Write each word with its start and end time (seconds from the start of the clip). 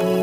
Yo, 0.00 0.18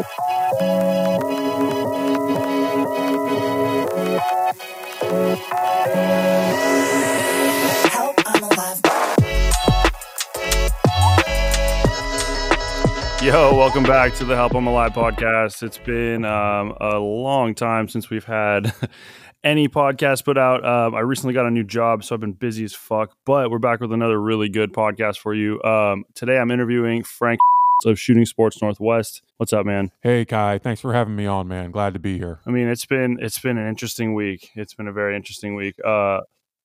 welcome 13.55 13.84
back 13.84 14.16
to 14.16 14.26
the 14.26 14.36
Help 14.36 14.55
I'm 14.55 14.66
Alive 14.66 14.93
podcast. 14.93 15.61
It's 15.61 15.78
been 15.78 16.25
um, 16.25 16.73
a 16.82 16.98
long 16.98 17.54
time 17.54 17.88
since 17.88 18.09
we've 18.09 18.23
had 18.23 18.73
any 19.44 19.70
podcast 19.70 20.25
put 20.25 20.39
out. 20.39 20.66
Um, 20.66 20.96
I 20.96 21.02
recently 21.02 21.36
got 21.36 21.46
a 21.46 21.52
new 21.52 21.64
job, 21.64 22.04
so 22.04 22.16
I've 22.16 22.21
been 22.21 22.34
busy 22.34 22.64
as 22.64 22.73
fuck, 22.73 23.16
but 23.28 23.52
we're 23.52 23.59
back 23.59 23.80
with 23.80 23.94
another 23.94 24.20
really 24.20 24.50
good 24.50 24.73
podcast 24.73 25.20
for 25.20 25.36
you. 25.36 25.62
Um, 25.62 26.05
today 26.16 26.39
I'm 26.39 26.50
interviewing 26.50 27.04
Frank 27.04 27.39
of 27.86 28.00
Shooting 28.00 28.25
Sports 28.25 28.62
Northwest. 28.62 29.21
What's 29.38 29.54
up, 29.54 29.66
man? 29.66 29.91
Hey 30.02 30.25
Kai, 30.25 30.57
thanks 30.57 30.82
for 30.82 30.93
having 30.93 31.15
me 31.15 31.25
on, 31.25 31.47
man. 31.47 31.71
Glad 31.71 31.93
to 31.93 32.00
be 32.00 32.18
here. 32.18 32.40
I 32.46 32.50
mean, 32.50 32.68
it's 32.68 32.86
been 32.86 33.18
it's 33.22 33.40
been 33.40 33.58
an 33.58 33.68
interesting 33.68 34.14
week. 34.14 34.52
It's 34.56 34.74
been 34.74 34.88
a 34.88 34.94
very 34.94 35.16
interesting 35.16 35.56
week. 35.56 35.76
Uh, 35.86 36.22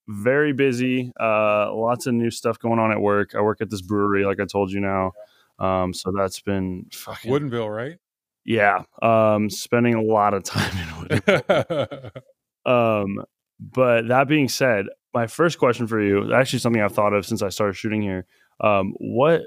very 0.07 0.53
busy. 0.53 1.13
Uh, 1.19 1.73
lots 1.73 2.07
of 2.07 2.13
new 2.13 2.31
stuff 2.31 2.59
going 2.59 2.79
on 2.79 2.91
at 2.91 2.99
work. 2.99 3.35
I 3.35 3.41
work 3.41 3.61
at 3.61 3.69
this 3.69 3.81
brewery, 3.81 4.25
like 4.25 4.39
I 4.39 4.45
told 4.45 4.71
you 4.71 4.79
now. 4.81 5.11
Um, 5.59 5.93
so 5.93 6.11
that's 6.11 6.41
been 6.41 6.87
fucking 6.91 7.31
Woodinville, 7.31 7.73
right? 7.73 7.97
yeah. 8.43 8.83
Um, 9.01 9.49
spending 9.49 9.93
a 9.93 10.01
lot 10.01 10.33
of 10.33 10.43
time 10.43 10.71
in 10.77 11.19
Woodinville. 11.19 12.11
Um, 12.65 13.21
but 13.59 14.07
that 14.07 14.29
being 14.29 14.47
said, 14.47 14.85
my 15.13 15.27
first 15.27 15.59
question 15.59 15.85
for 15.85 16.01
you, 16.01 16.33
actually 16.33 16.59
something 16.59 16.81
I've 16.81 16.93
thought 16.93 17.13
of 17.13 17.25
since 17.25 17.41
I 17.41 17.49
started 17.49 17.75
shooting 17.75 18.01
here. 18.01 18.25
Um, 18.61 18.93
what, 18.99 19.41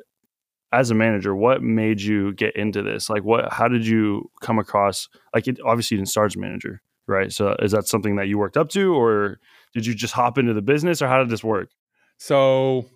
as 0.73 0.91
a 0.91 0.95
manager, 0.95 1.35
what 1.35 1.63
made 1.63 2.01
you 2.01 2.33
get 2.35 2.57
into 2.57 2.83
this? 2.83 3.09
Like, 3.09 3.25
what, 3.25 3.53
how 3.53 3.69
did 3.69 3.87
you 3.87 4.31
come 4.41 4.59
across? 4.59 5.09
Like, 5.35 5.47
it 5.47 5.59
obviously 5.65 5.97
you 5.97 6.01
didn't 6.01 6.11
start 6.11 6.33
as 6.33 6.37
a 6.37 6.41
manager, 6.41 6.83
right? 7.07 7.33
So, 7.33 7.57
is 7.61 7.73
that 7.73 7.87
something 7.87 8.17
that 8.17 8.29
you 8.29 8.39
worked 8.39 8.57
up 8.57 8.69
to, 8.71 8.95
or 8.95 9.39
did 9.73 9.87
you 9.87 9.95
just 9.95 10.15
hop 10.15 10.39
into 10.39 10.55
the 10.55 10.63
business, 10.63 11.01
or 11.01 11.09
how 11.09 11.19
did 11.19 11.29
this 11.29 11.45
work? 11.45 11.71
so, 12.19 12.87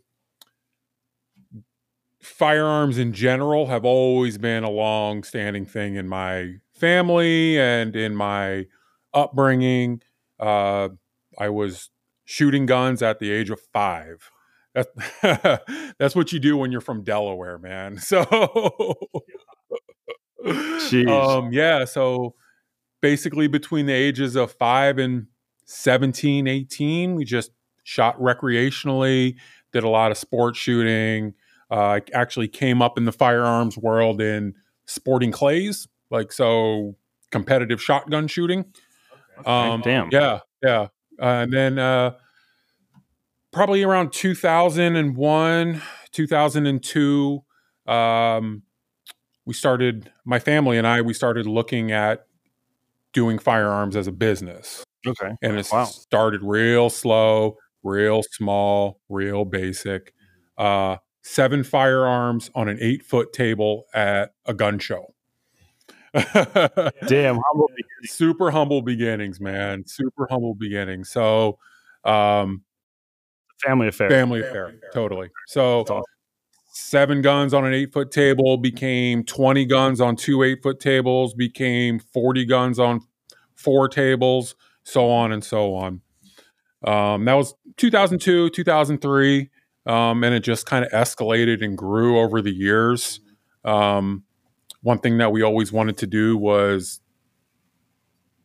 firearms 2.21 2.99
in 2.99 3.13
general 3.13 3.67
have 3.67 3.85
always 3.85 4.39
been 4.39 4.63
a 4.63 4.71
long-standing 4.71 5.67
thing 5.67 5.95
in 5.95 6.07
my 6.07 6.55
family 6.73 7.59
and 7.59 7.97
in 7.97 8.15
my 8.15 8.67
upbringing. 9.15 10.03
Uh, 10.39 10.91
I 11.39 11.49
was 11.49 11.91
shooting 12.25 12.67
guns 12.67 13.03
at 13.03 13.19
the 13.19 13.31
age 13.31 13.51
of 13.51 13.61
five. 13.73 14.31
That, 14.75 15.63
that's 15.99 16.15
what 16.15 16.33
you 16.33 16.39
do 16.39 16.57
when 16.57 16.73
you're 16.73 16.81
from 16.81 17.03
Delaware, 17.03 17.59
man. 17.59 17.99
So, 18.01 18.25
Jeez. 20.45 21.09
um, 21.09 21.53
yeah. 21.53 21.85
So, 21.85 22.35
basically, 23.03 23.47
between 23.47 23.87
the 23.87 23.93
ages 23.93 24.37
of 24.37 24.53
five 24.53 24.99
and 24.99 25.27
17, 25.67 26.47
18, 26.47 27.15
we 27.15 27.25
just 27.25 27.51
shot 27.85 28.19
recreationally, 28.19 29.37
did 29.73 29.85
a 29.85 29.89
lot 29.89 30.11
of 30.11 30.17
sport 30.17 30.57
shooting. 30.57 31.35
Uh, 31.71 31.75
I 31.75 32.03
actually 32.15 32.49
came 32.49 32.81
up 32.81 32.97
in 32.97 33.05
the 33.05 33.13
firearms 33.13 33.77
world 33.77 34.21
in 34.21 34.55
sporting 34.87 35.31
clays, 35.31 35.87
like 36.11 36.33
so 36.33 36.97
competitive 37.31 37.83
shotgun 37.83 38.27
shooting. 38.27 38.65
Um, 39.47 39.81
Damn. 39.83 40.09
Yeah, 40.11 40.41
yeah. 40.63 40.89
Uh, 41.21 41.43
and 41.43 41.53
then 41.53 41.79
uh, 41.79 42.13
probably 43.53 43.83
around 43.83 44.13
2001, 44.13 45.83
2002, 46.13 47.45
um, 47.87 48.63
we 49.47 49.55
started, 49.55 50.13
my 50.25 50.39
family 50.39 50.79
and 50.79 50.87
I, 50.87 51.01
we 51.01 51.15
started 51.15 51.47
looking 51.47 51.93
at 51.93 52.27
doing 53.13 53.39
firearms 53.39 53.97
as 53.97 54.07
a 54.07 54.13
business. 54.13 54.85
Okay. 55.07 55.33
And 55.43 55.59
it 55.59 55.69
Wow. 55.73 55.85
started 55.85 56.43
real 56.43 56.91
slow, 56.91 57.57
real 57.83 58.23
small, 58.33 59.01
real 59.09 59.45
basic. 59.45 60.13
Uh, 60.59 60.99
seven 61.23 61.65
firearms 61.65 62.51
on 62.55 62.69
an 62.69 62.79
eight 62.81 63.03
foot 63.05 63.33
table 63.33 63.87
at 63.95 64.35
a 64.47 64.55
gun 64.55 64.79
show. 64.79 65.15
Damn. 66.15 67.39
Humble 67.47 67.69
super 68.05 68.51
humble 68.51 68.83
beginnings, 68.83 69.41
man. 69.41 69.85
Super 69.87 70.27
humble 70.31 70.55
beginnings. 70.55 71.09
So, 71.11 71.59
um, 72.05 72.63
family 73.65 73.89
affair. 73.89 74.09
family 74.09 74.41
affair, 74.41 74.75
totally. 74.93 75.29
So, 75.47 75.81
awesome. 75.81 76.03
seven 76.73 77.23
guns 77.23 77.55
on 77.55 77.65
an 77.65 77.75
eight 77.75 77.93
foot 77.93 78.11
table 78.11 78.57
became 78.57 79.25
20 79.25 79.65
guns 79.67 80.01
on 80.01 80.17
two 80.17 80.43
eight 80.43 80.63
foot 80.63 80.81
tables, 80.81 81.35
became 81.35 81.99
40 81.99 82.45
guns 82.47 82.79
on 82.79 83.01
four 83.55 83.89
tables, 83.89 84.55
so 84.83 85.11
on 85.11 85.33
and 85.33 85.45
so 85.45 85.75
on. 85.75 86.01
Um, 86.87 87.25
that 87.27 87.35
was 87.35 87.55
2002, 87.77 88.51
2003. 88.51 89.51
Um, 89.87 90.23
and 90.25 90.35
it 90.35 90.41
just 90.41 90.67
kind 90.67 90.85
of 90.85 90.91
escalated 90.93 91.65
and 91.65 91.77
grew 91.77 92.19
over 92.19 92.43
the 92.43 92.53
years. 92.53 93.21
Um, 93.65 94.25
one 94.83 94.99
thing 94.99 95.19
that 95.19 95.33
we 95.33 95.43
always 95.43 95.73
wanted 95.73 95.97
to 95.99 96.07
do 96.07 96.37
was 96.37 97.01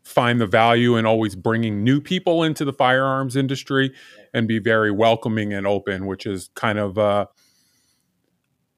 find 0.04 0.40
the 0.40 0.48
value 0.48 0.98
in 0.98 1.06
always 1.06 1.36
bringing 1.36 1.84
new 1.84 2.00
people 2.00 2.44
into 2.44 2.64
the 2.64 2.74
firearms 2.74 3.36
industry 3.36 3.92
and 4.36 4.50
be 4.50 4.60
very 4.60 4.92
welcoming 4.92 5.54
and 5.54 5.66
open, 5.66 6.06
which 6.06 6.26
is 6.26 6.50
kind 6.56 6.78
of, 6.78 6.98
uh, 6.98 7.26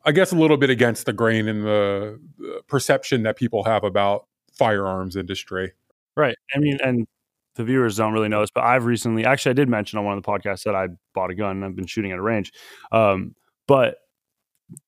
I 0.05 0.11
guess, 0.11 0.31
a 0.31 0.35
little 0.35 0.55
bit 0.55 0.69
against 0.69 1.07
the 1.07 1.13
grain 1.13 1.47
in 1.47 1.63
the, 1.63 2.19
perception 2.67 3.23
that 3.23 3.35
people 3.35 3.63
have 3.63 3.83
about 3.83 4.27
firearms 4.53 5.15
industry. 5.15 5.73
Right. 6.15 6.37
I 6.53 6.59
mean, 6.59 6.77
and 6.83 7.07
the 7.55 7.63
viewers 7.63 7.97
don't 7.97 8.13
really 8.13 8.29
know 8.29 8.41
this, 8.41 8.51
but 8.53 8.63
I've 8.63 8.85
recently, 8.85 9.25
actually, 9.25 9.49
I 9.49 9.53
did 9.53 9.67
mention 9.67 9.97
on 9.97 10.05
one 10.05 10.15
of 10.15 10.23
the 10.23 10.29
podcasts 10.29 10.63
that 10.63 10.75
I 10.75 10.89
bought 11.15 11.31
a 11.31 11.35
gun 11.35 11.57
and 11.57 11.65
I've 11.65 11.75
been 11.75 11.87
shooting 11.87 12.11
at 12.11 12.19
a 12.19 12.21
range. 12.21 12.53
Um, 12.91 13.33
but 13.67 13.97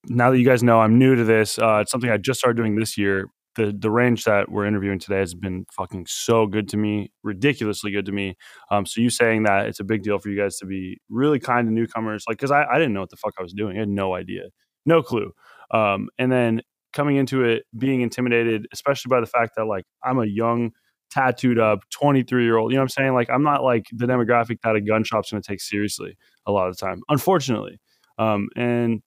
now 0.06 0.30
that 0.30 0.38
you 0.38 0.46
guys 0.46 0.62
know 0.62 0.80
I'm 0.80 1.00
new 1.00 1.16
to 1.16 1.24
this, 1.24 1.58
uh, 1.58 1.80
it's 1.82 1.92
something 1.92 2.12
I 2.12 2.18
just 2.18 2.40
started 2.40 2.58
doing 2.58 2.76
this 2.76 2.96
year. 2.96 3.28
The 3.60 3.76
the 3.78 3.92
range 3.92 4.24
that 4.24 4.50
we're 4.50 4.66
interviewing 4.66 5.00
today 5.00 5.20
has 5.20 5.34
been 5.34 5.66
fucking 5.76 6.06
so 6.08 6.48
good 6.48 6.70
to 6.70 6.78
me, 6.78 7.12
ridiculously 7.24 7.92
good 7.92 8.06
to 8.06 8.14
me. 8.14 8.38
Um, 8.72 8.86
so 8.86 9.02
you 9.02 9.10
saying 9.10 9.44
that 9.44 9.68
it's 9.68 9.82
a 9.82 9.84
big 9.84 10.02
deal 10.02 10.18
for 10.18 10.30
you 10.30 10.40
guys 10.40 10.58
to 10.60 10.66
be 10.66 11.02
really 11.10 11.40
kind 11.40 11.68
to 11.68 11.74
newcomers, 11.74 12.24
like 12.26 12.38
because 12.38 12.52
I, 12.52 12.64
I 12.64 12.76
didn't 12.76 12.94
know 12.94 13.02
what 13.02 13.10
the 13.10 13.18
fuck 13.18 13.34
I 13.38 13.44
was 13.44 13.52
doing, 13.52 13.76
I 13.76 13.82
had 13.82 13.90
no 13.90 14.16
idea, 14.16 14.44
no 14.86 15.04
clue. 15.04 15.34
Um, 15.72 16.08
and 16.18 16.32
then 16.32 16.62
coming 16.94 17.18
into 17.18 17.44
it, 17.44 17.64
being 17.78 18.00
intimidated, 18.00 18.66
especially 18.72 19.10
by 19.10 19.20
the 19.20 19.28
fact 19.28 19.56
that 19.58 19.66
like 19.66 19.84
I'm 20.04 20.20
a 20.20 20.26
young 20.26 20.72
tattooed 21.12 21.60
up 21.60 21.82
23 21.90 22.44
year 22.44 22.58
old 22.58 22.72
you 22.72 22.76
know 22.76 22.82
what 22.82 22.84
i'm 22.84 22.90
saying 22.90 23.16
like 23.16 23.32
i'm 23.32 23.42
not 23.42 23.64
like 23.64 23.88
the 23.94 24.06
demographic 24.06 24.62
that 24.62 24.76
a 24.76 24.82
gun 24.82 25.04
shop's 25.04 25.32
going 25.32 25.42
to 25.42 25.48
take 25.48 25.60
seriously 25.60 26.16
a 26.46 26.52
lot 26.52 26.70
of 26.70 26.78
the 26.78 26.86
time 26.86 27.02
unfortunately 27.10 27.80
um, 28.20 28.48
and 28.56 29.02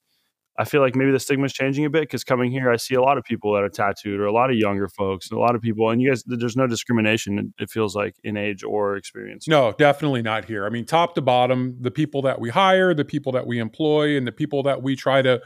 i 0.59 0.65
feel 0.65 0.81
like 0.81 0.95
maybe 0.95 1.11
the 1.11 1.21
stigma 1.21 1.45
is 1.45 1.53
changing 1.53 1.85
a 1.85 1.91
bit 1.91 2.03
because 2.03 2.25
coming 2.25 2.51
here 2.51 2.71
i 2.71 2.77
see 2.77 2.95
a 2.95 3.01
lot 3.01 3.19
of 3.19 3.25
people 3.25 3.53
that 3.53 3.63
are 3.63 3.69
tattooed 3.69 4.21
or 4.21 4.27
a 4.27 4.33
lot 4.33 4.51
of 4.51 4.57
younger 4.57 4.89
folks 4.89 5.31
and 5.31 5.39
a 5.39 5.41
lot 5.41 5.55
of 5.55 5.63
people 5.63 5.91
and 5.91 6.01
you 6.03 6.11
guys 6.11 6.23
there's 6.27 6.57
no 6.57 6.67
discrimination 6.67 7.53
it 7.59 7.71
feels 7.71 7.95
like 7.95 8.15
in 8.25 8.37
age 8.37 8.63
or 8.63 8.97
experience 8.97 9.43
No, 9.49 9.73
definitely 9.73 10.23
not 10.23 10.45
here. 10.45 10.65
I 10.67 10.71
mean, 10.71 10.85
top 10.85 11.15
to 11.17 11.21
bottom, 11.21 11.77
the 11.81 11.91
people 11.91 12.23
that 12.23 12.41
we 12.41 12.51
hire, 12.51 12.95
the 12.95 13.05
people 13.05 13.33
that 13.33 13.47
we 13.47 13.59
employ, 13.59 14.17
and 14.17 14.27
the 14.27 14.33
people 14.33 14.63
that 14.65 14.83
we 14.83 14.97
try 14.97 15.23
to 15.23 15.41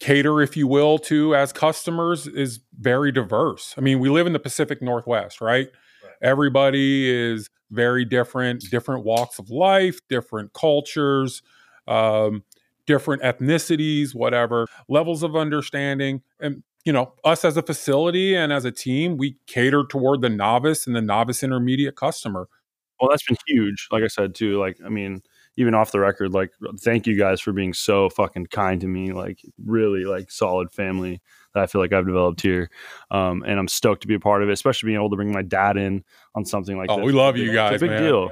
cater, 0.00 0.42
if 0.42 0.56
you 0.56 0.66
will, 0.66 0.98
to 0.98 1.34
as 1.34 1.52
customers 1.52 2.26
is 2.26 2.60
very 2.78 3.12
diverse. 3.12 3.74
I 3.78 3.80
mean, 3.80 4.00
we 4.00 4.08
live 4.08 4.26
in 4.26 4.32
the 4.32 4.38
Pacific 4.38 4.82
Northwest, 4.82 5.40
right? 5.40 5.68
Everybody 6.20 7.08
is 7.08 7.48
very 7.70 8.04
different, 8.04 8.64
different 8.70 9.04
walks 9.04 9.38
of 9.38 9.50
life, 9.50 10.00
different 10.08 10.52
cultures, 10.52 11.42
um, 11.86 12.44
different 12.92 13.22
ethnicities, 13.22 14.14
whatever, 14.14 14.66
levels 14.88 15.22
of 15.22 15.34
understanding. 15.36 16.22
And, 16.40 16.62
you 16.84 16.92
know, 16.92 17.14
us 17.24 17.44
as 17.44 17.56
a 17.56 17.62
facility 17.62 18.34
and 18.34 18.52
as 18.52 18.64
a 18.64 18.72
team, 18.72 19.16
we 19.16 19.36
cater 19.46 19.84
toward 19.88 20.20
the 20.20 20.28
novice 20.28 20.86
and 20.86 20.94
the 20.96 21.02
novice 21.02 21.42
intermediate 21.42 21.96
customer. 21.96 22.48
well 23.00 23.08
that's 23.10 23.24
been 23.26 23.36
huge 23.48 23.88
like 23.90 24.04
i 24.04 24.06
said 24.06 24.32
too 24.34 24.58
like 24.60 24.76
i 24.86 24.88
mean 24.88 25.20
even 25.56 25.74
off 25.74 25.90
the 25.92 25.98
record 25.98 26.32
like 26.32 26.50
thank 26.84 27.06
you 27.06 27.16
guys 27.18 27.40
for 27.40 27.52
being 27.52 27.72
so 27.74 28.08
fucking 28.10 28.46
kind 28.46 28.80
to 28.80 28.86
me 28.86 29.12
like 29.12 29.38
really 29.64 30.04
like 30.04 30.30
solid 30.30 30.70
family 30.70 31.20
that 31.54 31.62
i 31.62 31.66
feel 31.66 31.80
like 31.80 31.92
i've 31.92 32.06
developed 32.06 32.40
here 32.42 32.70
um, 33.10 33.42
and 33.46 33.58
i'm 33.58 33.66
stoked 33.68 34.02
to 34.02 34.06
be 34.08 34.14
a 34.14 34.20
part 34.20 34.42
of 34.42 34.48
it 34.48 34.52
especially 34.52 34.86
being 34.88 34.98
able 35.00 35.10
to 35.10 35.16
bring 35.16 35.32
my 35.32 35.42
dad 35.42 35.76
in 35.76 36.04
on 36.36 36.44
something 36.44 36.76
like 36.78 36.90
Oh, 36.90 36.96
this 36.98 37.06
we 37.06 37.12
love 37.12 37.36
you 37.36 37.46
It's 37.50 37.54
guys, 37.62 37.76
a 37.82 37.84
big 37.86 37.90
man. 37.90 38.02
deal 38.02 38.30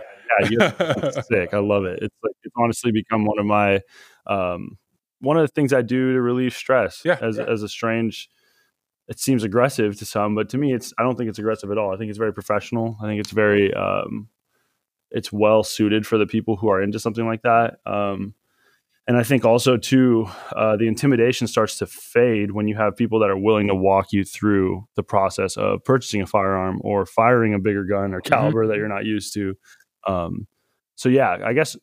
yeah 0.51 0.73
it's 0.79 1.27
sick 1.33 1.53
i 1.53 1.59
love 1.59 1.85
it 1.85 1.99
it's 2.03 2.17
like 2.23 2.37
it's 2.45 2.55
honestly 2.57 2.93
become 2.93 3.25
one 3.25 3.39
of 3.41 3.47
my 3.47 3.81
um, 4.27 4.79
one 5.21 5.37
of 5.37 5.43
the 5.43 5.49
things 5.49 5.73
i 5.73 5.83
do 5.83 6.13
to 6.15 6.21
relieve 6.21 6.55
stress 6.55 7.03
Yeah, 7.05 7.19
as, 7.21 7.37
yeah. 7.39 7.45
as 7.45 7.63
a 7.63 7.69
strange 7.69 8.29
it 9.09 9.19
seems 9.19 9.43
aggressive 9.45 9.99
to 9.99 10.05
some 10.05 10.35
but 10.35 10.49
to 10.51 10.59
me 10.59 10.73
it's 10.73 10.93
i 10.99 11.03
don't 11.03 11.17
think 11.17 11.29
it's 11.29 11.39
aggressive 11.39 11.71
at 11.71 11.79
all 11.79 11.93
i 11.93 11.97
think 11.99 12.09
it's 12.11 12.19
very 12.19 12.33
professional 12.33 12.97
i 13.03 13.07
think 13.07 13.21
it's 13.21 13.31
very 13.33 13.73
um, 13.75 14.29
it's 15.11 15.33
well 15.33 15.63
suited 15.65 16.07
for 16.07 16.17
the 16.19 16.27
people 16.27 16.57
who 16.57 16.69
are 16.71 16.81
into 16.81 17.01
something 17.01 17.27
like 17.27 17.43
that. 17.43 17.79
Um, 17.85 18.33
and 19.09 19.17
I 19.17 19.25
think 19.25 19.45
also 19.45 19.77
too, 19.77 20.29
uh, 20.55 20.77
the 20.77 20.87
intimidation 20.87 21.49
starts 21.49 21.79
to 21.79 21.87
fade 21.87 22.53
when 22.53 22.69
you 22.69 22.77
have 22.77 22.97
people 22.97 23.19
that 23.19 23.29
are 23.31 23.37
willing 23.37 23.67
to 23.67 23.75
walk 23.75 24.13
you 24.13 24.23
through 24.23 24.87
the 24.95 25.03
process 25.03 25.57
of 25.57 25.83
purchasing 25.85 26.23
a 26.23 26.27
firearm 26.29 26.81
or 26.85 27.07
firing 27.07 27.55
a 27.55 27.59
bigger 27.59 27.83
gun 27.83 28.15
or 28.15 28.21
Mhm. 28.21 28.27
caliber 28.27 28.69
that 28.69 28.77
you're 28.77 28.87
not 28.87 29.05
used 29.05 29.35
to. 29.35 29.57
Um, 30.07 30.47
so 31.01 31.09
yeah, 31.09 31.39
I 31.43 31.55
guess 31.55 31.79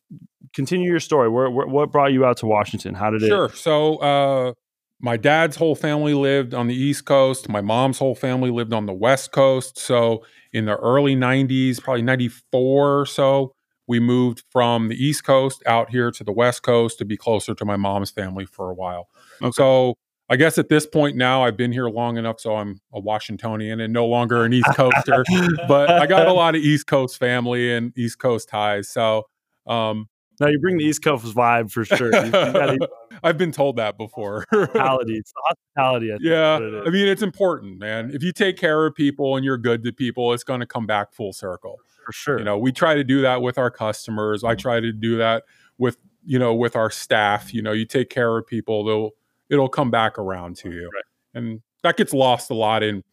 continue 0.53 0.87
your 0.87 0.99
story. 0.99 1.27
Where, 1.27 1.49
where, 1.49 1.65
what 1.65 1.91
brought 1.91 2.13
you 2.13 2.23
out 2.23 2.37
to 2.37 2.45
Washington? 2.45 2.93
How 2.93 3.09
did 3.09 3.23
it? 3.23 3.27
Sure. 3.27 3.49
So, 3.49 3.95
uh, 3.97 4.53
my 4.99 5.17
dad's 5.17 5.55
whole 5.55 5.73
family 5.73 6.13
lived 6.13 6.53
on 6.53 6.67
the 6.67 6.75
East 6.75 7.05
Coast. 7.05 7.49
My 7.49 7.61
mom's 7.61 7.97
whole 7.97 8.13
family 8.13 8.51
lived 8.51 8.73
on 8.73 8.85
the 8.85 8.93
West 8.93 9.31
Coast. 9.31 9.79
So, 9.79 10.23
in 10.53 10.65
the 10.65 10.75
early 10.75 11.15
90s, 11.15 11.81
probably 11.81 12.03
94 12.03 12.99
or 12.99 13.05
so, 13.07 13.53
we 13.87 13.99
moved 13.99 14.43
from 14.51 14.87
the 14.87 14.95
East 15.03 15.23
Coast 15.23 15.63
out 15.65 15.89
here 15.89 16.11
to 16.11 16.23
the 16.23 16.31
West 16.31 16.61
Coast 16.61 16.99
to 16.99 17.05
be 17.05 17.17
closer 17.17 17.55
to 17.55 17.65
my 17.65 17.75
mom's 17.75 18.11
family 18.11 18.45
for 18.45 18.69
a 18.69 18.75
while. 18.75 19.07
Okay. 19.41 19.51
So, 19.55 19.95
I 20.29 20.35
guess 20.35 20.57
at 20.57 20.67
this 20.67 20.85
point 20.85 21.15
now, 21.15 21.43
I've 21.43 21.55
been 21.55 21.71
here 21.71 21.87
long 21.87 22.17
enough, 22.17 22.39
so 22.41 22.55
I'm 22.55 22.81
a 22.93 22.99
Washingtonian 22.99 23.79
and 23.79 23.93
no 23.93 24.05
longer 24.05 24.43
an 24.43 24.51
East 24.51 24.69
Coaster. 24.75 25.23
but 25.67 25.89
I 25.89 26.05
got 26.05 26.27
a 26.27 26.33
lot 26.33 26.55
of 26.55 26.61
East 26.61 26.87
Coast 26.87 27.17
family 27.17 27.73
and 27.73 27.97
East 27.97 28.19
Coast 28.19 28.49
ties. 28.49 28.89
So, 28.89 29.23
um, 29.67 30.09
No, 30.41 30.47
you 30.47 30.59
bring 30.59 30.77
the 30.77 30.83
East 30.83 31.01
Coast 31.01 31.25
vibe 31.33 31.71
for 31.71 31.85
sure. 31.85 32.13
You, 32.13 32.25
you 32.25 32.31
got 32.31 32.53
the 32.53 32.89
I've 33.23 33.37
been 33.37 33.53
told 33.53 33.77
that 33.77 33.97
before. 33.97 34.43
hospitality. 34.51 35.15
It's 35.17 35.33
hospitality. 35.35 36.11
I 36.11 36.17
think, 36.17 36.25
yeah. 36.25 36.81
I 36.85 36.89
mean 36.89 37.07
it's 37.07 37.23
important, 37.23 37.79
man. 37.79 38.11
If 38.13 38.21
you 38.21 38.33
take 38.33 38.57
care 38.57 38.85
of 38.85 38.95
people 38.95 39.37
and 39.37 39.45
you're 39.45 39.57
good 39.57 39.83
to 39.85 39.93
people, 39.93 40.33
it's 40.33 40.43
going 40.43 40.59
to 40.59 40.67
come 40.67 40.85
back 40.85 41.13
full 41.13 41.31
circle. 41.31 41.77
for 42.05 42.11
sure. 42.11 42.37
You 42.37 42.43
know, 42.43 42.57
we 42.57 42.73
try 42.73 42.95
to 42.95 43.03
do 43.03 43.21
that 43.21 43.41
with 43.41 43.57
our 43.57 43.71
customers. 43.71 44.43
I 44.43 44.55
try 44.55 44.81
to 44.81 44.91
do 44.91 45.17
that 45.17 45.43
with 45.77 45.97
you 46.25 46.37
know 46.37 46.53
with 46.53 46.75
our 46.75 46.91
staff. 46.91 47.53
You 47.53 47.61
know, 47.61 47.71
you 47.71 47.85
take 47.85 48.09
care 48.09 48.37
of 48.37 48.45
people, 48.45 48.83
they'll 48.83 49.11
it'll 49.49 49.69
come 49.69 49.91
back 49.91 50.17
around 50.19 50.55
to 50.57 50.71
you, 50.71 50.89
Right. 50.93 51.03
and 51.35 51.61
that 51.83 51.97
gets 51.97 52.13
lost 52.13 52.49
a 52.49 52.53
lot 52.53 52.83
in 52.83 53.03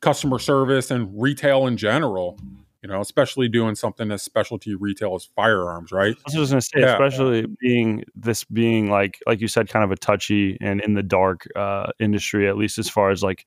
customer 0.00 0.38
service 0.38 0.90
and 0.90 1.08
retail 1.20 1.66
in 1.66 1.76
general. 1.76 2.38
You 2.82 2.88
know, 2.88 3.00
especially 3.00 3.48
doing 3.48 3.76
something 3.76 4.10
as 4.10 4.24
specialty 4.24 4.74
retail 4.74 5.14
as 5.14 5.24
firearms, 5.36 5.92
right? 5.92 6.16
I 6.16 6.20
was 6.24 6.34
just 6.34 6.50
gonna 6.50 6.60
say, 6.60 6.80
Yeah. 6.80 6.94
especially 6.94 7.46
being 7.60 8.02
this 8.16 8.42
being 8.42 8.90
like 8.90 9.20
like 9.24 9.40
you 9.40 9.46
said, 9.46 9.68
kind 9.68 9.84
of 9.84 9.92
a 9.92 9.96
touchy 9.96 10.58
and 10.60 10.80
in 10.80 10.94
the 10.94 11.02
dark 11.04 11.46
uh, 11.54 11.92
industry, 12.00 12.48
at 12.48 12.56
least 12.56 12.78
as 12.78 12.88
far 12.88 13.10
as 13.10 13.22
like 13.22 13.46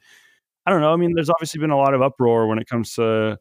I 0.66 0.72
don't 0.72 0.80
know. 0.80 0.94
I 0.94 0.96
mean, 0.96 1.14
there's 1.16 1.30
obviously 1.30 1.60
been 1.60 1.70
a 1.72 1.78
lot 1.78 1.94
of 1.94 2.02
uproar 2.02 2.48
when 2.48 2.60
it 2.60 2.68
comes 2.70 2.94
to 2.96 3.38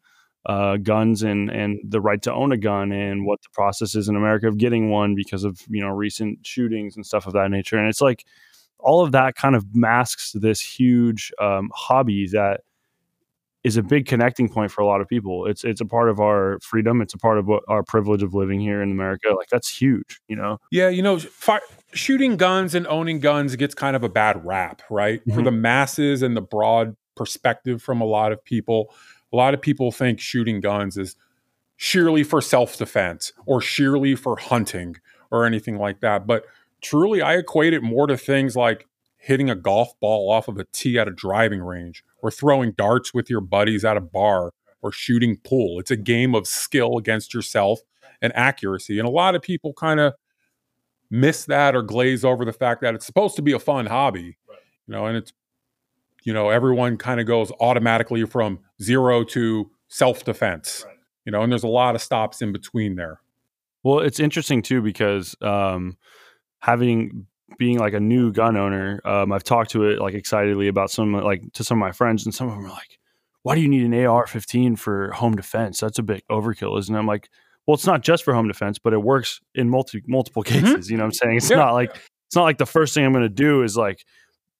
uh, 0.47 0.77
guns 0.79 1.23
and 1.23 1.49
and 1.49 1.79
the 1.89 2.01
right 2.01 2.21
to 2.23 2.33
own 2.35 2.51
a 2.51 2.57
gun 2.59 2.91
and 2.91 3.25
what 3.25 3.41
the 3.43 3.49
process 3.53 3.95
is 3.95 4.09
in 4.09 4.17
America 4.17 4.49
of 4.49 4.59
getting 4.59 4.91
one 4.91 5.15
because 5.15 5.45
of 5.45 5.61
you 5.69 5.81
know 5.81 5.91
recent 5.91 6.45
shootings 6.45 6.97
and 6.97 7.07
stuff 7.07 7.29
of 7.29 7.35
that 7.35 7.53
nature. 7.53 7.79
And 7.79 7.89
it's 7.89 8.01
like 8.01 8.25
all 8.85 9.03
of 9.05 9.13
that 9.13 9.35
kind 9.35 9.57
of 9.57 9.75
masks 9.75 10.33
this 10.33 10.61
huge 10.61 11.33
um, 11.41 11.71
hobby 11.75 12.29
that 12.29 12.61
is 13.65 13.79
a 13.79 13.83
big 13.83 14.05
connecting 14.07 14.47
point 14.49 14.71
for 14.71 14.83
a 14.83 14.87
lot 14.87 15.01
of 15.01 15.09
people. 15.09 15.47
It's 15.47 15.65
it's 15.65 15.81
a 15.81 15.87
part 15.87 16.11
of 16.11 16.21
our 16.21 16.59
freedom. 16.61 17.01
It's 17.01 17.15
a 17.15 17.19
part 17.19 17.39
of 17.39 17.47
what 17.47 17.63
our 17.67 17.83
privilege 17.83 18.23
of 18.23 18.35
living 18.35 18.61
here 18.61 18.83
in 18.83 18.91
America. 18.91 19.29
Like 19.35 19.49
that's 19.49 19.69
huge, 19.75 20.21
you 20.29 20.37
know. 20.37 20.59
Yeah, 20.71 20.91
you 20.91 21.03
know, 21.03 21.19
fi- 21.19 21.61
shooting 21.95 22.37
guns 22.37 22.75
and 22.75 22.87
owning 22.89 23.21
guns 23.21 23.57
gets 23.57 23.75
kind 23.75 23.97
of 23.97 24.03
a 24.05 24.09
bad 24.11 24.45
rap, 24.45 24.83
right? 24.91 25.23
For 25.25 25.41
Mhm. 25.41 25.45
the 25.45 25.51
masses 25.51 26.21
and 26.23 26.37
the 26.37 26.43
broad 26.43 26.95
perspective 27.17 27.83
from 27.83 28.03
a 28.03 28.05
lot 28.05 28.33
of 28.33 28.45
people, 28.45 28.93
a 29.33 29.37
lot 29.37 29.55
of 29.55 29.63
people 29.63 29.91
think 29.91 30.21
shooting 30.21 30.61
guns 30.61 30.99
is 30.99 31.17
sheerly 31.77 32.23
for 32.25 32.43
self 32.43 32.77
defense 32.77 33.33
or 33.47 33.61
sheerly 33.63 34.15
for 34.15 34.37
hunting 34.37 34.97
or 35.31 35.47
anything 35.47 35.79
like 35.79 36.01
that. 36.01 36.27
But 36.27 36.45
truly, 36.85 37.23
I 37.23 37.37
equate 37.37 37.73
it 37.73 37.83
more 37.83 38.07
to 38.07 38.17
things 38.17 38.55
like 38.55 38.87
hitting 39.17 39.49
a 39.49 39.55
golf 39.55 39.99
ball 40.01 40.31
off 40.31 40.49
of 40.49 40.59
a 40.59 40.65
tee 40.65 40.99
at 40.99 41.09
a 41.09 41.11
driving 41.11 41.61
range 41.61 42.05
or 42.23 42.31
throwing 42.31 42.73
darts 42.73 43.15
with 43.15 43.31
your 43.31 43.41
buddies 43.41 43.85
at 43.85 43.97
a 43.97 44.01
bar 44.01 44.53
or 44.83 44.93
shooting 44.93 45.39
pool. 45.39 45.81
It's 45.81 45.91
a 45.91 45.97
game 45.97 46.35
of 46.35 46.47
skill 46.47 46.99
against 46.99 47.33
yourself 47.33 47.81
and 48.21 48.37
accuracy. 48.37 48.99
And 48.99 49.09
a 49.09 49.11
lot 49.11 49.35
of 49.35 49.41
people 49.41 49.73
kind 49.73 49.99
of 49.99 50.13
miss 51.11 51.47
that 51.47 51.75
or 51.75 51.83
glaze 51.83 52.25
over 52.25 52.45
the 52.45 52.53
fact 52.53 52.83
that 52.83 52.95
it's 52.95 53.07
supposed 53.07 53.35
to 53.37 53.43
be 53.43 53.53
a 53.53 53.59
fun 53.59 53.87
hobby, 53.87 54.37
you 54.87 54.95
know, 54.95 55.07
and 55.07 55.17
it's, 55.17 55.33
you 56.23 56.35
know, 56.35 56.51
everyone 56.51 56.99
kind 56.99 57.19
of 57.19 57.27
goes 57.27 57.51
automatically 57.61 58.27
from 58.27 58.61
zero 58.83 59.25
to 59.25 59.71
self 59.89 60.25
defense, 60.25 60.85
you 61.25 61.33
know, 61.33 61.43
and 61.43 61.51
there's 61.51 61.65
a 61.65 61.69
lot 61.69 61.95
of 61.95 62.03
stops 62.03 62.43
in 62.43 62.53
between 62.53 62.97
there. 62.97 63.21
Well, 63.83 64.01
it's 64.01 64.21
interesting 64.21 64.61
too 64.61 64.83
because 64.83 65.35
um, 65.41 65.97
having 66.65 67.27
being 67.59 67.79
like 67.79 67.93
a 67.93 68.01
new 68.01 68.33
gun 68.33 68.57
owner, 68.57 69.01
um, 69.05 69.31
I've 69.33 69.45
talked 69.45 69.71
to 69.73 69.85
it 69.85 70.01
like 70.01 70.15
excitedly 70.15 70.69
about 70.69 70.91
some 70.91 71.13
like 71.13 71.43
to 71.53 71.63
some 71.65 71.77
of 71.79 71.81
my 71.81 71.93
friends, 71.93 72.25
and 72.25 72.35
some 72.35 72.49
of 72.49 72.55
them 72.55 72.65
are 72.65 72.71
like, 72.71 72.99
"Why 73.43 73.55
do 73.55 73.61
you 73.61 73.69
need 73.69 73.85
an 73.85 73.93
AR-15 73.95 74.79
for 74.79 75.11
home 75.13 75.37
defense? 75.37 75.79
That's 75.79 75.99
a 75.99 76.03
bit 76.03 76.25
overkill, 76.31 76.79
isn't 76.79 76.95
it?" 76.95 76.99
I'm 76.99 77.07
like, 77.07 77.29
"Well, 77.67 77.75
it's 77.75 77.87
not 77.87 78.03
just 78.03 78.25
for 78.25 78.33
home 78.35 78.49
defense, 78.49 78.79
but 78.79 78.93
it 78.95 79.03
works 79.03 79.41
in 79.55 79.69
multi 79.69 80.03
multiple 80.09 80.43
cases. 80.43 80.91
You 80.91 80.97
know 80.97 81.03
what 81.05 81.09
I'm 81.09 81.13
saying? 81.13 81.37
It's 81.37 81.51
Yeah. 81.51 81.59
not 81.59 81.73
like 81.75 81.91
it's 82.27 82.35
not 82.35 82.45
like 82.45 82.59
the 82.59 82.67
first 82.67 82.95
thing 82.95 83.05
I'm 83.05 83.13
going 83.13 83.23
to 83.25 83.29
do 83.29 83.63
is 83.63 83.77
like." 83.77 84.05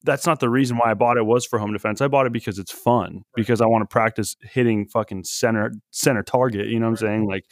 That's 0.07 0.27
not 0.27 0.39
the 0.39 0.51
reason 0.51 0.77
why 0.77 0.91
I 0.91 0.93
bought 0.93 1.17
it 1.17 1.25
was 1.25 1.47
for 1.47 1.59
home 1.59 1.73
defense. 1.73 2.03
I 2.03 2.09
bought 2.09 2.27
it 2.27 2.33
because 2.35 2.59
it's 2.59 2.71
fun, 2.71 3.23
because 3.35 3.63
I 3.63 3.67
want 3.67 3.89
to 3.89 3.91
practice 3.91 4.37
hitting 4.43 4.87
fucking 4.87 5.25
center 5.25 5.73
center 5.93 6.23
target. 6.23 6.67
You 6.67 6.79
know 6.79 6.85
what 6.85 6.91
I'm 7.01 7.07
saying? 7.09 7.27
Like 7.27 7.47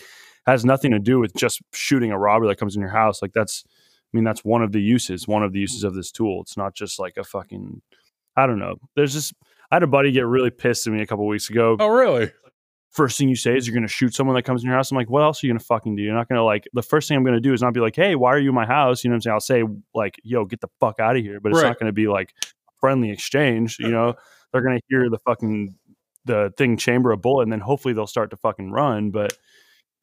has 0.44 0.62
nothing 0.62 0.90
to 0.90 0.98
do 0.98 1.18
with 1.18 1.32
just 1.34 1.62
shooting 1.72 2.10
a 2.12 2.18
robber 2.18 2.46
that 2.48 2.56
comes 2.58 2.76
in 2.76 2.82
your 2.82 2.90
house. 2.90 3.22
Like 3.22 3.32
that's, 3.32 3.64
I 4.12 4.16
mean, 4.16 4.24
that's 4.24 4.44
one 4.44 4.62
of 4.62 4.72
the 4.72 4.80
uses, 4.80 5.26
one 5.26 5.42
of 5.42 5.52
the 5.52 5.60
uses 5.60 5.84
of 5.84 5.94
this 5.94 6.10
tool. 6.10 6.42
It's 6.42 6.56
not 6.56 6.74
just 6.74 6.98
like 6.98 7.16
a 7.16 7.24
fucking, 7.24 7.80
I 8.36 8.46
don't 8.46 8.58
know. 8.58 8.76
There's 8.94 9.12
just, 9.14 9.32
I 9.70 9.76
had 9.76 9.82
a 9.82 9.86
buddy 9.86 10.12
get 10.12 10.26
really 10.26 10.50
pissed 10.50 10.86
at 10.86 10.92
me 10.92 11.00
a 11.00 11.06
couple 11.06 11.26
weeks 11.26 11.48
ago. 11.48 11.76
Oh, 11.80 11.88
really? 11.88 12.30
First 12.90 13.16
thing 13.16 13.30
you 13.30 13.36
say 13.36 13.56
is 13.56 13.66
you're 13.66 13.72
going 13.72 13.86
to 13.86 13.92
shoot 13.92 14.14
someone 14.14 14.36
that 14.36 14.42
comes 14.42 14.62
in 14.62 14.66
your 14.68 14.76
house. 14.76 14.90
I'm 14.90 14.98
like, 14.98 15.08
what 15.08 15.22
else 15.22 15.42
are 15.42 15.46
you 15.46 15.52
going 15.54 15.58
to 15.60 15.64
fucking 15.64 15.96
do? 15.96 16.02
You're 16.02 16.14
not 16.14 16.28
going 16.28 16.36
to 16.38 16.44
like, 16.44 16.68
the 16.74 16.82
first 16.82 17.08
thing 17.08 17.16
I'm 17.16 17.24
going 17.24 17.34
to 17.34 17.40
do 17.40 17.54
is 17.54 17.62
not 17.62 17.72
be 17.72 17.80
like, 17.80 17.96
hey, 17.96 18.14
why 18.16 18.28
are 18.34 18.38
you 18.38 18.50
in 18.50 18.54
my 18.54 18.66
house? 18.66 19.02
You 19.02 19.08
know 19.08 19.14
what 19.14 19.26
I'm 19.26 19.40
saying? 19.40 19.62
I'll 19.62 19.68
say 19.70 19.76
like, 19.94 20.20
yo, 20.22 20.44
get 20.44 20.60
the 20.60 20.68
fuck 20.78 21.00
out 21.00 21.16
of 21.16 21.22
here. 21.22 21.40
But 21.40 21.52
it's 21.52 21.62
Right. 21.62 21.68
not 21.68 21.78
going 21.78 21.88
to 21.88 21.94
be 21.94 22.06
like 22.06 22.34
friendly 22.80 23.10
exchange. 23.10 23.78
You 23.80 23.88
know, 23.88 24.14
they're 24.52 24.60
going 24.60 24.76
to 24.78 24.84
hear 24.90 25.08
the 25.08 25.18
fucking, 25.20 25.74
the 26.26 26.52
thing 26.58 26.76
chamber 26.76 27.12
a 27.12 27.16
bullet 27.16 27.44
and 27.44 27.52
then 27.52 27.60
hopefully 27.60 27.94
they'll 27.94 28.06
start 28.06 28.28
to 28.30 28.36
fucking 28.36 28.70
run. 28.70 29.10
But 29.10 29.32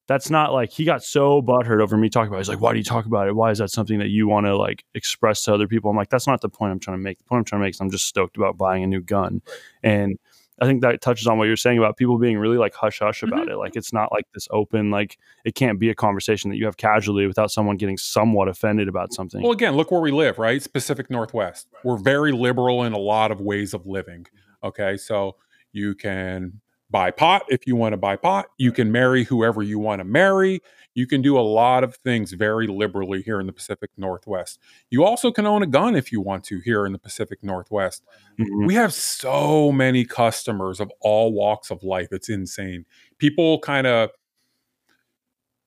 that's 0.10 0.32
not 0.32 0.52
like 0.54 0.72
he 0.72 0.86
got 0.86 1.04
so 1.04 1.40
butthurt 1.40 1.84
over 1.84 1.96
me 1.96 2.10
talking 2.10 2.30
about. 2.30 2.38
It. 2.38 2.40
He's 2.40 2.50
like, 2.50 2.62
"Why 2.62 2.72
do 2.74 2.80
you 2.80 2.84
talk 2.84 3.06
about 3.06 3.28
it? 3.28 3.36
Why 3.36 3.52
is 3.52 3.60
that 3.60 3.70
something 3.70 4.00
that 4.00 4.10
you 4.10 4.28
want 4.28 4.48
to 4.48 4.58
like 4.58 4.84
express 4.96 5.44
to 5.44 5.54
other 5.54 5.68
people?" 5.68 5.92
I'm 5.92 5.96
like, 5.96 6.10
"That's 6.10 6.26
not 6.26 6.42
the 6.42 6.50
point 6.50 6.72
I'm 6.72 6.80
trying 6.80 6.98
to 6.98 7.04
make. 7.04 7.20
The 7.20 7.26
point 7.26 7.42
I'm 7.42 7.46
trying 7.46 7.62
to 7.62 7.66
make 7.68 7.76
is 7.76 7.80
I'm 7.80 7.92
just 7.92 8.08
stoked 8.08 8.36
about 8.36 8.58
buying 8.58 8.84
a 8.84 8.88
new 8.88 9.02
gun." 9.02 9.44
And 9.84 10.18
I 10.60 10.66
think 10.66 10.82
that 10.82 11.00
touches 11.01 11.28
on 11.28 11.38
what 11.38 11.46
you're 11.46 11.56
saying 11.56 11.78
about 11.78 11.96
people 11.96 12.18
being 12.18 12.39
really 12.39 12.58
like 12.58 12.74
hush 12.74 13.00
hush 13.00 13.22
about 13.22 13.42
mm-hmm. 13.42 13.51
it. 13.51 13.58
Like 13.58 13.75
it's 13.75 13.94
not 13.94 14.12
like 14.12 14.25
this 14.34 14.48
open. 14.50 14.89
Like 14.89 15.20
it 15.46 15.54
can't 15.54 15.80
be 15.80 15.92
a 15.92 15.96
conversation 15.96 16.50
that 16.50 16.58
you 16.58 16.66
have 16.66 16.78
casually 16.78 17.28
without 17.28 17.51
someone 17.51 17.78
getting 17.78 18.00
somewhat 18.00 18.48
offended 18.48 18.88
about 18.88 19.13
something. 19.13 19.44
Well, 19.44 19.51
again, 19.51 19.75
look 19.75 19.92
where 19.92 20.01
we 20.01 20.10
live, 20.10 20.39
right? 20.39 20.56
It's 20.56 20.66
Pacific 20.66 21.12
Northwest. 21.12 21.68
We're 21.84 21.98
very 21.98 22.32
liberal 22.32 22.84
in 22.84 22.94
a 22.94 22.98
lot 22.98 23.30
of 23.30 23.42
ways 23.42 23.75
of 23.75 23.86
living. 23.86 24.25
Okay. 24.63 24.98
So 24.98 25.36
you 25.72 25.94
can 25.94 26.62
buy 26.91 27.12
pot 27.12 27.43
if 27.50 27.67
you 27.67 27.75
want 27.75 27.93
to 27.93 27.98
buy 27.98 28.15
pot. 28.15 28.48
You 28.58 28.72
can 28.72 28.91
marry 28.91 29.24
whoever 29.24 29.62
you 29.62 29.79
want 29.79 30.00
to 30.00 30.03
marry. 30.03 30.62
You 30.96 31.05
can 31.08 31.22
do 31.22 31.38
a 31.38 31.41
lot 31.41 31.84
of 31.84 31.96
things 31.98 32.34
very 32.34 32.67
liberally 32.67 33.22
here 33.22 33.39
in 33.39 33.46
the 33.46 33.53
Pacific 33.53 33.91
Northwest. 33.96 34.60
You 34.89 35.03
also 35.03 35.31
can 35.31 35.46
own 35.46 35.62
a 35.62 35.67
gun 35.67 35.96
if 35.96 36.12
you 36.12 36.19
want 36.19 36.43
to 36.46 36.60
here 36.60 36.86
in 36.86 36.91
the 36.91 37.00
Pacific 37.00 37.43
Northwest. 37.43 38.03
Mhm. 38.39 38.65
We 38.65 38.74
have 38.74 38.93
so 38.93 39.72
many 39.72 40.03
customers 40.03 40.79
of 40.79 40.91
all 41.00 41.31
walks 41.31 41.69
of 41.69 41.84
life. 41.84 42.10
It's 42.12 42.27
insane. 42.29 42.86
People 43.19 43.60
kind 43.60 43.86
of 43.88 44.10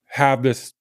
have 0.07 0.43
this 0.43 0.75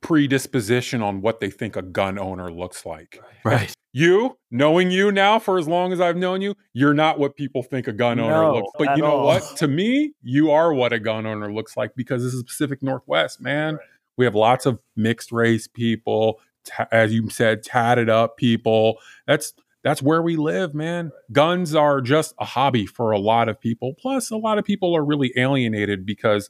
predisposition 0.00 1.02
on 1.02 1.20
what 1.20 1.40
they 1.40 1.50
think 1.50 1.76
a 1.76 1.82
gun 1.82 2.18
owner 2.18 2.50
looks 2.50 2.84
like. 2.86 3.20
right. 3.44 3.72
You, 3.92 4.38
knowing 4.52 4.92
you 4.92 5.10
now 5.10 5.40
for 5.40 5.58
as 5.58 5.66
long 5.66 5.92
as 5.92 6.00
I've 6.00 6.16
known 6.16 6.40
you, 6.40 6.54
you're 6.72 6.94
not 6.94 7.18
what 7.18 7.34
people 7.34 7.64
think 7.64 7.88
a 7.88 7.92
gun 7.92 8.20
owner 8.20 8.30
No, 8.42 8.54
looks. 8.54 8.70
But 8.78 8.96
you 8.96 9.02
know 9.02 9.16
all. 9.18 9.24
what? 9.26 9.56
To 9.56 9.66
me, 9.66 10.12
you 10.22 10.52
are 10.52 10.72
what 10.72 10.92
a 10.92 11.00
gun 11.00 11.26
owner 11.26 11.52
looks 11.52 11.76
like 11.76 11.96
because 11.96 12.22
this 12.22 12.32
is 12.32 12.44
Pacific 12.44 12.84
Northwest, 12.84 13.40
man. 13.40 13.78
We 14.16 14.24
have 14.26 14.36
lots 14.36 14.64
of 14.64 14.78
mixed 14.94 15.32
race 15.32 15.66
people, 15.66 16.38
ta- 16.64 16.86
as 16.92 17.12
you 17.12 17.30
said, 17.30 17.64
tatted 17.64 18.08
up 18.08 18.36
people. 18.36 18.98
That's 19.26 19.54
that's 19.82 20.02
where 20.02 20.22
we 20.22 20.36
live, 20.36 20.72
man. 20.72 21.10
Guns 21.32 21.74
are 21.74 22.00
just 22.00 22.34
a 22.38 22.44
hobby 22.44 22.86
for 22.86 23.10
a 23.10 23.18
lot 23.18 23.48
of 23.48 23.58
people. 23.60 23.94
Plus, 23.98 24.30
a 24.30 24.36
lot 24.36 24.58
of 24.58 24.64
people 24.64 24.94
are 24.96 25.04
really 25.04 25.32
alienated 25.36 26.06
because 26.06 26.48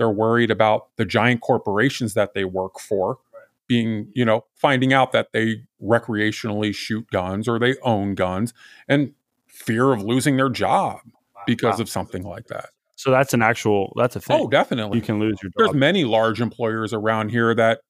they're 0.00 0.10
worried 0.10 0.50
about 0.50 0.88
the 0.96 1.04
giant 1.04 1.42
corporations 1.42 2.14
that 2.14 2.32
they 2.32 2.42
work 2.44 2.80
for 2.80 3.18
being, 3.68 4.10
you 4.14 4.24
know, 4.24 4.44
finding 4.54 4.92
out 4.94 5.12
that 5.12 5.28
they 5.32 5.62
recreationally 5.80 6.74
shoot 6.74 7.06
guns 7.12 7.46
or 7.46 7.58
they 7.58 7.76
own 7.82 8.14
guns 8.14 8.52
and 8.88 9.12
fear 9.46 9.92
of 9.92 10.02
losing 10.02 10.36
their 10.38 10.48
job 10.48 10.98
because 11.46 11.76
Wow. 11.76 11.82
of 11.82 11.88
something 11.90 12.22
like 12.24 12.46
that. 12.48 12.70
So 12.96 13.10
that's 13.10 13.32
an 13.34 13.42
actual. 13.42 13.92
That's 13.96 14.16
a 14.16 14.20
thing. 14.20 14.40
Oh, 14.40 14.48
definitely. 14.48 14.96
you 14.98 15.02
can 15.02 15.20
lose 15.20 15.38
your 15.42 15.50
job. 15.50 15.54
There's 15.58 15.74
many 15.74 16.04
large 16.04 16.40
employers 16.40 16.92
around 16.94 17.28
here 17.28 17.54
that 17.54 17.80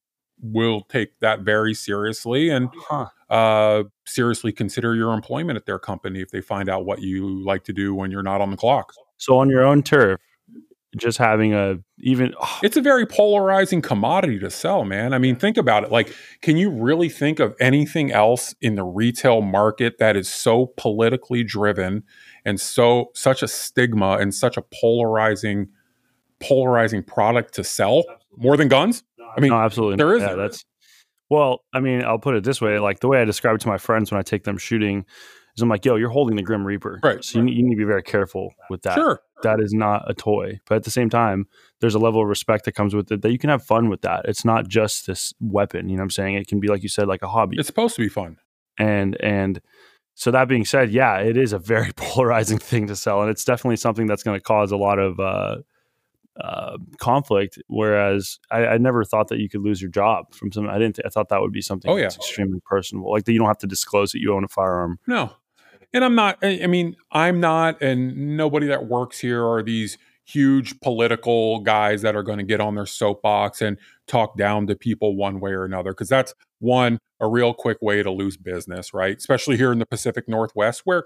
will 0.43 0.81
take 0.89 1.17
that 1.21 1.39
very 1.41 1.73
seriously 1.73 2.49
and 2.49 2.69
Huh. 2.89 3.07
uh, 3.29 3.83
seriously 4.05 4.51
consider 4.51 4.95
your 4.95 5.13
employment 5.13 5.55
at 5.57 5.65
their 5.65 5.79
company 5.79 6.19
if 6.21 6.29
they 6.31 6.41
find 6.41 6.67
out 6.69 6.85
what 6.85 7.01
you 7.01 7.27
like 7.43 7.63
to 7.65 7.73
do 7.73 7.95
when 7.95 8.11
you're 8.11 8.21
not 8.23 8.41
on 8.41 8.51
the 8.51 8.57
clock. 8.57 8.93
So 9.17 9.37
on 9.37 9.49
your 9.49 9.63
own 9.63 9.81
turf, 9.83 10.19
just 10.97 11.17
having 11.17 11.53
a 11.53 11.77
even 11.99 12.33
It's 12.61 12.75
a 12.75 12.81
very 12.81 13.05
polarizing 13.05 13.81
commodity 13.81 14.39
to 14.39 14.49
sell, 14.49 14.83
man. 14.83 15.13
I 15.13 15.17
mean, 15.17 15.35
think 15.35 15.57
about 15.57 15.83
it. 15.83 15.91
Like, 15.91 16.13
can 16.41 16.57
you 16.57 16.69
really 16.69 17.09
think 17.09 17.39
of 17.39 17.55
anything 17.59 18.11
else 18.11 18.53
in 18.61 18.75
the 18.75 18.83
retail 18.83 19.41
market 19.41 19.97
that 19.99 20.15
is 20.15 20.27
so 20.27 20.73
politically 20.77 21.43
driven 21.43 22.03
and 22.43 22.59
so 22.59 23.11
such 23.13 23.41
a 23.41 23.47
stigma 23.47 24.17
and 24.17 24.33
such 24.33 24.57
a 24.57 24.61
polarizing 24.61 25.69
polarizing 26.39 27.03
product 27.03 27.53
to 27.53 27.63
sell 27.63 28.03
more 28.35 28.57
than 28.57 28.67
guns? 28.67 29.03
I 29.37 29.39
mean, 29.39 29.51
no, 29.51 29.57
absolutely. 29.57 29.95
there 29.97 30.13
is 30.13 30.21
Yeah, 30.21 30.35
that's 30.35 30.65
well. 31.29 31.63
I 31.73 31.79
mean, 31.79 32.03
I'll 32.03 32.19
put 32.19 32.35
it 32.35 32.43
this 32.43 32.59
way: 32.59 32.79
like 32.79 32.99
the 32.99 33.07
way 33.07 33.21
I 33.21 33.25
describe 33.25 33.55
it 33.55 33.61
to 33.61 33.69
my 33.69 33.77
friends 33.77 34.11
when 34.11 34.19
I 34.19 34.23
take 34.23 34.43
them 34.43 34.57
shooting 34.57 35.05
is, 35.55 35.61
I'm 35.61 35.69
like, 35.69 35.83
"Yo, 35.85 35.95
you're 35.95 36.09
holding 36.09 36.35
the 36.35 36.43
Grim 36.43 36.65
Reaper, 36.65 36.99
Right. 37.03 37.23
So 37.23 37.39
you, 37.39 37.45
need- 37.45 37.55
you 37.57 37.63
need 37.63 37.75
to 37.75 37.77
be 37.79 37.83
very 37.85 38.03
careful 38.03 38.53
with 38.69 38.81
that. 38.83 38.95
sure. 38.95 39.21
That 39.43 39.59
is 39.59 39.73
not 39.73 40.09
a 40.09 40.13
toy, 40.13 40.59
but 40.67 40.75
at 40.75 40.83
the 40.83 40.91
same 40.91 41.09
time, 41.09 41.47
there's 41.79 41.95
a 41.95 41.99
level 41.99 42.21
of 42.21 42.27
respect 42.27 42.65
that 42.65 42.73
comes 42.73 42.93
with 42.93 43.11
it 43.11 43.23
that 43.23 43.31
you 43.31 43.39
can 43.39 43.49
have 43.49 43.63
fun 43.63 43.89
with 43.89 44.01
that. 44.03 44.25
It's 44.25 44.45
not 44.45 44.67
just 44.67 45.07
this 45.07 45.33
weapon. 45.39 45.89
You 45.89 45.95
know 45.95 46.01
what 46.01 46.05
I'm 46.05 46.09
saying? 46.11 46.35
It 46.35 46.47
can 46.47 46.59
be 46.59 46.67
like 46.67 46.83
you 46.83 46.89
said, 46.89 47.07
like 47.07 47.23
a 47.23 47.27
hobby. 47.27 47.57
It's 47.57 47.65
supposed 47.67 47.95
to 47.95 48.01
be 48.03 48.09
fun. 48.09 48.37
and 48.77 49.17
and 49.21 49.59
so 50.13 50.29
that 50.29 50.47
being 50.47 50.65
said, 50.65 50.91
yeah, 50.91 51.17
it 51.19 51.37
is 51.37 51.53
a 51.53 51.57
very 51.59 51.91
polarizing 51.95 52.59
thing 52.59 52.85
to 52.87 52.95
sell, 52.95 53.21
and 53.21 53.31
it's 53.31 53.43
definitely 53.43 53.77
something 53.77 54.05
that's 54.05 54.21
going 54.23 54.37
to 54.37 54.43
cause 54.43 54.71
a 54.71 54.77
lot 54.77 54.99
of 54.99 55.19
uh, 55.19 55.55
uh, 56.39 56.77
conflict. 56.99 57.57
Whereas 57.67 58.37
I, 58.51 58.65
I 58.67 58.77
never 58.77 59.03
thought 59.03 59.29
that 59.29 59.39
you 59.39 59.49
could 59.49 59.61
lose 59.61 59.81
your 59.81 59.89
job 59.89 60.33
from 60.33 60.51
something. 60.51 60.69
I 60.69 60.77
didn't. 60.77 60.99
I 61.05 61.09
thought 61.09 61.29
that 61.29 61.41
would 61.41 61.51
be 61.53 61.61
something 61.61 61.89
Oh, 61.89 61.95
yeah. 61.95 62.03
that's 62.03 62.17
extremely 62.17 62.59
personal, 62.65 63.09
like 63.11 63.23
that 63.25 63.31
you 63.33 63.39
don't 63.39 63.47
have 63.47 63.57
to 63.59 63.67
disclose 63.67 64.11
that 64.11 64.19
you 64.19 64.33
own 64.35 64.43
a 64.43 64.47
firearm. 64.47 64.99
No. 65.07 65.31
And 65.93 66.05
I'm 66.05 66.15
not, 66.15 66.37
I 66.41 66.67
mean, 66.67 66.95
I'm 67.11 67.39
not, 67.39 67.81
and 67.81 68.37
nobody 68.37 68.67
that 68.67 68.87
works 68.87 69.19
here 69.19 69.45
are 69.45 69.61
these 69.61 69.97
huge 70.23 70.79
political 70.79 71.59
guys 71.59 72.01
that 72.03 72.15
are 72.15 72.23
going 72.23 72.37
to 72.37 72.43
get 72.43 72.61
on 72.61 72.75
their 72.75 72.85
soapbox 72.85 73.61
and 73.61 73.77
talk 74.07 74.37
down 74.37 74.67
to 74.67 74.75
people 74.75 75.15
one 75.15 75.39
way 75.39 75.51
or 75.51 75.65
another. 75.65 75.93
Cause 75.93 76.07
that's 76.07 76.33
one, 76.59 76.99
a 77.19 77.27
real 77.27 77.53
quick 77.53 77.79
way 77.81 78.01
to 78.03 78.11
lose 78.11 78.37
business, 78.37 78.93
right? 78.93 79.17
Especially 79.17 79.57
here 79.57 79.71
in 79.73 79.79
the 79.79 79.85
Pacific 79.85 80.29
Northwest, 80.29 80.81
where 80.85 81.03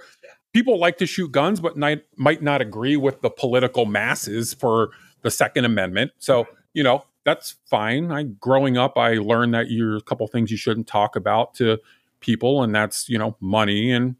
people 0.54 0.78
like 0.78 0.98
to 0.98 1.08
shoot 1.08 1.32
guns, 1.32 1.60
but 1.60 1.76
might, 1.76 2.04
might 2.18 2.44
not 2.44 2.62
agree 2.62 2.98
with 2.98 3.22
the 3.22 3.30
political 3.30 3.86
masses 3.86 4.54
for 4.54 4.90
the 5.24 5.32
Second 5.32 5.66
Amendment. 5.66 6.12
So, 6.20 6.48
you 6.74 6.84
know, 6.84 7.06
that's 7.24 7.56
fine. 7.66 8.12
I 8.12 8.24
growing 8.24 8.78
up, 8.78 8.98
I 8.98 9.16
learned 9.16 9.56
that 9.56 9.72
you're 9.72 9.98
a 9.98 10.02
couple 10.02 10.28
things 10.28 10.52
you 10.52 10.58
shouldn't 10.58 10.88
talk 10.88 11.16
about 11.16 11.56
to 11.56 11.80
people, 12.20 12.62
and 12.62 12.76
that's, 12.76 13.10
you 13.10 13.18
know, 13.18 13.36
money 13.40 13.92
and 13.92 14.16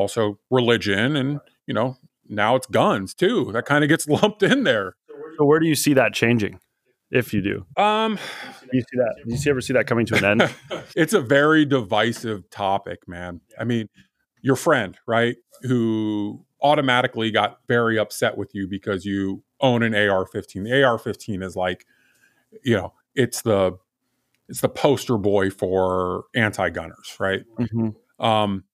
also 0.00 0.38
religion 0.50 1.16
and 1.16 1.40
you 1.66 1.74
know 1.74 1.96
now 2.28 2.56
it's 2.56 2.66
guns 2.66 3.14
too 3.14 3.50
that 3.52 3.64
kind 3.66 3.84
of 3.84 3.88
gets 3.88 4.06
lumped 4.16 4.42
in 4.42 4.64
there 4.64 4.96
So 5.38 5.44
where 5.44 5.60
do 5.60 5.66
you 5.66 5.74
see 5.74 5.94
that 5.94 6.12
changing? 6.14 6.58
If 7.10 7.34
you 7.34 7.42
do, 7.42 7.66
um 7.82 8.18
do 8.62 8.68
you 8.78 8.82
see 8.82 8.96
that? 8.98 9.14
Do 9.24 9.30
you 9.32 9.36
see, 9.36 9.50
ever 9.50 9.60
see 9.60 9.72
that 9.72 9.86
coming 9.86 10.06
to 10.06 10.16
an 10.16 10.24
end? 10.40 10.54
it's 10.96 11.12
a 11.12 11.20
very 11.20 11.64
divisive 11.64 12.48
topic 12.50 13.06
man 13.08 13.40
i 13.58 13.64
mean 13.64 13.88
your 14.42 14.56
friend 14.56 14.96
right 15.06 15.36
who 15.62 16.44
automatically 16.62 17.30
got 17.30 17.58
very 17.68 17.98
upset 17.98 18.36
with 18.36 18.54
you 18.54 18.66
because 18.68 19.04
you 19.04 19.42
own 19.60 19.82
an 19.82 19.94
ar-15 19.94 20.64
the 20.64 20.82
ar-15 20.84 21.42
is 21.42 21.56
like 21.56 21.84
you 22.62 22.76
know 22.76 22.92
it's 23.14 23.42
the 23.42 23.76
it's 24.48 24.60
the 24.60 24.68
poster 24.68 25.16
boy 25.18 25.50
for 25.50 26.24
anti-gunners 26.34 27.16
right 27.18 27.42
Mhm. 27.58 27.94
um 28.18 28.64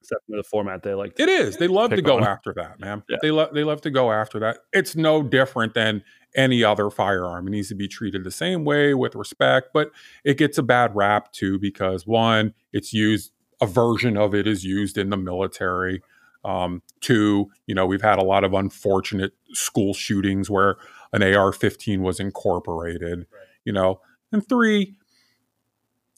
Except 0.00 0.24
for 0.26 0.36
the 0.36 0.44
format 0.44 0.82
they 0.82 0.94
like. 0.94 1.18
It 1.18 1.28
is. 1.28 1.56
They 1.56 1.68
love 1.68 1.90
to 1.90 2.02
go 2.02 2.18
on. 2.18 2.24
after 2.24 2.52
that, 2.54 2.80
man. 2.80 3.02
Yeah. 3.08 3.16
They 3.20 3.30
love 3.30 3.52
they 3.52 3.64
love 3.64 3.80
to 3.82 3.90
go 3.90 4.12
after 4.12 4.38
that. 4.40 4.58
It's 4.72 4.94
no 4.94 5.22
different 5.22 5.74
than 5.74 6.02
any 6.36 6.62
other 6.62 6.90
firearm. 6.90 7.46
It 7.48 7.50
needs 7.50 7.68
to 7.68 7.74
be 7.74 7.88
treated 7.88 8.24
the 8.24 8.30
same 8.30 8.64
way 8.64 8.94
with 8.94 9.14
respect, 9.14 9.70
but 9.72 9.90
it 10.24 10.38
gets 10.38 10.58
a 10.58 10.62
bad 10.62 10.94
rap 10.94 11.32
too 11.32 11.58
because 11.58 12.06
one, 12.06 12.54
it's 12.72 12.92
used 12.92 13.32
a 13.60 13.66
version 13.66 14.16
of 14.16 14.34
it 14.34 14.46
is 14.46 14.64
used 14.64 14.96
in 14.98 15.10
the 15.10 15.16
military. 15.16 16.02
Um, 16.44 16.82
two, 17.00 17.50
you 17.66 17.74
know, 17.74 17.86
we've 17.86 18.02
had 18.02 18.18
a 18.18 18.24
lot 18.24 18.44
of 18.44 18.54
unfortunate 18.54 19.32
school 19.52 19.94
shootings 19.94 20.48
where 20.48 20.76
an 21.12 21.22
AR-15 21.22 22.00
was 22.00 22.20
incorporated. 22.20 23.26
You 23.64 23.72
know, 23.72 24.00
and 24.32 24.48
three, 24.48 24.96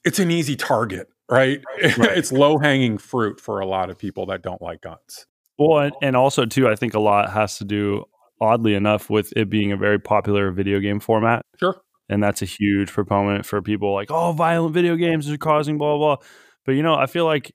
it's 0.05 0.19
an 0.19 0.31
easy 0.31 0.57
target, 0.57 1.09
right? 1.31 1.61
Right. 1.97 2.19
it's 2.19 2.33
low 2.33 2.59
hanging 2.59 2.99
fruit 2.99 3.41
for 3.41 3.61
a 3.61 3.67
lot 3.67 3.89
of 3.91 3.99
people 3.99 4.27
that 4.27 4.43
don't 4.43 4.61
like 4.61 4.83
guns. 4.83 5.27
Well, 5.59 5.91
and, 6.03 6.17
also 6.17 6.47
too, 6.47 6.69
I 6.69 6.75
think 6.75 6.95
a 6.95 7.01
lot 7.01 7.31
has 7.33 7.59
to 7.59 7.65
do, 7.65 8.05
oddly 8.41 8.75
enough, 8.75 9.11
with 9.11 9.33
it 9.37 9.51
being 9.51 9.73
a 9.73 9.77
very 9.77 9.99
popular 9.99 10.51
video 10.53 10.81
game 10.81 11.01
format, 11.01 11.45
Sure. 11.59 11.77
and 12.09 12.23
that's 12.23 12.41
a 12.43 12.47
huge 12.47 12.91
proponent 12.91 13.45
for 13.47 13.61
people 13.63 13.93
like, 13.95 14.11
oh, 14.11 14.33
violent 14.33 14.75
video 14.75 14.97
games 14.97 15.31
are 15.31 15.37
causing 15.37 15.77
blah 15.79 15.97
blah. 15.97 16.17
blah. 16.17 16.27
But 16.67 16.73
you 16.73 16.83
know, 16.83 16.95
I 16.95 17.07
feel 17.07 17.25
like, 17.27 17.53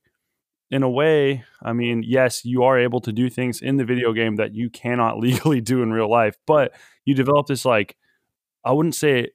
in 0.71 0.81
a 0.83 0.89
way, 0.89 1.43
I 1.63 1.73
mean, 1.73 2.03
yes, 2.05 2.43
you 2.45 2.63
are 2.63 2.77
able 2.79 2.99
to 3.01 3.11
do 3.11 3.29
things 3.29 3.61
in 3.61 3.77
the 3.77 3.85
video 3.85 4.13
game 4.13 4.35
that 4.37 4.53
you 4.55 4.69
cannot 4.69 5.17
legally 5.25 5.61
do 5.61 5.81
in 5.83 5.91
real 5.91 6.09
life, 6.09 6.35
but 6.47 6.73
you 7.05 7.13
develop 7.15 7.47
this 7.47 7.65
like, 7.65 7.95
I 8.63 8.71
wouldn't 8.71 8.95
say 8.95 9.29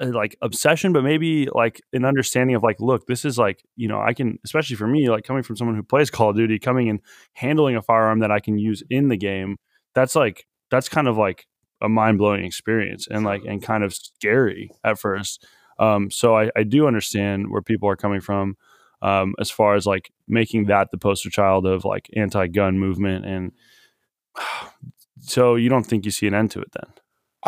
like 0.00 0.36
obsession, 0.42 0.92
but 0.92 1.02
maybe 1.02 1.48
like 1.52 1.80
an 1.92 2.04
understanding 2.04 2.54
of 2.56 2.62
like, 2.62 2.80
look, 2.80 3.06
this 3.06 3.24
is 3.24 3.38
like, 3.38 3.64
you 3.76 3.88
know, 3.88 4.00
I 4.00 4.14
can, 4.14 4.38
especially 4.44 4.76
for 4.76 4.86
me, 4.86 5.10
like 5.10 5.24
coming 5.24 5.42
from 5.42 5.56
someone 5.56 5.76
who 5.76 5.82
plays 5.82 6.10
Call 6.10 6.30
of 6.30 6.36
Duty, 6.36 6.58
coming 6.58 6.88
and 6.88 7.00
handling 7.32 7.76
a 7.76 7.82
firearm 7.82 8.20
that 8.20 8.30
I 8.30 8.40
can 8.40 8.58
use 8.58 8.82
in 8.90 9.08
the 9.08 9.16
game, 9.16 9.56
that's 9.94 10.14
like, 10.14 10.46
that's 10.70 10.88
kind 10.88 11.08
of 11.08 11.16
like 11.16 11.46
a 11.80 11.88
mind 11.88 12.18
blowing 12.18 12.44
experience 12.44 13.08
and 13.10 13.24
like, 13.24 13.44
and 13.44 13.62
kind 13.62 13.82
of 13.82 13.94
scary 13.94 14.70
at 14.84 14.98
first. 14.98 15.46
Um, 15.78 16.10
so 16.10 16.36
I, 16.36 16.50
I 16.56 16.62
do 16.62 16.86
understand 16.86 17.50
where 17.50 17.62
people 17.62 17.88
are 17.88 17.96
coming 17.96 18.20
from 18.20 18.56
um, 19.02 19.34
as 19.38 19.50
far 19.50 19.74
as 19.74 19.86
like 19.86 20.10
making 20.26 20.66
that 20.66 20.90
the 20.90 20.98
poster 20.98 21.30
child 21.30 21.66
of 21.66 21.84
like 21.84 22.08
anti 22.16 22.46
gun 22.48 22.78
movement. 22.78 23.24
And 23.24 23.52
so 25.20 25.56
you 25.56 25.68
don't 25.68 25.84
think 25.84 26.04
you 26.04 26.10
see 26.10 26.26
an 26.26 26.34
end 26.34 26.50
to 26.52 26.60
it 26.60 26.72
then? 26.72 26.92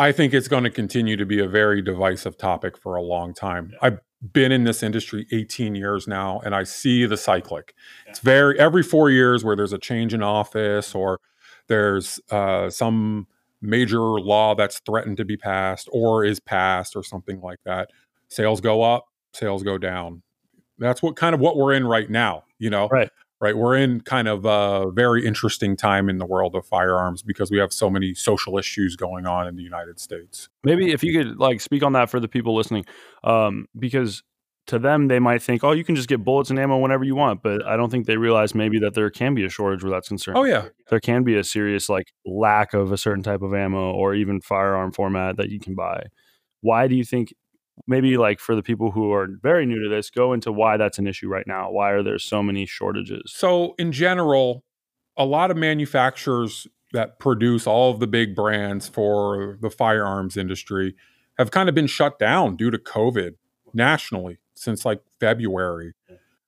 I 0.01 0.11
think 0.11 0.33
it's 0.33 0.47
going 0.47 0.63
to 0.63 0.71
continue 0.71 1.15
to 1.15 1.27
be 1.27 1.39
a 1.39 1.47
very 1.47 1.79
divisive 1.79 2.35
topic 2.35 2.75
for 2.75 2.95
a 2.95 3.03
long 3.03 3.35
time. 3.35 3.71
I've 3.83 3.99
been 4.33 4.51
in 4.51 4.63
this 4.63 4.81
industry 4.81 5.27
18 5.31 5.75
years 5.75 6.07
now 6.07 6.39
and 6.43 6.55
I 6.55 6.63
see 6.63 7.05
the 7.05 7.17
cyclic. 7.17 7.75
It's 8.07 8.17
very 8.17 8.57
every 8.59 8.81
4 8.81 9.11
years 9.11 9.43
where 9.43 9.55
there's 9.55 9.73
a 9.73 9.77
change 9.77 10.15
in 10.15 10.23
office 10.23 10.95
or 10.95 11.19
there's 11.67 12.19
uh, 12.31 12.71
some 12.71 13.27
major 13.61 13.99
law 13.99 14.55
that's 14.55 14.79
threatened 14.79 15.17
to 15.17 15.25
be 15.25 15.37
passed 15.37 15.87
or 15.91 16.25
is 16.25 16.39
passed 16.39 16.95
or 16.95 17.03
something 17.03 17.39
like 17.39 17.59
that. 17.65 17.91
Sales 18.27 18.59
go 18.59 18.81
up, 18.81 19.05
sales 19.33 19.61
go 19.61 19.77
down. 19.77 20.23
That's 20.79 21.03
what 21.03 21.15
kind 21.15 21.35
of 21.35 21.41
what 21.41 21.57
we're 21.57 21.73
in 21.73 21.85
right 21.85 22.09
now, 22.09 22.45
you 22.57 22.71
know. 22.71 22.89
Right. 22.89 23.11
Right, 23.41 23.57
we're 23.57 23.75
in 23.75 24.01
kind 24.01 24.27
of 24.27 24.45
a 24.45 24.91
very 24.91 25.25
interesting 25.25 25.75
time 25.75 26.09
in 26.09 26.19
the 26.19 26.27
world 26.27 26.53
of 26.55 26.63
firearms 26.63 27.23
because 27.23 27.49
we 27.49 27.57
have 27.57 27.73
so 27.73 27.89
many 27.89 28.13
social 28.13 28.59
issues 28.59 28.95
going 28.95 29.25
on 29.25 29.47
in 29.47 29.55
the 29.55 29.63
United 29.63 29.99
States. 29.99 30.47
Maybe 30.63 30.91
if 30.91 31.03
you 31.03 31.11
could 31.17 31.39
like 31.39 31.59
speak 31.59 31.81
on 31.81 31.93
that 31.93 32.11
for 32.11 32.19
the 32.19 32.27
people 32.27 32.55
listening, 32.55 32.85
um, 33.23 33.65
because 33.79 34.21
to 34.67 34.77
them 34.77 35.07
they 35.07 35.17
might 35.17 35.41
think, 35.41 35.63
oh, 35.63 35.71
you 35.71 35.83
can 35.83 35.95
just 35.95 36.07
get 36.07 36.23
bullets 36.23 36.51
and 36.51 36.59
ammo 36.59 36.77
whenever 36.77 37.03
you 37.03 37.15
want, 37.15 37.41
but 37.41 37.65
I 37.65 37.77
don't 37.77 37.89
think 37.89 38.05
they 38.05 38.17
realize 38.17 38.53
maybe 38.53 38.77
that 38.79 38.93
there 38.93 39.09
can 39.09 39.33
be 39.33 39.43
a 39.43 39.49
shortage 39.49 39.83
where 39.83 39.91
that's 39.91 40.07
concerned. 40.07 40.37
Oh 40.37 40.43
yeah, 40.43 40.67
there 40.89 40.99
can 40.99 41.23
be 41.23 41.35
a 41.35 41.43
serious 41.43 41.89
like 41.89 42.13
lack 42.25 42.75
of 42.75 42.91
a 42.91 42.97
certain 42.97 43.23
type 43.23 43.41
of 43.41 43.55
ammo 43.55 43.91
or 43.91 44.13
even 44.13 44.39
firearm 44.39 44.91
format 44.91 45.37
that 45.37 45.49
you 45.49 45.59
can 45.59 45.73
buy. 45.73 46.03
Why 46.61 46.87
do 46.87 46.95
you 46.95 47.03
think? 47.03 47.33
Maybe 47.91 48.17
like 48.17 48.39
for 48.39 48.55
the 48.55 48.63
people 48.63 48.91
who 48.91 49.11
are 49.11 49.27
very 49.41 49.65
new 49.65 49.83
to 49.83 49.89
this, 49.89 50.09
go 50.09 50.31
into 50.33 50.51
why 50.51 50.77
that's 50.77 50.97
an 50.97 51.07
issue 51.07 51.27
right 51.27 51.45
now. 51.45 51.69
Why 51.69 51.91
are 51.91 52.01
there 52.01 52.17
so 52.17 52.41
many 52.41 52.65
shortages? 52.65 53.33
So, 53.35 53.75
in 53.77 53.91
general, 53.91 54.63
a 55.17 55.25
lot 55.25 55.51
of 55.51 55.57
manufacturers 55.57 56.67
that 56.93 57.19
produce 57.19 57.67
all 57.67 57.91
of 57.91 57.99
the 57.99 58.07
big 58.07 58.35
brands 58.35 58.87
for 58.87 59.57
the 59.61 59.69
firearms 59.69 60.37
industry 60.37 60.95
have 61.37 61.51
kind 61.51 61.67
of 61.69 61.75
been 61.75 61.87
shut 61.87 62.17
down 62.17 62.55
due 62.55 62.71
to 62.71 62.77
COVID 62.77 63.35
nationally 63.73 64.39
since 64.53 64.85
like 64.85 65.01
February. 65.19 65.93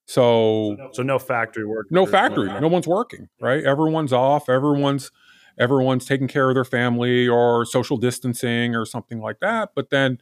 So, 0.06 0.76
So 0.92 1.02
no 1.02 1.18
factory 1.18 1.66
work. 1.66 1.86
no 1.90 2.06
factory, 2.06 2.48
no 2.60 2.68
one's 2.68 2.86
working, 2.86 3.28
right? 3.40 3.64
Everyone's 3.64 4.12
off, 4.12 4.48
everyone's 4.48 5.10
everyone's 5.58 6.04
taking 6.04 6.26
care 6.28 6.48
of 6.48 6.54
their 6.54 6.64
family 6.64 7.28
or 7.28 7.64
social 7.64 7.96
distancing 7.96 8.74
or 8.74 8.84
something 8.84 9.20
like 9.20 9.38
that, 9.40 9.70
but 9.74 9.90
then 9.90 10.18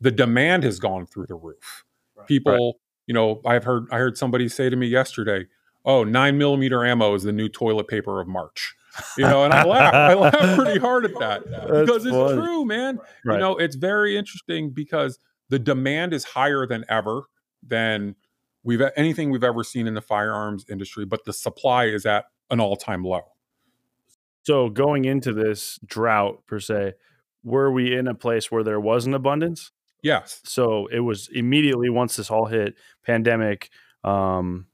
the 0.00 0.10
demand 0.10 0.64
has 0.64 0.78
gone 0.78 1.06
through 1.06 1.26
the 1.26 1.34
roof. 1.34 1.84
People, 2.26 2.80
you 3.06 3.14
know, 3.14 3.40
I've 3.44 3.64
heard 3.64 3.86
I 3.90 3.98
heard 3.98 4.16
somebody 4.16 4.48
say 4.48 4.68
to 4.68 4.76
me 4.76 4.86
yesterday, 4.86 5.46
"Oh, 5.84 6.04
nine 6.04 6.38
millimeter 6.38 6.84
ammo 6.84 7.14
is 7.14 7.22
the 7.22 7.32
new 7.32 7.48
toilet 7.48 7.88
paper 7.88 8.20
of 8.20 8.28
March." 8.28 8.74
You 9.16 9.24
know, 9.24 9.44
and 9.44 9.54
I 9.54 9.64
laugh. 9.64 9.94
I 9.94 10.14
laugh 10.14 10.56
pretty 10.56 10.78
hard 10.80 11.04
at 11.04 11.18
that 11.18 11.44
because 11.44 12.04
it's 12.04 12.14
funny. 12.14 12.34
true, 12.34 12.64
man. 12.64 12.98
Right. 13.24 13.34
You 13.34 13.40
know, 13.40 13.56
it's 13.56 13.76
very 13.76 14.16
interesting 14.16 14.70
because 14.70 15.18
the 15.48 15.58
demand 15.58 16.12
is 16.12 16.24
higher 16.24 16.66
than 16.66 16.84
ever 16.88 17.22
than 17.66 18.16
we've 18.62 18.82
anything 18.96 19.30
we've 19.30 19.44
ever 19.44 19.64
seen 19.64 19.86
in 19.86 19.94
the 19.94 20.02
firearms 20.02 20.64
industry, 20.68 21.04
but 21.04 21.24
the 21.24 21.32
supply 21.32 21.86
is 21.86 22.04
at 22.06 22.26
an 22.50 22.60
all-time 22.60 23.04
low. 23.04 23.22
So 24.42 24.68
going 24.68 25.04
into 25.04 25.32
this 25.32 25.78
drought 25.84 26.42
per 26.46 26.60
se, 26.60 26.94
were 27.44 27.70
we 27.70 27.94
in 27.94 28.08
a 28.08 28.14
place 28.14 28.50
where 28.50 28.64
there 28.64 28.80
was 28.80 29.06
an 29.06 29.14
abundance? 29.14 29.70
Yes. 30.02 30.40
So 30.44 30.86
it 30.86 31.00
was 31.00 31.28
immediately 31.32 31.90
once 31.90 32.16
this 32.16 32.30
all 32.30 32.46
hit, 32.46 32.74
pandemic, 33.04 33.70
um, 34.04 34.66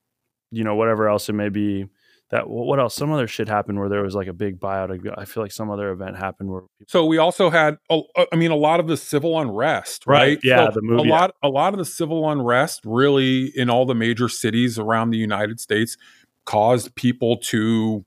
you 0.50 0.64
know, 0.64 0.74
whatever 0.74 1.08
else 1.08 1.28
it 1.28 1.34
may 1.34 1.48
be. 1.48 1.86
That 2.30 2.48
what 2.50 2.80
else? 2.80 2.96
Some 2.96 3.12
other 3.12 3.28
shit 3.28 3.46
happened 3.46 3.78
where 3.78 3.88
there 3.88 4.02
was 4.02 4.16
like 4.16 4.26
a 4.26 4.32
big 4.32 4.58
buyout. 4.58 4.90
I 5.16 5.24
feel 5.26 5.44
like 5.44 5.52
some 5.52 5.70
other 5.70 5.90
event 5.92 6.16
happened 6.16 6.50
where 6.50 6.62
people, 6.62 6.86
So 6.88 7.06
we 7.06 7.18
also 7.18 7.50
had, 7.50 7.76
a- 7.88 8.00
I 8.32 8.34
mean, 8.34 8.50
a 8.50 8.56
lot 8.56 8.80
of 8.80 8.88
the 8.88 8.96
civil 8.96 9.38
unrest, 9.40 10.04
Right, 10.08 10.20
right? 10.30 10.38
yeah, 10.42 10.66
So 10.66 10.72
the 10.74 10.82
movie, 10.82 11.08
A 11.08 11.12
lot, 11.12 11.34
a 11.44 11.48
lot 11.48 11.72
of 11.72 11.78
the 11.78 11.84
civil 11.84 12.28
unrest, 12.28 12.80
really, 12.84 13.52
in 13.56 13.70
all 13.70 13.86
the 13.86 13.94
major 13.94 14.28
cities 14.28 14.76
around 14.76 15.10
the 15.10 15.18
United 15.18 15.60
States, 15.60 15.96
caused 16.46 16.96
people 16.96 17.36
to 17.36 18.04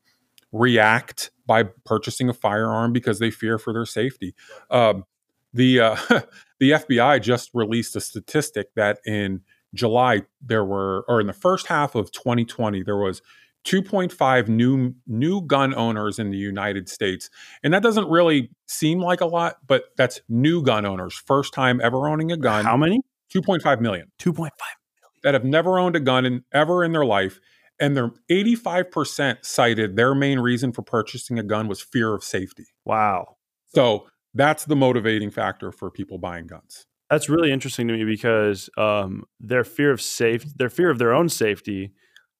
react 0.51 1.31
by 1.45 1.63
purchasing 1.85 2.27
a 2.29 2.33
firearm 2.33 2.91
because 2.91 3.19
they 3.19 3.31
fear 3.31 3.57
for 3.57 3.71
their 3.73 3.85
safety. 3.85 4.35
Um, 4.69 5.05
the 5.53 5.79
uh, 5.79 5.95
the 6.59 6.71
FBI 6.71 7.21
just 7.21 7.49
released 7.53 7.95
a 7.95 8.01
statistic 8.01 8.73
that 8.75 8.99
in 9.05 9.41
July 9.73 10.23
there 10.41 10.65
were, 10.65 11.05
or 11.07 11.21
in 11.21 11.27
the 11.27 11.33
first 11.33 11.67
half 11.67 11.95
of 11.95 12.11
2020, 12.11 12.83
there 12.83 12.97
was 12.97 13.21
2.5 13.65 14.47
new 14.47 14.95
new 15.05 15.41
gun 15.41 15.75
owners 15.75 16.17
in 16.17 16.31
the 16.31 16.37
United 16.37 16.89
States, 16.89 17.29
and 17.63 17.73
that 17.73 17.83
doesn't 17.83 18.09
really 18.09 18.49
seem 18.67 18.99
like 18.99 19.21
a 19.21 19.25
lot, 19.25 19.57
but 19.67 19.85
that's 19.97 20.21
new 20.29 20.63
gun 20.63 20.85
owners, 20.85 21.13
first 21.13 21.53
time 21.53 21.79
ever 21.81 22.07
owning 22.07 22.31
a 22.31 22.37
gun. 22.37 22.65
how 22.65 22.77
many? 22.77 23.01
2.5 23.33 23.79
million 23.79 24.11
Two 24.17 24.33
point 24.33 24.53
five. 24.59 24.75
that 25.23 25.33
have 25.35 25.43
never 25.43 25.77
owned 25.77 25.95
a 25.95 25.99
gun 25.99 26.25
in, 26.25 26.43
ever 26.51 26.83
in 26.83 26.93
their 26.93 27.05
life, 27.05 27.39
and 27.79 27.95
their 27.95 28.11
85% 28.31 29.37
cited 29.43 29.95
their 29.95 30.15
main 30.15 30.39
reason 30.39 30.71
for 30.71 30.81
purchasing 30.81 31.37
a 31.37 31.43
gun 31.43 31.67
was 31.67 31.79
fear 31.79 32.15
of 32.15 32.23
safety. 32.23 32.65
Wow. 32.85 33.35
So 33.67 34.07
that's 34.33 34.65
the 34.65 34.75
motivating 34.75 35.31
factor 35.31 35.71
for 35.71 35.89
people 35.89 36.17
buying 36.17 36.47
guns. 36.47 36.85
That's 37.09 37.29
really 37.29 37.51
interesting 37.51 37.87
to 37.87 37.93
me 37.97 38.05
because 38.05 38.69
um, 38.77 39.23
their 39.39 39.63
fear 39.63 39.91
of 39.91 40.01
safety, 40.01 40.51
their 40.55 40.69
fear 40.69 40.91
of 40.91 40.99
their 40.99 41.13
own 41.13 41.27
safety. 41.27 41.91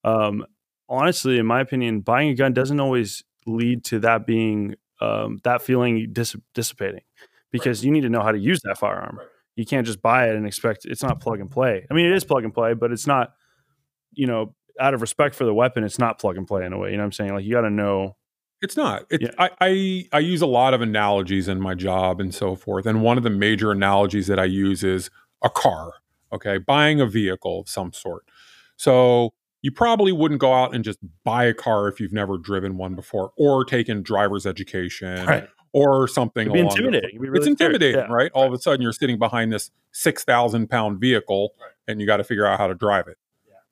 Um, 0.04 0.46
honestly, 0.88 1.40
in 1.40 1.46
my 1.46 1.62
opinion, 1.62 2.02
buying 2.02 2.30
a 2.30 2.36
gun 2.36 2.54
doesn't 2.54 2.80
always 2.80 3.24
lead 3.48 3.84
to 3.86 4.00
that 4.00 4.28
being 4.28 4.76
um, 5.02 5.40
that 5.44 5.62
feeling 5.62 6.10
dis- 6.12 6.36
dissipating 6.54 7.02
because 7.52 7.84
you 7.84 7.92
need 7.92 8.02
to 8.02 8.10
know 8.10 8.22
how 8.22 8.32
to 8.32 8.38
use 8.38 8.62
that 8.64 8.78
firearm. 8.78 9.18
Right. 9.18 9.28
You 9.56 9.66
can't 9.66 9.86
just 9.86 10.02
buy 10.02 10.30
it 10.30 10.36
and 10.36 10.46
expect 10.46 10.86
it's 10.86 11.04
not 11.04 11.20
plug 11.20 11.40
and 11.40 11.50
play. 11.50 11.86
I 11.90 11.94
mean, 11.94 12.06
it 12.06 12.14
is 12.14 12.24
plug 12.24 12.44
and 12.44 12.54
play, 12.54 12.74
but 12.74 12.92
it's 12.92 13.08
not. 13.08 13.34
You 14.14 14.26
know, 14.26 14.56
out 14.80 14.94
of 14.94 15.02
respect 15.02 15.36
for 15.36 15.46
the 15.46 15.54
weapon, 15.54 15.84
it's 15.84 16.00
not 16.00 16.20
plug 16.20 16.38
and 16.38 16.48
play 16.48 16.66
in 16.66 16.74
a 16.74 16.78
way. 16.78 16.92
You 16.92 16.98
know 16.98 17.04
what 17.04 17.08
I'm 17.08 17.12
saying? 17.12 17.34
Like 17.34 17.46
you 17.46 17.52
got 17.52 17.62
to 17.62 17.70
know. 17.70 18.16
It's 18.62 18.76
not. 18.76 19.06
It, 19.10 19.22
Yeah. 19.22 19.30
I, 19.38 19.50
I 19.62 20.06
I 20.14 20.20
use 20.20 20.42
a 20.42 20.46
lot 20.48 20.74
of 20.74 20.82
analogies 20.82 21.48
in 21.48 21.62
my 21.62 21.74
job 21.76 22.20
and 22.20 22.34
so 22.34 22.56
forth. 22.56 22.86
And 22.86 23.02
one 23.02 23.18
of 23.18 23.24
the 23.24 23.30
major 23.30 23.72
analogies 23.72 24.28
that 24.28 24.40
I 24.40 24.46
use 24.46 24.84
is 24.84 25.10
a 25.44 25.50
car. 25.50 25.94
Okay, 26.32 26.58
buying 26.60 27.02
a 27.02 27.08
vehicle 27.08 27.62
of 27.62 27.70
some 27.70 27.92
sort. 27.94 28.24
So 28.76 29.34
you 29.62 29.72
probably 29.72 30.12
wouldn't 30.12 30.40
go 30.40 30.54
out 30.54 30.76
and 30.76 30.84
just 30.84 31.00
buy 31.24 31.46
a 31.46 31.54
car 31.54 31.88
if 31.88 32.00
you've 32.00 32.14
never 32.14 32.38
driven 32.38 32.78
one 32.78 32.96
before, 32.96 33.32
or 33.38 33.66
taken 33.66 34.04
driver's 34.04 34.46
education, 34.46 35.48
or 35.74 36.08
something. 36.08 36.44
It'd 36.44 36.54
be 36.54 36.60
intimidating. 36.60 37.10
It's 37.14 37.20
really 37.20 37.42
scary. 37.42 37.52
intimidating, 37.52 38.02
Yeah. 38.02 38.14
right? 38.14 38.32
All 38.34 38.46
of 38.46 38.54
a 38.54 38.60
sudden, 38.60 38.82
you're 38.82 38.94
sitting 38.94 39.18
behind 39.20 39.52
this 39.52 39.72
six 39.92 40.24
thousand 40.24 40.70
pound 40.70 41.00
vehicle, 41.00 41.54
and 41.88 42.00
you 42.00 42.06
got 42.08 42.18
to 42.18 42.24
figure 42.24 42.46
out 42.46 42.60
how 42.60 42.68
to 42.68 42.76
drive 42.76 43.08
it. 43.08 43.18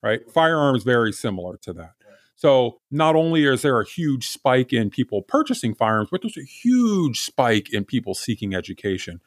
Right? 0.04 0.22
Firearms 0.32 0.84
very 0.84 1.12
similar 1.12 1.58
to 1.58 1.74
that. 1.74 1.94
So 2.38 2.80
not 2.90 3.16
only 3.16 3.44
is 3.46 3.64
there 3.64 3.82
a 3.82 3.86
huge 3.86 4.28
spike 4.28 4.72
in 4.72 4.90
people 4.90 5.22
purchasing 5.24 5.76
firearms, 5.76 6.10
but 6.12 6.22
there's 6.22 6.38
a 6.38 6.44
huge 6.44 7.20
spike 7.20 7.74
in 7.74 7.84
people 7.84 8.14
seeking 8.14 8.56
education. 8.56 9.20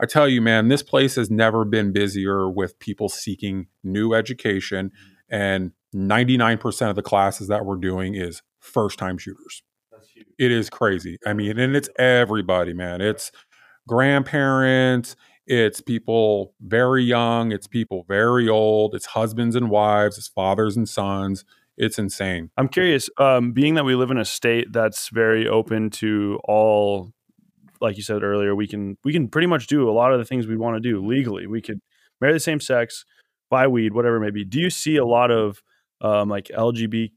I 0.00 0.06
tell 0.06 0.26
you, 0.26 0.40
man, 0.40 0.68
this 0.68 0.82
place 0.82 1.16
has 1.16 1.30
never 1.30 1.64
been 1.64 1.92
busier 1.92 2.48
with 2.48 2.78
people 2.78 3.08
seeking 3.08 3.66
new 3.84 4.14
education, 4.14 4.90
mm-hmm. 4.90 5.34
and 5.34 5.72
99% 5.94 6.88
of 6.88 6.96
the 6.96 7.02
classes 7.02 7.48
that 7.48 7.66
we're 7.66 7.76
doing 7.76 8.14
is 8.14 8.42
first 8.58 8.98
time 8.98 9.18
shooters 9.18 9.62
it 10.38 10.50
is 10.50 10.70
crazy. 10.70 11.18
I 11.26 11.32
mean, 11.32 11.58
and 11.58 11.76
it's 11.76 11.88
everybody, 11.98 12.72
man. 12.72 13.00
It's 13.00 13.30
grandparents, 13.88 15.16
it's 15.46 15.80
people 15.80 16.54
very 16.60 17.04
young, 17.04 17.52
it's 17.52 17.66
people 17.66 18.04
very 18.08 18.48
old, 18.48 18.94
it's 18.94 19.06
husbands 19.06 19.56
and 19.56 19.70
wives, 19.70 20.18
it's 20.18 20.28
fathers 20.28 20.76
and 20.76 20.88
sons. 20.88 21.44
It's 21.76 21.98
insane. 21.98 22.50
I'm 22.56 22.68
curious, 22.68 23.08
um, 23.18 23.52
being 23.52 23.74
that 23.74 23.84
we 23.84 23.94
live 23.94 24.10
in 24.10 24.18
a 24.18 24.24
state 24.24 24.72
that's 24.72 25.08
very 25.08 25.48
open 25.48 25.90
to 25.90 26.38
all, 26.44 27.12
like 27.80 27.96
you 27.96 28.02
said 28.02 28.22
earlier, 28.22 28.54
we 28.54 28.66
can 28.66 28.96
we 29.04 29.12
can 29.12 29.28
pretty 29.28 29.46
much 29.46 29.66
do 29.66 29.88
a 29.88 29.92
lot 29.92 30.12
of 30.12 30.18
the 30.18 30.24
things 30.24 30.46
we 30.46 30.56
want 30.56 30.76
to 30.76 30.80
do 30.80 31.04
legally. 31.04 31.46
We 31.46 31.60
could 31.62 31.80
marry 32.20 32.32
the 32.34 32.40
same 32.40 32.60
sex, 32.60 33.04
buy 33.50 33.66
weed, 33.68 33.94
whatever 33.94 34.16
it 34.16 34.20
may 34.20 34.30
be. 34.30 34.44
Do 34.44 34.60
you 34.60 34.70
see 34.70 34.96
a 34.96 35.04
lot 35.04 35.30
of 35.30 35.62
um, 36.02 36.28
like 36.28 36.48
LGBT, 36.48 37.10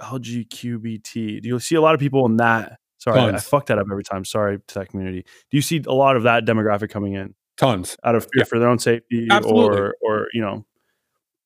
LGQBT? 0.00 1.42
Do 1.42 1.48
you 1.48 1.58
see 1.60 1.74
a 1.74 1.80
lot 1.80 1.94
of 1.94 2.00
people 2.00 2.26
in 2.26 2.36
that? 2.38 2.78
Sorry, 2.98 3.20
I, 3.20 3.28
I 3.28 3.38
fuck 3.38 3.66
that 3.66 3.78
up 3.78 3.86
every 3.90 4.02
time. 4.02 4.24
Sorry 4.24 4.58
to 4.66 4.74
that 4.74 4.88
community. 4.88 5.22
Do 5.50 5.56
you 5.56 5.62
see 5.62 5.82
a 5.86 5.92
lot 5.94 6.16
of 6.16 6.24
that 6.24 6.44
demographic 6.44 6.90
coming 6.90 7.12
in 7.14 7.34
Tons. 7.56 7.96
out 8.02 8.16
of 8.16 8.24
fear 8.24 8.30
Yeah. 8.38 8.44
for 8.44 8.58
their 8.58 8.68
own 8.68 8.78
safety, 8.80 9.28
Absolutely. 9.30 9.78
or 9.78 9.94
or 10.02 10.26
you 10.32 10.40
know, 10.40 10.66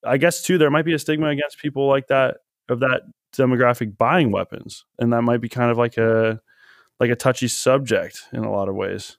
I 0.04 0.16
guess 0.16 0.42
too 0.42 0.56
there 0.56 0.70
might 0.70 0.86
be 0.86 0.94
a 0.94 0.98
stigma 0.98 1.28
against 1.28 1.58
people 1.58 1.88
like 1.88 2.06
that 2.06 2.38
of 2.68 2.80
that 2.80 3.02
demographic 3.36 3.96
buying 3.96 4.30
weapons, 4.30 4.84
and 4.98 5.12
that 5.12 5.22
might 5.22 5.40
be 5.40 5.48
kind 5.48 5.70
of 5.70 5.78
like 5.78 5.96
a 5.96 6.40
like 7.00 7.10
a 7.10 7.16
touchy 7.16 7.48
subject 7.48 8.22
in 8.32 8.44
a 8.44 8.50
lot 8.52 8.68
of 8.68 8.74
ways. 8.74 9.16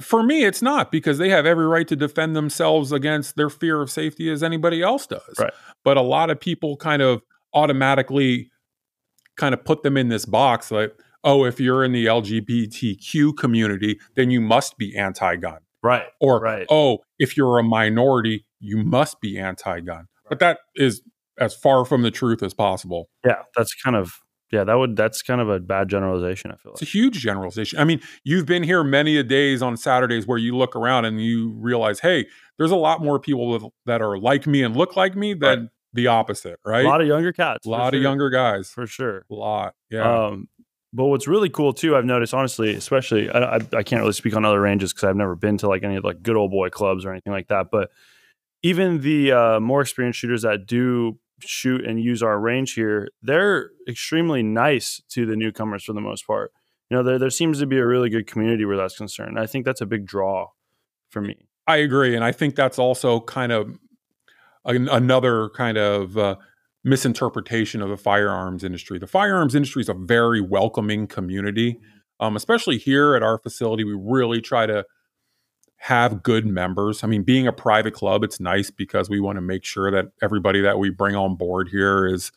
For 0.00 0.22
me, 0.22 0.44
it's 0.44 0.62
not 0.62 0.92
because 0.92 1.18
they 1.18 1.30
have 1.30 1.46
every 1.46 1.66
right 1.66 1.88
to 1.88 1.96
defend 1.96 2.36
themselves 2.36 2.92
against 2.92 3.36
their 3.36 3.48
fear 3.50 3.80
of 3.82 3.90
safety 3.90 4.30
as 4.30 4.42
anybody 4.42 4.82
else 4.82 5.06
does. 5.06 5.34
Right. 5.38 5.52
But 5.84 5.96
a 5.96 6.02
lot 6.02 6.30
of 6.30 6.38
people 6.38 6.76
kind 6.76 7.00
of 7.02 7.22
automatically 7.54 8.50
kind 9.36 9.54
of 9.54 9.64
put 9.64 9.82
them 9.82 9.96
in 9.96 10.08
this 10.08 10.24
box 10.26 10.70
like, 10.70 10.94
oh, 11.24 11.44
if 11.44 11.58
you're 11.60 11.82
in 11.84 11.92
the 11.92 12.06
LGBTQ 12.06 13.36
community, 13.36 13.98
then 14.14 14.30
you 14.30 14.40
must 14.40 14.76
be 14.78 14.96
anti 14.96 15.36
gun. 15.36 15.58
Right. 15.82 16.04
Or, 16.20 16.40
Right. 16.40 16.66
oh, 16.70 16.98
if 17.18 17.36
you're 17.36 17.58
a 17.58 17.62
minority, 17.62 18.44
you 18.60 18.78
must 18.78 19.20
be 19.20 19.38
anti 19.38 19.80
gun. 19.80 20.06
But 20.28 20.38
that 20.40 20.58
is 20.74 21.02
as 21.38 21.54
far 21.54 21.84
from 21.84 22.02
the 22.02 22.10
truth 22.10 22.42
as 22.42 22.54
possible. 22.54 23.08
Yeah, 23.24 23.42
that's 23.56 23.74
kind 23.74 23.96
of 23.96 24.20
yeah. 24.50 24.64
That 24.64 24.74
would 24.74 24.96
that's 24.96 25.22
kind 25.22 25.40
of 25.40 25.48
a 25.48 25.60
bad 25.60 25.88
generalization. 25.88 26.50
I 26.50 26.56
feel 26.56 26.72
It's 26.72 26.82
a 26.82 26.86
huge 26.86 27.18
generalization. 27.20 27.78
I 27.78 27.84
mean, 27.84 28.00
you've 28.24 28.46
been 28.46 28.62
here 28.62 28.84
many 28.84 29.16
a 29.16 29.22
days 29.22 29.62
on 29.62 29.76
Saturdays 29.76 30.26
where 30.26 30.38
you 30.38 30.56
look 30.56 30.76
around 30.76 31.04
and 31.04 31.20
you 31.20 31.52
realize, 31.58 32.00
hey, 32.00 32.26
there's 32.58 32.70
a 32.70 32.76
lot 32.76 33.02
more 33.02 33.18
people 33.18 33.50
with, 33.50 33.64
that 33.86 34.00
are 34.00 34.18
like 34.18 34.46
me 34.46 34.62
and 34.62 34.76
look 34.76 34.96
like 34.96 35.16
me 35.16 35.34
than 35.34 35.70
the 35.92 36.06
opposite, 36.06 36.58
right? 36.64 36.84
A 36.84 36.88
lot 36.88 37.00
of 37.00 37.06
younger 37.06 37.32
cats. 37.32 37.66
A 37.66 37.70
lot 37.70 37.92
sure. 37.92 37.98
of 37.98 38.02
younger 38.02 38.30
guys. 38.30 38.70
for 38.70 38.86
sure. 38.86 39.24
A 39.30 39.34
lot. 39.34 39.74
Yeah. 39.90 40.26
Um, 40.26 40.48
but 40.92 41.06
what's 41.06 41.26
really 41.26 41.50
cool 41.50 41.72
too, 41.72 41.96
I've 41.96 42.04
noticed, 42.04 42.32
honestly, 42.32 42.74
especially 42.74 43.28
I, 43.28 43.56
I, 43.56 43.60
I 43.72 43.82
can't 43.82 44.00
really 44.00 44.12
speak 44.12 44.34
on 44.34 44.44
other 44.44 44.60
ranges 44.60 44.92
because 44.92 45.04
I've 45.04 45.16
never 45.16 45.34
been 45.34 45.58
to 45.58 45.68
like 45.68 45.82
any 45.82 45.96
of 45.96 46.04
like 46.04 46.22
good 46.22 46.36
old 46.36 46.50
boy 46.50 46.70
clubs 46.70 47.04
or 47.04 47.10
anything 47.10 47.32
like 47.32 47.48
that. 47.48 47.66
But 47.70 47.90
even 48.62 49.00
the 49.00 49.32
uh, 49.32 49.60
more 49.60 49.82
experienced 49.82 50.18
shooters 50.18 50.42
that 50.42 50.66
do 50.66 51.18
shoot 51.40 51.84
and 51.84 52.00
use 52.00 52.22
our 52.22 52.38
range 52.38 52.74
here, 52.74 53.08
they're 53.22 53.70
extremely 53.88 54.42
nice 54.42 55.02
to 55.10 55.26
the 55.26 55.36
newcomers 55.36 55.84
for 55.84 55.92
the 55.92 56.00
most 56.00 56.26
part. 56.26 56.52
You 56.90 56.96
know, 56.96 57.02
there 57.02 57.18
there 57.18 57.30
seems 57.30 57.58
to 57.60 57.66
be 57.66 57.78
a 57.78 57.86
really 57.86 58.08
good 58.08 58.26
community 58.26 58.64
where 58.64 58.76
that's 58.76 58.96
concerned. 58.96 59.38
I 59.38 59.46
think 59.46 59.64
that's 59.64 59.80
a 59.80 59.86
big 59.86 60.06
draw 60.06 60.48
for 61.10 61.20
me. 61.20 61.48
I 61.66 61.78
agree. 61.78 62.14
And 62.14 62.24
I 62.24 62.32
think 62.32 62.54
that's 62.54 62.78
also 62.78 63.20
kind 63.20 63.52
of 63.52 63.76
an, 64.64 64.88
another 64.88 65.48
kind 65.50 65.76
of 65.78 66.16
uh, 66.16 66.36
misinterpretation 66.84 67.82
of 67.82 67.88
the 67.88 67.96
firearms 67.96 68.62
industry. 68.62 68.98
The 68.98 69.08
firearms 69.08 69.54
industry 69.54 69.82
is 69.82 69.88
a 69.88 69.94
very 69.94 70.40
welcoming 70.40 71.08
community, 71.08 71.80
um, 72.20 72.36
especially 72.36 72.78
here 72.78 73.16
at 73.16 73.22
our 73.22 73.38
facility. 73.38 73.82
We 73.82 73.98
really 73.98 74.40
try 74.40 74.66
to 74.66 74.84
have 75.76 76.22
good 76.22 76.46
members. 76.46 77.04
I 77.04 77.06
mean, 77.06 77.22
being 77.22 77.46
a 77.46 77.52
private 77.52 77.94
club, 77.94 78.24
it's 78.24 78.40
nice 78.40 78.70
because 78.70 79.08
we 79.08 79.20
want 79.20 79.36
to 79.36 79.42
make 79.42 79.64
sure 79.64 79.90
that 79.90 80.06
everybody 80.22 80.60
that 80.62 80.78
we 80.78 80.90
bring 80.90 81.14
on 81.14 81.36
board 81.36 81.68
here 81.68 82.06
is, 82.06 82.32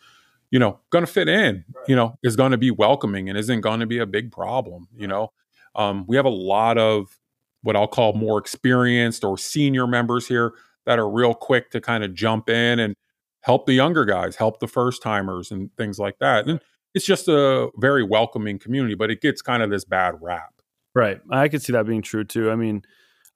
you 0.51 0.59
know, 0.59 0.79
going 0.89 1.05
to 1.05 1.11
fit 1.11 1.29
in, 1.29 1.63
you 1.87 1.95
know, 1.95 2.17
is 2.23 2.35
going 2.35 2.51
to 2.51 2.57
be 2.57 2.71
welcoming 2.71 3.29
and 3.29 3.37
isn't 3.37 3.61
going 3.61 3.79
to 3.79 3.85
be 3.85 3.97
a 3.97 4.05
big 4.05 4.31
problem. 4.31 4.87
You 4.95 5.07
know, 5.07 5.31
um, 5.75 6.05
we 6.07 6.15
have 6.15 6.25
a 6.25 6.29
lot 6.29 6.77
of 6.77 7.17
what 7.61 7.75
I'll 7.75 7.87
call 7.87 8.13
more 8.13 8.37
experienced 8.37 9.23
or 9.23 9.37
senior 9.37 9.87
members 9.87 10.27
here 10.27 10.53
that 10.85 10.99
are 10.99 11.09
real 11.09 11.33
quick 11.33 11.71
to 11.71 11.81
kind 11.81 12.03
of 12.03 12.13
jump 12.13 12.49
in 12.49 12.79
and 12.79 12.95
help 13.41 13.65
the 13.65 13.73
younger 13.73 14.05
guys, 14.05 14.35
help 14.35 14.59
the 14.59 14.67
first 14.67 15.01
timers 15.01 15.51
and 15.51 15.69
things 15.77 15.99
like 15.99 16.19
that. 16.19 16.47
And 16.47 16.59
it's 16.93 17.05
just 17.05 17.27
a 17.27 17.69
very 17.77 18.03
welcoming 18.03 18.59
community, 18.59 18.95
but 18.95 19.11
it 19.11 19.21
gets 19.21 19.41
kind 19.41 19.63
of 19.63 19.69
this 19.69 19.85
bad 19.85 20.15
rap. 20.21 20.53
Right. 20.95 21.21
I 21.29 21.47
could 21.47 21.61
see 21.61 21.73
that 21.73 21.85
being 21.85 22.01
true 22.01 22.23
too. 22.23 22.49
I 22.49 22.55
mean, 22.55 22.81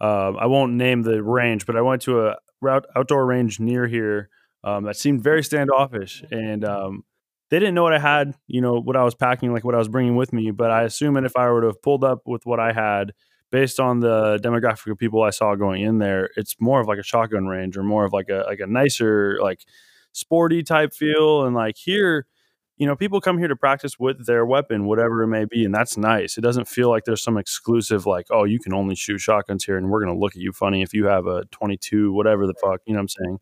Um, 0.03 0.35
I 0.37 0.47
won't 0.47 0.73
name 0.73 1.03
the 1.03 1.23
range, 1.23 1.65
but 1.65 1.77
I 1.77 1.81
went 1.81 2.01
to 2.03 2.27
a 2.27 2.35
route 2.59 2.85
outdoor 2.93 3.25
range 3.25 3.61
near 3.61 3.87
here 3.87 4.29
um, 4.65 4.83
that 4.83 4.97
seemed 4.97 5.23
very 5.23 5.43
standoffish, 5.43 6.23
and 6.29 6.65
um, 6.65 7.03
they 7.49 7.57
didn't 7.57 7.73
know 7.73 7.83
what 7.83 7.93
I 7.93 7.99
had, 7.99 8.35
you 8.47 8.59
know, 8.59 8.81
what 8.81 8.97
I 8.97 9.03
was 9.03 9.15
packing, 9.15 9.53
like 9.53 9.63
what 9.63 9.75
I 9.75 9.77
was 9.77 9.87
bringing 9.87 10.17
with 10.17 10.33
me. 10.33 10.51
But 10.51 10.71
I 10.71 10.83
assume, 10.83 11.15
and 11.15 11.25
if 11.25 11.37
I 11.37 11.49
were 11.49 11.61
to 11.61 11.67
have 11.67 11.81
pulled 11.81 12.03
up 12.03 12.23
with 12.25 12.45
what 12.45 12.59
I 12.59 12.73
had, 12.73 13.13
based 13.49 13.79
on 13.79 14.01
the 14.01 14.39
demographic 14.43 14.91
of 14.91 14.97
people 14.97 15.21
I 15.23 15.29
saw 15.29 15.55
going 15.55 15.83
in 15.83 15.99
there, 15.99 16.29
it's 16.35 16.55
more 16.59 16.81
of 16.81 16.87
like 16.87 16.99
a 16.99 17.03
shotgun 17.03 17.45
range 17.47 17.77
or 17.77 17.83
more 17.83 18.03
of 18.03 18.11
like 18.11 18.27
a 18.27 18.43
like 18.45 18.59
a 18.59 18.67
nicer, 18.67 19.37
like 19.41 19.61
sporty 20.11 20.63
type 20.63 20.93
feel. 20.93 21.45
And 21.45 21.55
like 21.55 21.77
here, 21.77 22.25
you 22.77 22.87
know, 22.87 22.95
people 22.95 23.21
come 23.21 23.37
here 23.37 23.47
to 23.47 23.55
practice 23.55 23.99
with 23.99 24.25
their 24.25 24.45
weapon, 24.45 24.85
whatever 24.85 25.21
it 25.23 25.27
may 25.27 25.45
be, 25.45 25.63
and 25.63 25.73
that's 25.73 25.97
nice. 25.97 26.37
It 26.37 26.41
doesn't 26.41 26.67
feel 26.67 26.89
like 26.89 27.03
there's 27.05 27.21
some 27.21 27.37
exclusive, 27.37 28.05
like, 28.05 28.27
oh, 28.31 28.45
you 28.45 28.59
can 28.59 28.73
only 28.73 28.95
shoot 28.95 29.19
shotguns 29.19 29.63
here, 29.63 29.77
and 29.77 29.89
we're 29.89 30.03
gonna 30.03 30.17
look 30.17 30.35
at 30.35 30.41
you 30.41 30.51
funny 30.51 30.81
if 30.81 30.93
you 30.93 31.05
have 31.05 31.27
a 31.27 31.45
22, 31.45 32.11
whatever 32.11 32.47
the 32.47 32.55
fuck, 32.55 32.81
you 32.85 32.93
know 32.93 32.97
what 32.97 33.01
I'm 33.01 33.09
saying? 33.09 33.39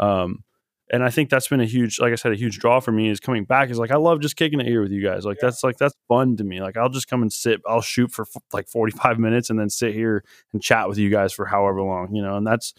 Um, 0.00 0.44
and 0.92 1.02
I 1.02 1.10
think 1.10 1.30
that's 1.30 1.48
been 1.48 1.60
a 1.60 1.66
huge, 1.66 1.98
like 1.98 2.12
I 2.12 2.16
said, 2.16 2.32
a 2.32 2.36
huge 2.36 2.58
draw 2.58 2.78
for 2.78 2.92
me 2.92 3.08
is 3.08 3.18
coming 3.18 3.44
back. 3.44 3.70
Is 3.70 3.78
like 3.78 3.90
I 3.90 3.96
love 3.96 4.20
just 4.20 4.36
kicking 4.36 4.60
it 4.60 4.66
here 4.66 4.82
with 4.82 4.92
you 4.92 5.02
guys. 5.02 5.24
Like 5.24 5.38
that's 5.40 5.64
like 5.64 5.78
that's 5.78 5.94
fun 6.08 6.36
to 6.36 6.44
me. 6.44 6.60
Like 6.60 6.76
I'll 6.76 6.90
just 6.90 7.08
come 7.08 7.22
and 7.22 7.32
sit. 7.32 7.62
I'll 7.66 7.80
shoot 7.80 8.12
for 8.12 8.22
f- 8.22 8.42
like 8.52 8.68
45 8.68 9.18
minutes 9.18 9.48
and 9.48 9.58
then 9.58 9.70
sit 9.70 9.94
here 9.94 10.22
and 10.52 10.62
chat 10.62 10.88
with 10.88 10.98
you 10.98 11.10
guys 11.10 11.32
for 11.32 11.46
however 11.46 11.80
long, 11.80 12.14
you 12.14 12.22
know. 12.22 12.36
And 12.36 12.46
that's 12.46 12.74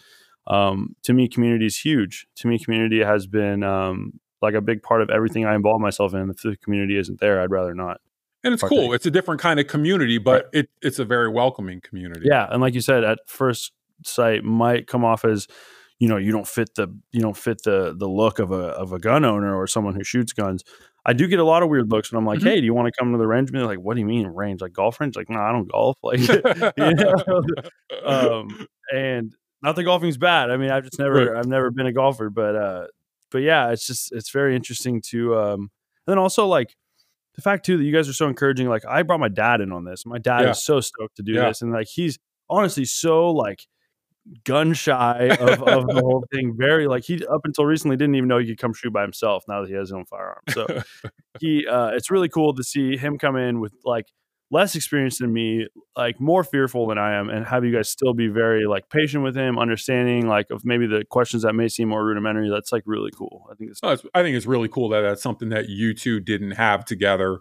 um, 0.46 0.94
to 1.02 1.12
me, 1.12 1.28
community 1.28 1.66
is 1.66 1.78
huge. 1.78 2.26
To 2.36 2.48
me, 2.48 2.58
community 2.58 3.02
has 3.02 3.26
been 3.26 3.64
um, 3.64 4.20
like 4.46 4.54
a 4.54 4.60
big 4.60 4.82
part 4.82 5.02
of 5.02 5.10
everything 5.10 5.44
I 5.44 5.54
involve 5.54 5.80
myself 5.80 6.14
in. 6.14 6.30
If 6.30 6.42
the 6.42 6.56
community 6.56 6.96
isn't 6.96 7.20
there, 7.20 7.40
I'd 7.42 7.50
rather 7.50 7.74
not. 7.74 8.00
And 8.44 8.54
it's 8.54 8.60
partake. 8.62 8.78
cool. 8.78 8.92
It's 8.92 9.06
a 9.06 9.10
different 9.10 9.40
kind 9.40 9.58
of 9.60 9.66
community, 9.66 10.18
but 10.18 10.48
it, 10.52 10.68
it's 10.80 10.98
a 10.98 11.04
very 11.04 11.28
welcoming 11.28 11.80
community. 11.80 12.22
Yeah, 12.24 12.46
and 12.50 12.60
like 12.60 12.74
you 12.74 12.80
said, 12.80 13.02
at 13.04 13.18
first 13.26 13.72
sight 14.04 14.44
might 14.44 14.86
come 14.86 15.04
off 15.04 15.24
as 15.24 15.48
you 15.98 16.06
know 16.08 16.16
you 16.18 16.30
don't 16.30 16.46
fit 16.46 16.74
the 16.74 16.86
you 17.12 17.20
don't 17.20 17.36
fit 17.36 17.62
the 17.64 17.94
the 17.98 18.06
look 18.08 18.38
of 18.38 18.52
a 18.52 18.66
of 18.82 18.92
a 18.92 18.98
gun 18.98 19.24
owner 19.24 19.56
or 19.56 19.66
someone 19.66 19.94
who 19.94 20.04
shoots 20.04 20.32
guns. 20.32 20.62
I 21.08 21.12
do 21.12 21.26
get 21.28 21.38
a 21.38 21.44
lot 21.44 21.62
of 21.62 21.68
weird 21.70 21.90
looks 21.90 22.12
when 22.12 22.18
I'm 22.18 22.26
like, 22.26 22.40
Mhm. 22.40 22.44
"Hey, 22.44 22.60
do 22.60 22.66
you 22.66 22.74
want 22.74 22.86
to 22.92 22.96
come 22.98 23.12
to 23.12 23.18
the 23.18 23.26
range?" 23.26 23.48
And 23.48 23.58
they're 23.58 23.66
like, 23.66 23.78
"What 23.80 23.94
do 23.94 24.00
you 24.00 24.06
mean 24.06 24.26
range? 24.26 24.60
Like 24.60 24.72
golf 24.74 25.00
range?" 25.00 25.16
Like, 25.16 25.30
no, 25.30 25.38
I 25.40 25.50
don't 25.52 25.70
golf. 25.70 25.96
Like, 26.02 26.20
um, 28.04 28.66
and 28.92 29.34
not 29.62 29.76
that 29.76 29.84
golfing's 29.84 30.18
bad. 30.18 30.50
I 30.50 30.56
mean, 30.56 30.70
I've 30.70 30.84
just 30.84 30.98
never 30.98 31.26
Right. 31.32 31.36
I've 31.38 31.46
never 31.46 31.70
been 31.70 31.86
a 31.86 31.92
golfer, 31.92 32.30
but 32.30 32.54
uh, 32.56 32.86
but 33.30 33.38
yeah, 33.38 33.70
it's 33.70 33.86
just 33.86 34.12
it's 34.12 34.30
very 34.30 34.54
interesting 34.56 35.00
to 35.10 35.36
um, 35.36 35.60
and 35.60 35.70
then 36.06 36.18
also 36.18 36.46
like 36.46 36.74
the 37.34 37.42
fact 37.42 37.66
too 37.66 37.76
that 37.76 37.84
you 37.84 37.92
guys 37.92 38.08
are 38.08 38.12
so 38.14 38.28
encouraging. 38.28 38.68
Like, 38.68 38.84
I 38.86 39.02
brought 39.02 39.20
my 39.20 39.28
dad 39.28 39.60
in 39.60 39.70
on 39.72 39.84
this. 39.84 40.06
My 40.06 40.18
dad 40.18 40.42
Yeah. 40.42 40.50
is 40.52 40.64
so 40.64 40.80
stoked 40.80 41.16
to 41.16 41.22
do 41.22 41.32
Yeah. 41.32 41.48
this, 41.48 41.62
and 41.62 41.72
like 41.72 41.88
he's 41.88 42.18
honestly 42.48 42.84
so 42.84 43.30
like 43.30 43.66
gun 44.44 44.72
shy 44.74 45.36
of, 45.38 45.62
of 45.62 45.86
the 45.86 46.00
whole 46.02 46.24
thing. 46.32 46.54
Very 46.56 46.86
like 46.86 47.04
he 47.04 47.24
up 47.26 47.42
until 47.44 47.64
recently 47.66 47.96
didn't 47.96 48.14
even 48.14 48.28
know 48.28 48.38
he 48.38 48.46
could 48.46 48.58
come 48.58 48.72
shoot 48.72 48.92
by 48.92 49.02
himself. 49.02 49.44
Now 49.48 49.60
that 49.62 49.68
he 49.68 49.74
has 49.74 49.88
his 49.88 49.92
own 49.92 50.04
firearm, 50.06 50.42
so 50.48 50.66
he 51.40 51.66
uh, 51.66 51.88
it's 51.88 52.10
really 52.10 52.28
cool 52.28 52.54
to 52.54 52.64
see 52.64 52.96
him 52.96 53.18
come 53.18 53.36
in 53.36 53.60
with 53.60 53.74
like 53.84 54.06
less 54.50 54.76
experience 54.76 55.18
than 55.18 55.32
me, 55.32 55.66
like 55.96 56.20
more 56.20 56.44
fearful 56.44 56.86
than 56.86 56.98
I 56.98 57.14
am, 57.14 57.28
and 57.30 57.44
have 57.46 57.64
you 57.64 57.72
guys 57.74 57.88
still 57.90 58.14
be 58.14 58.28
very 58.28 58.66
like 58.66 58.88
patient 58.90 59.24
with 59.24 59.36
him, 59.36 59.58
understanding 59.58 60.28
like 60.28 60.50
of 60.50 60.64
maybe 60.64 60.86
the 60.86 61.04
questions 61.04 61.42
that 61.42 61.54
may 61.54 61.68
seem 61.68 61.88
more 61.88 62.04
rudimentary. 62.04 62.48
That's 62.48 62.70
like 62.72 62.84
really 62.86 63.10
cool. 63.16 63.46
I 63.50 63.54
think 63.56 63.70
it's 63.72 63.82
No, 63.82 63.90
it's- 63.92 64.08
I 64.14 64.22
think 64.22 64.36
it's 64.36 64.46
really 64.46 64.68
cool 64.68 64.88
that 64.90 65.00
that's 65.00 65.22
something 65.22 65.48
that 65.48 65.68
you 65.68 65.94
two 65.94 66.20
didn't 66.20 66.52
have 66.52 66.84
together 66.84 67.40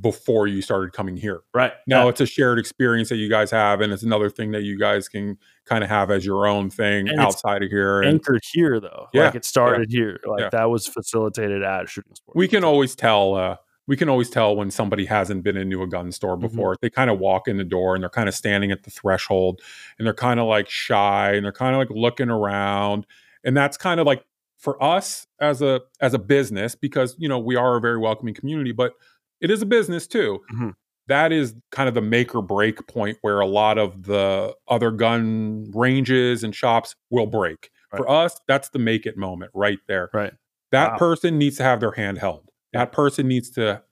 before 0.00 0.46
you 0.46 0.62
started 0.62 0.92
coming 0.92 1.16
here. 1.16 1.42
right 1.52 1.72
Now 1.86 2.04
Yeah. 2.04 2.10
it's 2.10 2.20
a 2.20 2.26
shared 2.26 2.60
experience 2.60 3.08
that 3.08 3.16
you 3.16 3.28
guys 3.28 3.50
have, 3.50 3.80
and 3.80 3.92
it's 3.92 4.04
another 4.04 4.30
thing 4.30 4.52
that 4.52 4.62
you 4.62 4.78
guys 4.78 5.08
can 5.08 5.36
kind 5.66 5.82
of 5.82 5.90
have 5.90 6.12
as 6.12 6.24
your 6.24 6.46
own 6.46 6.70
thing 6.70 7.08
And 7.08 7.18
outside 7.18 7.64
of 7.64 7.70
here. 7.70 8.00
And 8.00 8.08
anchored 8.14 8.42
here 8.52 8.78
though. 8.78 9.08
Yeah, 9.12 9.26
like 9.26 9.34
it 9.34 9.44
started 9.44 9.90
here. 9.90 10.20
Like 10.24 10.40
yeah. 10.42 10.48
that 10.50 10.70
was 10.70 10.86
facilitated 10.86 11.64
at 11.64 11.88
shooting 11.88 12.14
sports. 12.14 12.36
we 12.36 12.46
can 12.46 12.62
always 12.62 12.94
tell. 12.94 13.34
Uh, 13.34 13.56
we 13.90 13.96
can 13.96 14.08
always 14.08 14.30
tell 14.30 14.54
when 14.54 14.70
somebody 14.70 15.04
hasn't 15.04 15.42
been 15.42 15.56
into 15.56 15.82
a 15.82 15.86
gun 15.88 16.12
store 16.12 16.36
Mhm. 16.36 16.42
before. 16.42 16.76
They 16.80 16.88
kind 16.90 17.10
of 17.10 17.18
walk 17.18 17.48
in 17.48 17.56
the 17.56 17.64
door 17.64 17.96
and 17.96 18.02
they're 18.04 18.08
kind 18.08 18.28
of 18.28 18.36
standing 18.36 18.70
at 18.70 18.84
the 18.84 18.90
threshold, 18.90 19.60
and 19.98 20.06
they're 20.06 20.14
kind 20.14 20.38
of 20.38 20.46
like 20.46 20.70
shy 20.70 21.32
and 21.32 21.44
they're 21.44 21.50
kind 21.52 21.74
of 21.74 21.80
like 21.80 21.90
looking 21.90 22.30
around, 22.30 23.04
and 23.42 23.56
that's 23.56 23.76
kind 23.76 23.98
of 23.98 24.06
like 24.06 24.24
for 24.58 24.80
us 24.82 25.26
as 25.40 25.60
a 25.60 25.80
as 26.00 26.14
a 26.14 26.18
business 26.20 26.76
because 26.76 27.16
you 27.18 27.28
know 27.28 27.38
we 27.40 27.56
are 27.56 27.76
a 27.76 27.80
very 27.80 27.98
welcoming 27.98 28.32
community, 28.32 28.70
but 28.70 28.92
it 29.40 29.50
is 29.50 29.60
a 29.60 29.66
business 29.66 30.06
too. 30.06 30.40
Mhm. 30.52 30.74
That 31.08 31.32
is 31.32 31.56
kind 31.72 31.88
of 31.88 31.94
the 31.96 32.00
make 32.02 32.32
or 32.32 32.42
break 32.42 32.86
point 32.86 33.18
where 33.22 33.40
a 33.40 33.46
lot 33.46 33.76
of 33.78 34.04
the 34.04 34.54
other 34.68 34.92
gun 34.92 35.68
ranges 35.74 36.44
and 36.44 36.54
shops 36.54 36.94
will 37.10 37.26
break. 37.26 37.70
For 37.96 38.08
us, 38.08 38.40
that's 38.46 38.68
the 38.68 38.78
make 38.78 39.04
it 39.04 39.16
moment 39.16 39.50
right 39.52 39.80
there. 39.88 40.10
Right. 40.14 40.34
That 40.70 40.92
Wow. 40.92 40.98
person 40.98 41.38
needs 41.38 41.56
to 41.56 41.64
have 41.64 41.80
their 41.80 41.90
hand 41.90 42.18
held. 42.18 42.49
That 42.72 42.92
person 42.92 43.28
needs 43.28 43.50
to 43.50 43.82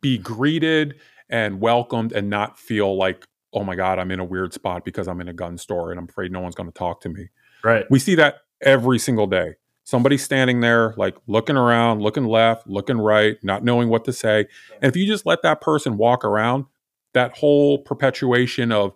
be 0.00 0.18
greeted 0.18 0.96
and 1.28 1.60
welcomed 1.60 2.12
and 2.12 2.30
not 2.30 2.58
feel 2.58 2.96
like, 2.96 3.26
oh 3.52 3.64
my 3.64 3.74
God, 3.74 3.98
I'm 3.98 4.10
in 4.10 4.20
a 4.20 4.24
weird 4.24 4.52
spot 4.52 4.84
because 4.84 5.08
I'm 5.08 5.20
in 5.20 5.28
a 5.28 5.32
gun 5.32 5.58
store 5.58 5.90
and 5.90 5.98
I'm 5.98 6.08
afraid 6.08 6.32
no 6.32 6.40
one's 6.40 6.54
going 6.54 6.70
to 6.70 6.78
talk 6.78 7.00
to 7.02 7.08
me. 7.08 7.28
Right. 7.62 7.84
We 7.90 7.98
see 7.98 8.14
that 8.16 8.42
every 8.60 8.98
single 8.98 9.26
day. 9.26 9.54
Somebody 9.84 10.18
standing 10.18 10.60
there, 10.60 10.92
like 10.98 11.16
looking 11.26 11.56
around, 11.56 12.02
looking 12.02 12.26
left, 12.26 12.66
looking 12.66 12.98
right, 12.98 13.36
not 13.42 13.64
knowing 13.64 13.88
what 13.88 14.04
to 14.04 14.12
say. 14.12 14.46
And 14.82 14.90
if 14.90 14.96
you 14.96 15.06
just 15.06 15.24
let 15.24 15.42
that 15.42 15.62
person 15.62 15.96
walk 15.96 16.24
around, 16.24 16.66
that 17.14 17.38
whole 17.38 17.78
perpetuation 17.78 18.70
of 18.70 18.92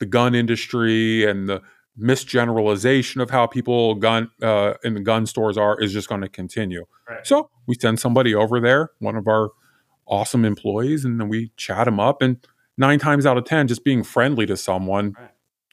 the 0.00 0.06
gun 0.06 0.34
industry 0.34 1.26
and 1.26 1.48
the 1.48 1.62
misgeneralization 2.00 3.22
of 3.22 3.30
how 3.30 3.46
people 3.46 3.94
gun 3.96 4.30
uh, 4.42 4.74
in 4.84 4.94
the 4.94 5.00
gun 5.00 5.26
stores 5.26 5.56
are 5.58 5.80
is 5.80 5.92
just 5.92 6.08
going 6.08 6.20
to 6.20 6.28
continue. 6.28 6.84
Right. 7.08 7.26
So 7.26 7.50
we 7.66 7.74
send 7.80 8.00
somebody 8.00 8.34
over 8.34 8.60
there, 8.60 8.90
one 8.98 9.16
of 9.16 9.26
our 9.26 9.50
awesome 10.06 10.44
employees, 10.44 11.04
and 11.04 11.20
then 11.20 11.28
we 11.28 11.50
chat 11.56 11.84
them 11.84 12.00
up. 12.00 12.22
And 12.22 12.38
nine 12.76 12.98
times 12.98 13.26
out 13.26 13.36
of 13.36 13.44
ten, 13.44 13.68
just 13.68 13.84
being 13.84 14.02
friendly 14.02 14.46
to 14.46 14.56
someone 14.56 15.14
Right. 15.18 15.30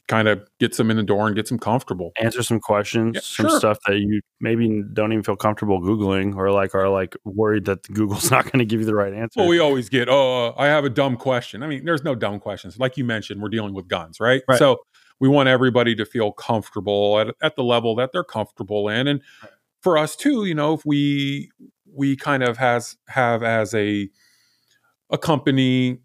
kind 0.08 0.28
of 0.28 0.48
gets 0.60 0.78
them 0.78 0.92
in 0.92 0.98
the 0.98 1.04
door 1.04 1.28
and 1.28 1.36
gets 1.36 1.50
them 1.50 1.58
comfortable. 1.60 2.12
Answer 2.22 2.44
some 2.44 2.60
questions, 2.60 3.16
Yeah, 3.16 3.22
some 3.24 3.50
sure. 3.50 3.60
stuff 3.60 3.78
that 3.88 3.98
you 3.98 4.22
maybe 4.42 4.84
don't 4.94 5.12
even 5.14 5.24
feel 5.24 5.36
comfortable 5.36 5.82
googling, 5.82 6.36
or 6.36 6.52
like 6.52 6.76
are 6.76 6.90
like 6.90 7.16
worried 7.24 7.66
that 7.66 7.82
Google's 7.94 8.30
not 8.32 8.44
going 8.46 8.60
to 8.60 8.66
give 8.66 8.80
you 8.82 8.86
the 8.86 8.96
right 8.96 9.14
answer. 9.14 9.40
Well, 9.40 9.48
we 9.48 9.60
always 9.60 9.90
get, 9.90 10.10
oh, 10.10 10.48
uh, 10.48 10.54
I 10.62 10.68
have 10.68 10.84
a 10.86 10.90
dumb 10.90 11.16
question. 11.18 11.64
I 11.64 11.68
mean, 11.68 11.86
there's 11.86 12.04
no 12.04 12.14
dumb 12.16 12.40
questions. 12.40 12.78
Like 12.80 12.98
you 12.98 13.06
mentioned, 13.06 13.42
we're 13.42 13.50
dealing 13.50 13.74
with 13.74 13.88
guns, 13.88 14.20
right? 14.20 14.42
Right. 14.48 14.60
So 14.60 14.80
we 15.20 15.28
want 15.30 15.50
everybody 15.50 15.96
to 15.96 16.06
feel 16.06 16.32
comfortable 16.32 17.20
at, 17.20 17.28
at 17.42 17.56
the 17.56 17.64
level 17.64 17.96
that 17.96 18.12
they're 18.12 18.24
comfortable 18.24 18.90
in. 18.90 19.08
And 19.08 19.22
for 19.82 19.98
us 19.98 20.16
too, 20.16 20.46
you 20.46 20.56
know, 20.56 20.74
if 20.74 20.86
we 20.86 21.50
we 21.94 22.16
kind 22.16 22.44
of 22.44 22.58
has 22.58 22.98
have 23.10 23.44
as 23.44 23.74
a 23.74 24.10
a 25.12 25.18
company 25.18 26.00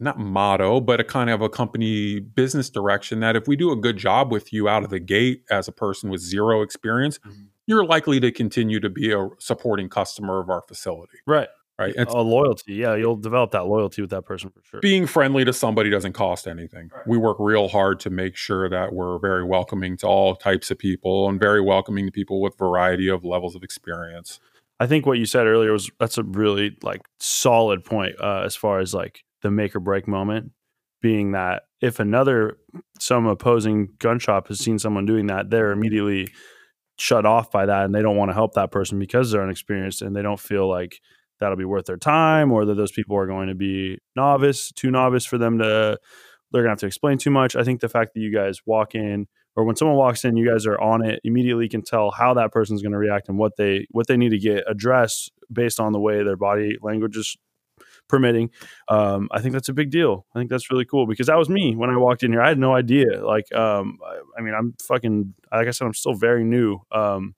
not 0.00 0.18
motto, 0.18 0.80
but 0.80 0.98
a 0.98 1.04
kind 1.04 1.30
of 1.30 1.40
a 1.40 1.48
company 1.48 2.18
business 2.18 2.68
direction 2.68 3.20
that 3.20 3.36
if 3.36 3.46
we 3.46 3.54
do 3.54 3.70
a 3.70 3.76
good 3.76 3.96
job 3.96 4.32
with 4.32 4.52
you 4.52 4.68
out 4.68 4.82
of 4.82 4.90
the 4.90 4.98
gate 4.98 5.44
as 5.48 5.68
a 5.68 5.72
person 5.72 6.10
with 6.10 6.20
zero 6.20 6.60
experience, 6.60 7.20
Mhm. 7.20 7.46
you're 7.66 7.84
likely 7.84 8.18
to 8.18 8.32
continue 8.32 8.80
to 8.80 8.90
be 8.90 9.12
a 9.12 9.28
supporting 9.38 9.88
customer 9.88 10.40
of 10.40 10.50
our 10.50 10.60
facility, 10.62 11.18
right. 11.24 11.48
Right? 11.82 11.94
It's 11.96 12.12
a 12.12 12.18
loyalty. 12.18 12.74
Yeah, 12.74 12.94
you'll 12.94 13.16
develop 13.16 13.50
that 13.52 13.66
loyalty 13.66 14.02
with 14.02 14.10
that 14.10 14.22
person 14.22 14.50
for 14.50 14.62
sure. 14.62 14.80
being 14.80 15.06
friendly 15.06 15.44
to 15.44 15.52
somebody 15.52 15.90
doesn't 15.90 16.12
cost 16.12 16.46
anything. 16.46 16.90
Right. 16.94 17.06
We 17.06 17.18
work 17.18 17.36
real 17.40 17.68
hard 17.68 18.00
to 18.00 18.10
make 18.10 18.36
sure 18.36 18.68
that 18.68 18.92
we're 18.92 19.18
very 19.18 19.44
welcoming 19.44 19.96
to 19.98 20.06
all 20.06 20.36
types 20.36 20.70
of 20.70 20.78
people 20.78 21.28
and 21.28 21.40
very 21.40 21.60
welcoming 21.60 22.06
to 22.06 22.12
people 22.12 22.40
with 22.40 22.56
variety 22.58 23.08
of 23.08 23.24
levels 23.24 23.54
of 23.54 23.62
experience. 23.62 24.40
I 24.80 24.86
think 24.86 25.06
what 25.06 25.18
you 25.18 25.26
said 25.26 25.46
earlier 25.46 25.72
was 25.72 25.90
that's 26.00 26.18
a 26.18 26.24
really 26.24 26.76
like 26.82 27.02
solid 27.20 27.84
point 27.84 28.16
uh, 28.20 28.42
as 28.44 28.56
far 28.56 28.80
as 28.80 28.92
like 28.92 29.24
the 29.42 29.50
make 29.50 29.76
or 29.76 29.80
break 29.80 30.08
moment 30.08 30.52
being 31.00 31.32
that 31.32 31.64
if 31.80 31.98
another 31.98 32.56
some 32.98 33.26
opposing 33.26 33.88
gun 33.98 34.18
shop 34.18 34.48
has 34.48 34.60
seen 34.60 34.78
someone 34.78 35.04
doing 35.04 35.26
that, 35.26 35.50
they're 35.50 35.72
immediately 35.72 36.28
shut 36.96 37.26
off 37.26 37.50
by 37.50 37.66
that 37.66 37.84
and 37.84 37.94
they 37.94 38.02
don't 38.02 38.16
want 38.16 38.30
to 38.30 38.34
help 38.34 38.54
that 38.54 38.70
person 38.70 38.98
because 38.98 39.30
they're 39.30 39.42
inexperienced 39.42 40.02
and 40.02 40.14
they 40.14 40.22
don't 40.22 40.40
feel 40.40 40.68
like 40.68 41.00
that'll 41.42 41.56
be 41.56 41.64
worth 41.64 41.86
their 41.86 41.96
time 41.96 42.52
or 42.52 42.64
that 42.64 42.74
those 42.74 42.92
people 42.92 43.16
are 43.16 43.26
going 43.26 43.48
to 43.48 43.54
be 43.54 43.98
novice, 44.14 44.70
too 44.72 44.90
novice 44.90 45.26
for 45.26 45.38
them 45.38 45.58
to 45.58 45.98
they're 46.52 46.62
gonna 46.62 46.72
have 46.72 46.78
to 46.78 46.86
explain 46.86 47.18
too 47.18 47.30
much. 47.30 47.56
I 47.56 47.64
think 47.64 47.80
the 47.80 47.88
fact 47.88 48.14
that 48.14 48.20
you 48.20 48.32
guys 48.32 48.60
walk 48.64 48.94
in 48.94 49.26
or 49.56 49.64
when 49.64 49.76
someone 49.76 49.96
walks 49.96 50.24
in, 50.24 50.36
you 50.36 50.48
guys 50.48 50.66
are 50.66 50.80
on 50.80 51.04
it 51.04 51.20
immediately 51.24 51.68
can 51.68 51.82
tell 51.82 52.10
how 52.10 52.34
that 52.34 52.52
person's 52.52 52.80
going 52.80 52.92
to 52.92 52.98
react 52.98 53.28
and 53.28 53.38
what 53.38 53.56
they 53.56 53.86
what 53.90 54.06
they 54.06 54.16
need 54.16 54.30
to 54.30 54.38
get 54.38 54.64
addressed 54.68 55.32
based 55.52 55.80
on 55.80 55.92
the 55.92 56.00
way 56.00 56.22
their 56.22 56.36
body 56.36 56.76
language 56.80 57.16
is 57.16 57.36
permitting. 58.08 58.50
Um, 58.88 59.28
I 59.32 59.40
think 59.40 59.52
that's 59.52 59.68
a 59.68 59.74
big 59.74 59.90
deal. 59.90 60.26
I 60.34 60.38
think 60.38 60.50
that's 60.50 60.70
really 60.70 60.84
cool 60.84 61.06
because 61.06 61.26
that 61.26 61.38
was 61.38 61.48
me 61.48 61.74
when 61.74 61.90
I 61.90 61.96
walked 61.96 62.22
in 62.22 62.32
here. 62.32 62.42
I 62.42 62.48
had 62.48 62.58
no 62.58 62.74
idea. 62.74 63.24
Like, 63.24 63.52
um, 63.54 63.98
I, 64.06 64.20
I 64.38 64.42
mean, 64.42 64.54
I'm 64.54 64.74
fucking 64.86 65.34
like 65.50 65.66
I 65.66 65.70
said, 65.70 65.86
I'm 65.86 65.94
still 65.94 66.14
very 66.14 66.44
new. 66.44 66.78
Um, 66.92 67.34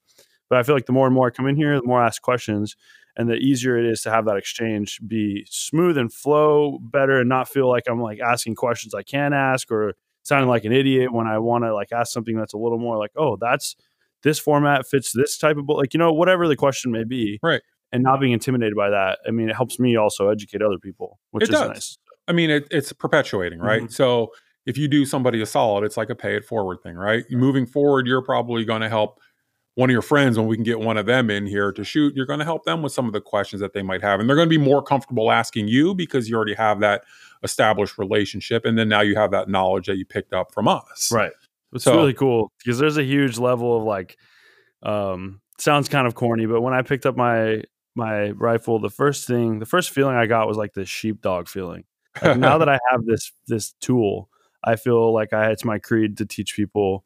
but 0.50 0.58
I 0.58 0.62
feel 0.62 0.74
like 0.74 0.86
the 0.86 0.92
more 0.92 1.06
and 1.06 1.14
more 1.14 1.28
I 1.28 1.30
come 1.30 1.46
in 1.46 1.56
here, 1.56 1.80
the 1.80 1.86
more 1.86 2.02
I 2.02 2.06
ask 2.06 2.20
questions, 2.22 2.76
and 3.16 3.28
the 3.28 3.34
easier 3.34 3.76
it 3.78 3.84
is 3.86 4.02
to 4.02 4.10
have 4.10 4.24
that 4.26 4.36
exchange 4.36 5.00
be 5.06 5.46
smooth 5.50 5.96
and 5.98 6.12
flow 6.12 6.78
better, 6.80 7.20
and 7.20 7.28
not 7.28 7.48
feel 7.48 7.68
like 7.68 7.84
I'm 7.88 8.00
like 8.00 8.20
asking 8.20 8.54
questions 8.56 8.94
I 8.94 9.02
can't 9.02 9.34
ask 9.34 9.70
or 9.70 9.94
sounding 10.22 10.48
like 10.48 10.64
an 10.64 10.72
idiot 10.72 11.12
when 11.12 11.26
I 11.26 11.38
want 11.38 11.64
to 11.64 11.74
like 11.74 11.92
ask 11.92 12.12
something 12.12 12.36
that's 12.36 12.54
a 12.54 12.58
little 12.58 12.78
more 12.78 12.96
like, 12.96 13.12
oh, 13.16 13.36
that's 13.40 13.76
this 14.22 14.38
format 14.38 14.86
fits 14.86 15.12
this 15.12 15.36
type 15.38 15.56
of 15.58 15.66
book, 15.66 15.76
like 15.76 15.92
you 15.94 15.98
know, 15.98 16.12
whatever 16.12 16.48
the 16.48 16.56
question 16.56 16.90
may 16.90 17.04
be, 17.04 17.38
Right. 17.42 17.60
And 17.92 18.02
not 18.02 18.18
being 18.20 18.32
intimidated 18.32 18.74
by 18.74 18.90
that. 18.90 19.18
I 19.28 19.30
mean, 19.30 19.48
it 19.48 19.54
helps 19.54 19.78
me 19.78 19.96
also 19.96 20.28
educate 20.28 20.62
other 20.62 20.78
people, 20.78 21.20
which 21.30 21.44
It 21.44 21.50
is 21.50 21.60
does. 21.60 21.68
nice. 21.68 21.98
I 22.26 22.32
mean, 22.32 22.50
it, 22.50 22.66
it's 22.72 22.92
perpetuating, 22.92 23.60
right? 23.60 23.82
Mhm. 23.82 23.92
So 23.92 24.32
if 24.66 24.76
you 24.78 24.88
do 24.88 25.04
somebody 25.04 25.40
a 25.42 25.46
solid, 25.46 25.84
it's 25.84 25.96
like 25.96 26.08
a 26.10 26.14
pay 26.14 26.34
it 26.36 26.44
forward 26.44 26.78
thing, 26.82 26.96
right? 26.96 27.24
Moving 27.30 27.66
forward, 27.66 28.06
you're 28.06 28.22
probably 28.22 28.64
going 28.64 28.80
to 28.80 28.88
help 28.88 29.20
one 29.76 29.90
of 29.90 29.92
your 29.92 30.02
friends 30.02 30.38
when 30.38 30.46
we 30.46 30.56
can 30.56 30.62
get 30.64 30.78
one 30.78 30.96
of 30.96 31.06
them 31.06 31.30
in 31.30 31.46
here 31.46 31.72
to 31.72 31.82
shoot. 31.84 32.14
You're 32.14 32.26
going 32.26 32.38
to 32.38 32.44
help 32.44 32.64
them 32.64 32.80
with 32.82 32.92
some 32.92 33.06
of 33.06 33.12
the 33.12 33.20
questions 33.20 33.60
that 33.60 33.72
they 33.72 33.82
might 33.82 34.02
have, 34.02 34.20
and 34.20 34.28
they're 34.28 34.36
going 34.36 34.48
to 34.48 34.58
be 34.58 34.64
more 34.64 34.82
comfortable 34.82 35.32
asking 35.32 35.68
you 35.68 35.94
because 35.94 36.28
you 36.28 36.36
already 36.36 36.54
have 36.54 36.80
that 36.80 37.04
established 37.42 37.98
relationship, 37.98 38.64
and 38.64 38.78
then 38.78 38.88
now 38.88 39.00
you 39.00 39.16
have 39.16 39.30
that 39.32 39.48
knowledge 39.48 39.86
that 39.86 39.96
you 39.96 40.04
picked 40.06 40.32
up 40.32 40.52
from 40.52 40.68
us, 40.68 41.10
Right. 41.12 41.32
It's 41.72 41.84
So- 41.84 41.96
really 41.96 42.14
cool 42.14 42.52
because 42.58 42.78
there's 42.78 42.96
a 42.98 43.02
huge 43.02 43.36
level 43.38 43.76
of 43.76 43.82
like, 43.82 44.16
um, 44.84 45.40
sounds 45.58 45.88
kind 45.88 46.06
of 46.06 46.14
corny, 46.14 46.46
but 46.46 46.60
when 46.60 46.72
I 46.74 46.82
picked 46.82 47.06
up 47.06 47.16
my 47.16 47.62
my 47.96 48.30
rifle, 48.30 48.78
the 48.80 48.90
first 48.90 49.26
thing, 49.26 49.60
the 49.60 49.66
first 49.66 49.90
feeling 49.90 50.16
I 50.16 50.26
got 50.26 50.48
was 50.48 50.56
like 50.56 50.72
this 50.74 50.88
sheepdog 50.88 51.48
feeling. 51.48 51.84
Like 52.22 52.38
now 52.38 52.58
that 52.58 52.68
I 52.76 52.78
have 52.90 53.04
this 53.06 53.32
this 53.46 53.72
tool, 53.80 54.28
I 54.64 54.76
feel 54.76 55.12
like 55.12 55.32
I 55.32 55.50
it's 55.50 55.64
my 55.64 55.78
creed 55.78 56.16
to 56.18 56.26
teach 56.26 56.54
people, 56.56 57.04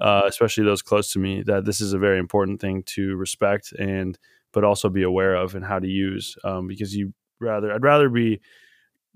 uh, 0.00 0.22
especially 0.26 0.64
those 0.64 0.82
close 0.82 1.12
to 1.12 1.18
me, 1.18 1.42
that 1.42 1.64
this 1.64 1.80
is 1.80 1.92
a 1.92 1.98
very 1.98 2.18
important 2.18 2.60
thing 2.60 2.82
to 2.84 3.16
respect 3.16 3.72
and 3.72 4.18
but 4.52 4.64
also 4.64 4.88
be 4.88 5.02
aware 5.04 5.34
of 5.36 5.54
and 5.54 5.64
how 5.64 5.78
to 5.78 5.86
use. 5.86 6.36
Um, 6.44 6.66
because 6.66 6.94
you 6.96 7.12
rather 7.40 7.72
I'd 7.72 7.82
rather 7.84 8.08
be 8.08 8.40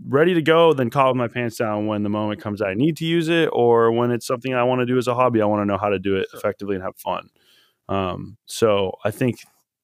ready 0.09 0.35
to 0.35 0.43
go 0.43 0.73
than 0.73 0.91
caught 0.91 1.09
with 1.09 1.17
my 1.17 1.29
pants 1.29 1.57
down 1.57 1.87
when 1.87 2.03
the 2.03 2.09
moment 2.09 2.41
comes 2.41 2.61
I 2.61 2.75
need 2.75 2.97
to 2.99 3.05
use 3.05 3.29
it 3.29 3.49
or 3.53 3.93
when 3.93 4.11
it's 4.11 4.27
something 4.27 4.53
I 4.55 4.65
want 4.65 4.81
to 4.81 4.87
do 4.87 4.99
as 4.99 5.07
a 5.07 5.15
hobby. 5.15 5.41
I 5.41 5.47
want 5.47 5.63
to 5.63 5.67
know 5.67 5.79
how 5.79 5.89
to 5.89 5.99
do 5.99 6.17
it 6.17 6.29
Sure. 6.31 6.39
effectively 6.39 6.75
and 6.77 6.85
have 6.85 6.97
fun. 6.97 7.29
Um, 7.89 8.37
so 8.47 8.93
I 9.05 9.11
think 9.11 9.37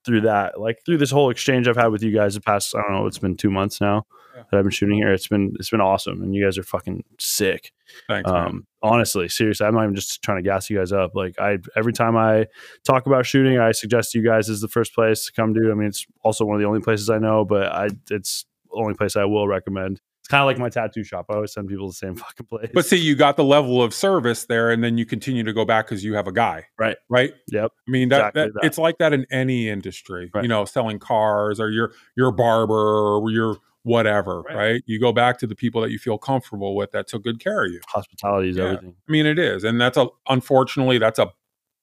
through 0.05 0.23
that, 0.23 0.59
like 0.59 0.79
through 0.87 0.99
this 0.99 1.11
whole 1.11 1.31
exchange 1.31 1.69
I've 1.69 1.77
had 1.77 1.89
with 1.89 2.03
you 2.03 2.13
guys 2.13 2.35
the 2.35 2.41
past, 2.41 2.75
I 2.75 2.83
don't 2.83 2.93
know, 2.93 3.07
it's 3.07 3.19
been 3.19 3.37
two 3.37 3.51
months 3.51 3.81
now 3.81 4.05
Yeah. 4.37 4.43
that 4.51 4.57
I've 4.59 4.65
been 4.65 4.71
shooting 4.71 4.97
here. 4.97 5.13
It's 5.13 5.29
been 5.29 5.55
it's 5.59 5.71
been 5.71 5.81
awesome, 5.81 6.23
and 6.23 6.35
you 6.35 6.45
guys 6.45 6.57
are 6.59 6.63
fucking 6.63 7.05
sick. 7.19 7.73
Thanks. 8.09 8.31
Um, 8.31 8.67
honestly, 8.83 9.29
seriously, 9.29 9.67
I'm 9.67 9.75
not 9.75 9.83
even 9.85 9.95
just 9.97 10.23
trying 10.23 10.39
to 10.39 10.43
gas 10.43 10.71
you 10.71 10.79
guys 10.79 10.93
up. 10.93 11.15
Like 11.15 11.39
I, 11.41 11.59
every 11.77 11.93
time 11.93 12.17
I 12.17 12.47
talk 12.85 13.07
about 13.07 13.27
shooting, 13.27 13.59
I 13.59 13.73
suggest 13.73 14.15
you 14.15 14.23
guys 14.25 14.49
is 14.49 14.61
the 14.61 14.69
first 14.69 14.95
place 14.95 15.27
to 15.27 15.33
come 15.33 15.55
to. 15.55 15.71
I 15.71 15.75
mean, 15.75 15.89
it's 15.89 16.07
also 16.23 16.45
one 16.45 16.55
of 16.57 16.61
the 16.61 16.67
only 16.69 16.81
places 16.81 17.11
I 17.11 17.19
know, 17.19 17.45
but 17.45 17.65
I, 17.73 17.89
it's 18.11 18.45
the 18.71 18.77
only 18.77 18.95
place 18.95 19.17
I 19.17 19.25
will 19.25 19.49
recommend. 19.49 20.01
It's 20.21 20.29
kind 20.29 20.43
of 20.43 20.47
like 20.47 20.59
my 20.59 20.69
tattoo 20.69 21.03
shop. 21.03 21.27
I 21.31 21.35
always 21.35 21.53
send 21.53 21.67
people 21.69 21.87
to 21.89 21.93
the 21.93 22.07
same 22.07 22.15
fucking 22.25 22.47
place. 22.47 22.71
But 22.73 22.85
see, 22.87 22.99
you 22.99 23.17
got 23.17 23.37
the 23.37 23.43
level 23.45 23.83
of 23.83 23.93
service 23.95 24.45
there, 24.45 24.71
and 24.71 24.85
then 24.85 24.97
you 24.99 25.05
continue 25.07 25.43
to 25.43 25.53
go 25.53 25.65
back 25.65 25.87
because 25.87 26.05
you 26.05 26.15
have 26.15 26.29
a 26.29 26.33
guy, 26.33 26.67
Right. 26.79 26.97
Right. 27.09 27.33
yep, 27.51 27.73
I 27.89 27.91
mean 27.91 28.11
that, 28.11 28.19
Exactly 28.19 28.43
that, 28.43 28.53
that. 28.55 28.65
it's 28.67 28.79
like 28.79 28.99
that 28.99 29.13
in 29.13 29.27
any 29.33 29.69
industry, 29.69 30.31
Right. 30.33 30.43
you 30.45 30.49
know, 30.49 30.65
selling 30.67 30.99
cars 31.01 31.59
or 31.59 31.71
you're 31.71 31.93
you're 32.17 32.31
barber 32.31 33.17
or 33.17 33.31
you're 33.31 33.57
whatever, 33.83 34.43
Right. 34.43 34.57
right. 34.57 34.83
You 34.87 35.01
go 35.01 35.13
back 35.13 35.39
to 35.39 35.47
the 35.47 35.55
people 35.57 35.81
that 35.81 35.91
you 35.91 35.99
feel 35.99 36.19
comfortable 36.19 36.75
with 36.77 36.91
that 36.93 37.07
took 37.09 37.25
good 37.25 37.41
care 37.41 37.65
of 37.65 37.73
you. 37.73 37.81
hospitality 37.89 38.51
is 38.51 38.57
Yeah. 38.57 38.65
everything. 38.65 38.95
I 39.09 39.13
mean, 39.13 39.27
it 39.27 39.39
is, 39.39 39.65
and 39.65 39.81
that's 39.81 39.97
a 39.97 40.09
unfortunately 40.29 40.99
that's 40.99 41.19
a 41.19 41.31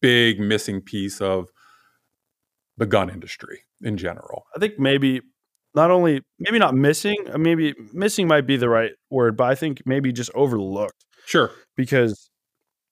big 0.01 0.39
missing 0.39 0.81
piece 0.81 1.19
of 1.21 1.49
the 2.77 2.85
gun 2.85 3.09
industry 3.09 3.61
in 3.81 3.97
general. 3.97 4.43
I 4.55 4.59
think 4.59 4.77
maybe 4.77 5.21
not 5.73 5.89
only 5.91 6.21
maybe 6.39 6.59
not 6.59 6.75
missing, 6.75 7.17
uh, 7.31 7.37
maybe 7.39 7.73
missing 7.93 8.27
might 8.27 8.45
be 8.47 8.57
the 8.57 8.69
right 8.69 8.91
word, 9.09 9.35
but 9.35 9.45
I 9.45 9.55
think 9.55 9.81
maybe 9.85 10.11
just 10.11 10.29
overlooked. 10.35 11.03
Sure, 11.25 11.51
because 11.75 12.29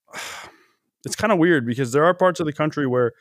it's 1.06 1.16
kind 1.16 1.32
of 1.32 1.38
weird 1.40 1.66
because 1.66 1.92
there 1.92 2.06
are 2.06 2.14
parts 2.14 2.40
of 2.40 2.46
the 2.48 2.54
country 2.54 2.88
where 2.88 3.12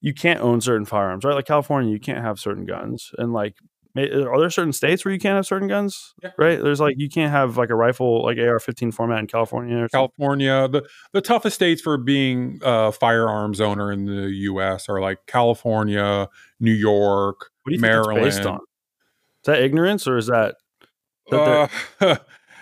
you 0.00 0.12
can't 0.14 0.40
own 0.40 0.60
certain 0.60 0.84
firearms, 0.86 1.24
right? 1.24 1.34
Like 1.34 1.46
California, 1.46 1.92
you 1.92 2.00
can't 2.00 2.24
have 2.24 2.40
certain 2.40 2.64
guns, 2.64 3.10
and 3.18 3.32
like, 3.32 3.54
ma- 3.62 3.69
are 3.96 4.38
there 4.38 4.50
certain 4.50 4.72
states 4.72 5.04
where 5.04 5.12
you 5.12 5.20
can't 5.20 5.36
have 5.36 5.46
certain 5.46 5.68
guns? 5.68 6.14
Yeah. 6.22 6.30
Right? 6.38 6.62
There's 6.62 6.80
like 6.80 6.96
you 6.98 7.08
can't 7.08 7.30
have 7.30 7.56
like 7.56 7.70
a 7.70 7.74
rifle 7.74 8.22
like 8.24 8.38
AR-15 8.38 8.94
format 8.94 9.18
in 9.20 9.26
California. 9.26 9.88
California, 9.90 10.68
the 10.68 10.88
the 11.12 11.20
toughest 11.20 11.56
states 11.56 11.82
for 11.82 11.96
being 11.96 12.60
a 12.62 12.92
firearms 12.92 13.60
owner 13.60 13.90
in 13.90 14.04
the 14.04 14.30
U.S. 14.30 14.88
are 14.88 15.00
like 15.00 15.18
California, 15.26 16.28
New 16.60 16.72
York, 16.72 17.50
what 17.62 17.70
do 17.70 17.74
you 17.74 17.80
think 17.80 17.92
Maryland. 17.92 18.26
it's 18.26 18.36
based 18.36 18.46
on? 18.46 18.56
Is 18.56 19.46
that 19.46 19.62
ignorance 19.62 20.06
or 20.06 20.16
is 20.16 20.26
that? 20.26 20.56
that 21.30 21.70
Uh, 22.00 22.16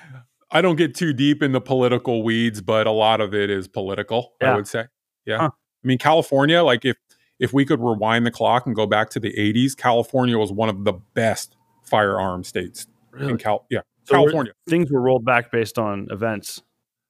I 0.50 0.62
don't 0.62 0.76
get 0.76 0.94
too 0.94 1.12
deep 1.12 1.42
in 1.42 1.52
the 1.52 1.60
political 1.60 2.22
weeds, 2.22 2.60
but 2.60 2.86
a 2.86 2.90
lot 2.90 3.20
of 3.20 3.34
it 3.34 3.50
is 3.50 3.68
political. 3.68 4.32
I 4.40 4.54
would 4.54 4.66
say, 4.66 4.86
yeah. 5.26 5.38
Huh. 5.38 5.50
I 5.52 5.86
mean, 5.86 5.98
California, 5.98 6.62
like 6.62 6.84
if 6.84 6.96
if 7.38 7.53
we 7.53 7.64
could 7.64 7.81
rewind 7.81 8.27
the 8.27 8.31
clock 8.31 8.66
and 8.66 8.74
go 8.74 8.87
back 8.87 9.11
to 9.11 9.20
the 9.20 9.33
'80s, 9.35 9.77
California 9.77 10.38
was 10.38 10.53
one 10.53 10.68
of 10.68 10.85
the 10.85 10.94
best 11.14 11.57
firearm 11.83 12.44
states 12.44 12.87
really? 13.11 13.33
in 13.33 13.38
Cal. 13.38 13.66
Yeah, 13.70 13.81
So 14.05 14.14
we're- 14.14 14.24
California 14.24 14.53
things 14.68 14.90
were 14.90 15.01
rolled 15.01 15.24
back 15.24 15.51
based 15.51 15.79
on 15.79 16.09
events. 16.11 16.62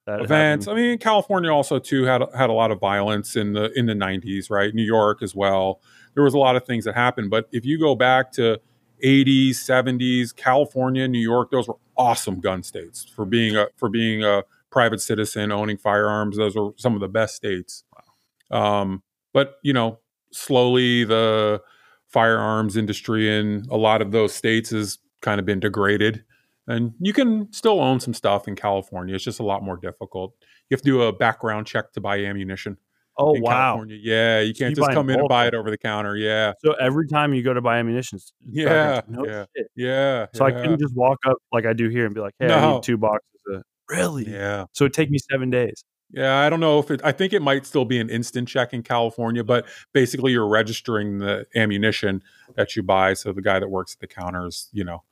Events. 0.07 0.67
I 0.67 0.73
mean, 0.73 0.97
California 0.97 1.53
also 1.53 1.77
too 1.77 2.03
had 2.05 2.23
had 2.35 2.49
a 2.49 2.53
lot 2.53 2.71
of 2.71 2.79
violence 2.79 3.35
in 3.35 3.53
the 3.53 3.71
in 3.77 3.85
the 3.85 3.93
'90s, 3.93 4.49
right? 4.49 4.73
New 4.73 4.81
York 4.83 5.21
as 5.21 5.35
well. 5.35 5.81
There 6.15 6.23
was 6.23 6.33
a 6.33 6.39
lot 6.39 6.55
of 6.55 6.65
things 6.65 6.85
that 6.85 6.95
happened, 6.95 7.29
but 7.29 7.47
if 7.51 7.63
you 7.63 7.77
go 7.77 7.93
back 7.93 8.31
to 8.33 8.59
80s, 9.03 9.51
70s, 9.51 10.35
California, 10.35 11.07
New 11.07 11.19
York, 11.19 11.51
those 11.51 11.67
were 11.67 11.77
awesome 11.95 12.39
gun 12.39 12.63
states 12.63 13.05
for 13.15 13.23
being 13.23 13.55
a 13.55 13.67
for 13.77 13.87
being 13.87 14.23
a 14.23 14.43
private 14.71 14.99
citizen 14.99 15.51
owning 15.51 15.77
firearms. 15.77 16.37
Those 16.37 16.55
were 16.55 16.71
some 16.77 16.95
of 16.95 17.01
the 17.01 17.07
best 17.07 17.35
states. 17.35 17.83
Um, 18.49 19.03
but 19.31 19.57
you 19.61 19.73
know, 19.73 19.99
slowly 20.31 21.03
the 21.03 21.61
firearms 22.07 22.75
industry 22.77 23.29
in 23.37 23.65
a 23.69 23.77
lot 23.77 24.01
of 24.01 24.11
those 24.11 24.33
states 24.33 24.69
has 24.71 24.97
kind 25.21 25.39
of 25.39 25.45
been 25.45 25.59
degraded. 25.59 26.23
And 26.67 26.93
you 26.99 27.13
can 27.13 27.51
still 27.51 27.79
own 27.81 27.99
some 27.99 28.13
stuff 28.13 28.47
in 28.47 28.55
California. 28.55 29.15
It's 29.15 29.23
just 29.23 29.39
a 29.39 29.43
lot 29.43 29.63
more 29.63 29.77
difficult. 29.77 30.33
You 30.69 30.75
have 30.75 30.81
to 30.81 30.85
do 30.85 31.01
a 31.03 31.11
background 31.13 31.65
check 31.67 31.91
to 31.93 32.01
buy 32.01 32.19
ammunition. 32.25 32.77
oh 33.17 33.33
in 33.33 33.41
wow! 33.41 33.49
California. 33.73 33.97
Yeah, 34.01 34.39
you 34.41 34.53
can't 34.53 34.69
you 34.69 34.75
just 34.75 34.91
come 34.91 35.09
in 35.09 35.19
and 35.19 35.27
buy 35.27 35.47
it 35.47 35.55
over 35.55 35.71
the 35.71 35.77
counter. 35.79 36.15
Yeah, 36.15 36.53
So 36.63 36.73
every 36.73 37.07
time 37.07 37.33
you 37.33 37.41
go 37.41 37.53
to 37.55 37.61
buy 37.61 37.79
ammunition, 37.79 38.19
Yeah, 38.47 39.01
no 39.07 39.25
yeah. 39.25 39.45
shit. 39.57 39.67
yeah. 39.75 40.27
So 40.35 40.45
I 40.45 40.49
yeah. 40.49 40.61
couldn't 40.61 40.79
just 40.79 40.95
walk 40.95 41.17
up 41.27 41.37
like 41.51 41.65
I 41.65 41.73
do 41.73 41.89
here 41.89 42.05
and 42.05 42.13
be 42.13 42.21
like, 42.21 42.35
"Hey, 42.39 42.51
I 42.53 42.71
need 42.73 42.83
two 42.83 42.97
boxes." 42.97 43.23
Of, 43.51 43.63
really? 43.89 44.29
Yeah, 44.31 44.65
So 44.73 44.85
it 44.85 44.93
take 44.93 45.09
me 45.09 45.17
seven 45.31 45.49
days. 45.49 45.83
Yeah. 46.11 46.39
I 46.39 46.49
don't 46.49 46.59
know 46.59 46.79
if 46.79 46.89
it. 46.91 47.01
I 47.03 47.11
think 47.11 47.33
it 47.33 47.41
might 47.41 47.65
still 47.65 47.85
be 47.85 47.99
an 47.99 48.09
instant 48.09 48.47
check 48.47 48.73
in 48.73 48.83
California, 48.83 49.43
but 49.43 49.65
basically 49.93 50.31
you're 50.31 50.47
registering 50.47 51.19
the 51.19 51.45
ammunition 51.55 52.21
that 52.55 52.75
you 52.75 52.83
buy. 52.83 53.13
So 53.13 53.31
the 53.33 53.41
guy 53.41 53.59
that 53.59 53.69
works 53.69 53.93
at 53.95 53.99
the 53.99 54.07
counter 54.07 54.45
is, 54.47 54.69
you 54.71 54.83
know, 54.83 55.03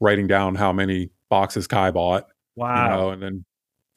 writing 0.00 0.26
down 0.26 0.54
how 0.54 0.72
many 0.72 1.10
boxes 1.28 1.66
Kai 1.66 1.90
bought, 1.90 2.26
Wow. 2.56 2.84
you 2.84 2.90
know, 2.96 3.10
and 3.10 3.22
then 3.22 3.44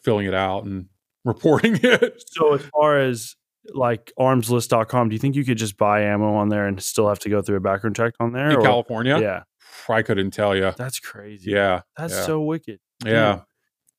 filling 0.01 0.25
it 0.27 0.33
out 0.33 0.65
and 0.65 0.87
reporting 1.25 1.79
it. 1.83 2.23
So 2.27 2.53
as 2.55 2.61
far 2.73 2.99
as 2.99 3.35
like 3.75 4.11
armslist.com, 4.19 5.09
do 5.09 5.13
you 5.15 5.19
think 5.19 5.35
you 5.35 5.45
could 5.45 5.57
just 5.59 5.77
buy 5.77 6.01
ammo 6.01 6.33
on 6.33 6.49
there 6.49 6.65
and 6.65 6.81
still 6.81 7.07
have 7.07 7.19
to 7.19 7.29
go 7.29 7.41
through 7.43 7.57
a 7.57 7.61
background 7.61 7.95
check 7.95 8.13
on 8.19 8.31
there? 8.33 8.49
in 8.49 8.55
or- 8.57 8.61
California. 8.61 9.19
Yeah. 9.19 9.43
I 9.89 10.01
couldn't 10.03 10.31
tell 10.31 10.55
you. 10.55 10.71
That's 10.77 10.99
crazy. 10.99 11.51
Yeah, 11.51 11.81
That's 11.97 12.13
yeah. 12.13 12.25
so 12.25 12.41
wicked. 12.41 12.79
yeah. 13.05 13.41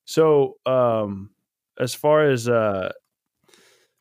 So 0.05 0.57
um 0.67 1.31
as 1.83 1.95
far 1.95 2.25
as 2.31 2.49
uh 2.49 2.93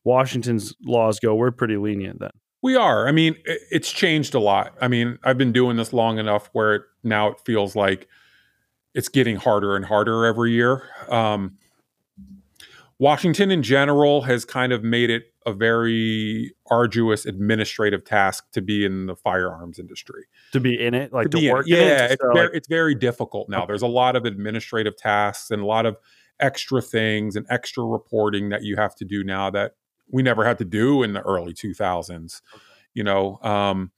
Washington's 0.04 0.74
laws 0.84 1.20
go, 1.20 1.34
we're 1.34 1.50
pretty 1.50 1.76
lenient 1.76 2.18
then. 2.20 2.30
We 2.62 2.76
are. 2.76 3.08
I 3.08 3.12
mean, 3.12 3.36
it's 3.44 3.90
changed 3.90 4.34
a 4.34 4.40
lot. 4.40 4.74
I 4.80 4.88
mean, 4.88 5.18
I've 5.24 5.38
been 5.38 5.52
doing 5.52 5.76
this 5.76 5.92
long 5.92 6.18
enough 6.18 6.48
where 6.52 6.74
it, 6.76 6.82
now 7.02 7.28
it 7.28 7.40
feels 7.44 7.74
like 7.76 8.08
it's 8.94 9.08
getting 9.08 9.36
harder 9.36 9.74
and 9.76 9.84
harder 9.84 10.24
every 10.24 10.52
year. 10.52 10.82
Um, 11.08 11.58
Washington 12.98 13.50
in 13.50 13.62
general 13.62 14.22
has 14.22 14.44
kind 14.44 14.72
of 14.72 14.84
made 14.84 15.10
it 15.10 15.24
a 15.44 15.52
very 15.52 16.54
arduous 16.70 17.26
administrative 17.26 18.04
task 18.04 18.44
to 18.52 18.60
be 18.62 18.84
in 18.84 19.06
the 19.06 19.16
firearms 19.16 19.80
industry. 19.80 20.24
To 20.52 20.60
be 20.60 20.80
in 20.80 20.94
it, 20.94 21.12
like 21.12 21.24
To 21.24 21.30
to, 21.30 21.36
be 21.38 21.46
in 21.46 21.50
it. 21.50 21.54
work 21.54 21.66
in 21.68 21.74
it. 21.74 21.78
yeah, 21.80 22.04
it's 22.04 22.14
start, 22.14 22.34
very, 22.34 22.46
like- 22.46 22.54
it's 22.56 22.68
very 22.68 22.94
difficult 22.94 23.48
now. 23.48 23.58
Okay. 23.58 23.66
There's 23.68 23.82
a 23.82 23.88
lot 23.88 24.14
of 24.14 24.24
administrative 24.24 24.96
tasks 24.96 25.50
and 25.50 25.62
a 25.62 25.66
lot 25.66 25.84
of 25.84 25.96
extra 26.42 26.82
things 26.82 27.36
and 27.36 27.46
extra 27.48 27.84
reporting 27.84 28.50
that 28.50 28.62
you 28.62 28.76
have 28.76 28.94
to 28.96 29.04
do 29.06 29.24
now 29.24 29.48
that 29.50 29.72
we 30.10 30.22
never 30.22 30.44
had 30.44 30.58
to 30.58 30.64
do 30.66 31.02
in 31.02 31.14
the 31.14 31.22
early 31.22 31.54
2000s. 31.54 32.42
You 32.92 33.04
know, 33.04 33.38
um, 33.42 33.90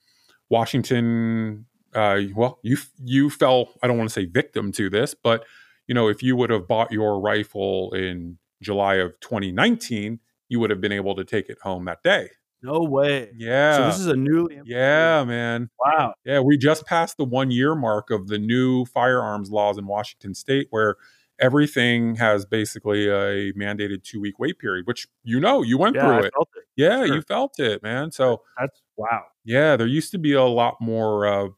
Washington. 0.50 1.66
Uh, 1.94 2.22
well, 2.34 2.58
you 2.62 2.76
you 3.02 3.30
fell. 3.30 3.68
I 3.82 3.86
don't 3.88 3.98
want 3.98 4.08
to 4.10 4.14
say 4.14 4.26
victim 4.26 4.72
to 4.72 4.90
this, 4.90 5.14
but 5.14 5.44
you 5.86 5.94
know, 5.94 6.08
if 6.08 6.22
you 6.22 6.36
would 6.36 6.50
have 6.50 6.66
bought 6.68 6.92
your 6.92 7.20
rifle 7.20 7.92
in 7.94 8.38
July 8.62 8.96
of 8.96 9.18
2019, 9.20 10.20
you 10.48 10.60
would 10.60 10.70
have 10.70 10.80
been 10.80 10.92
able 10.92 11.14
to 11.16 11.24
take 11.24 11.48
it 11.48 11.58
home 11.62 11.84
that 11.86 12.02
day. 12.02 12.30
no 12.62 12.82
way. 12.82 13.30
Yeah. 13.36 13.76
So 13.76 13.86
this 13.86 13.98
is 13.98 14.06
a 14.06 14.16
newly 14.16 14.60
yeah, 14.64 15.22
man. 15.24 15.68
Wow. 15.84 16.14
Yeah, 16.24 16.40
we 16.40 16.56
just 16.56 16.86
passed 16.86 17.16
the 17.18 17.24
one 17.24 17.50
year 17.50 17.74
mark 17.74 18.10
of 18.10 18.28
the 18.28 18.38
new 18.38 18.84
firearms 18.86 19.50
laws 19.50 19.76
in 19.78 19.86
Washington 19.86 20.34
state 20.34 20.68
where 20.70 20.96
everything 21.40 22.16
has 22.16 22.44
basically 22.46 23.08
a 23.08 23.52
mandated 23.54 24.02
two 24.04 24.20
week 24.20 24.38
wait 24.38 24.58
period, 24.58 24.86
which 24.86 25.06
you 25.22 25.40
know 25.40 25.62
you 25.62 25.78
went 25.78 25.96
Yeah, 25.96 26.02
through 26.02 26.18
it. 26.26 26.32
it. 26.38 26.64
Yeah, 26.76 27.04
Sure. 27.04 27.16
you 27.16 27.22
felt 27.22 27.58
it, 27.58 27.82
man. 27.82 28.10
So 28.10 28.42
That's 28.58 28.80
wow. 28.96 29.22
yeah, 29.44 29.76
there 29.76 29.86
used 29.86 30.10
to 30.12 30.18
be 30.18 30.32
a 30.32 30.42
lot 30.44 30.76
more 30.80 31.26
uh, 31.26 31.48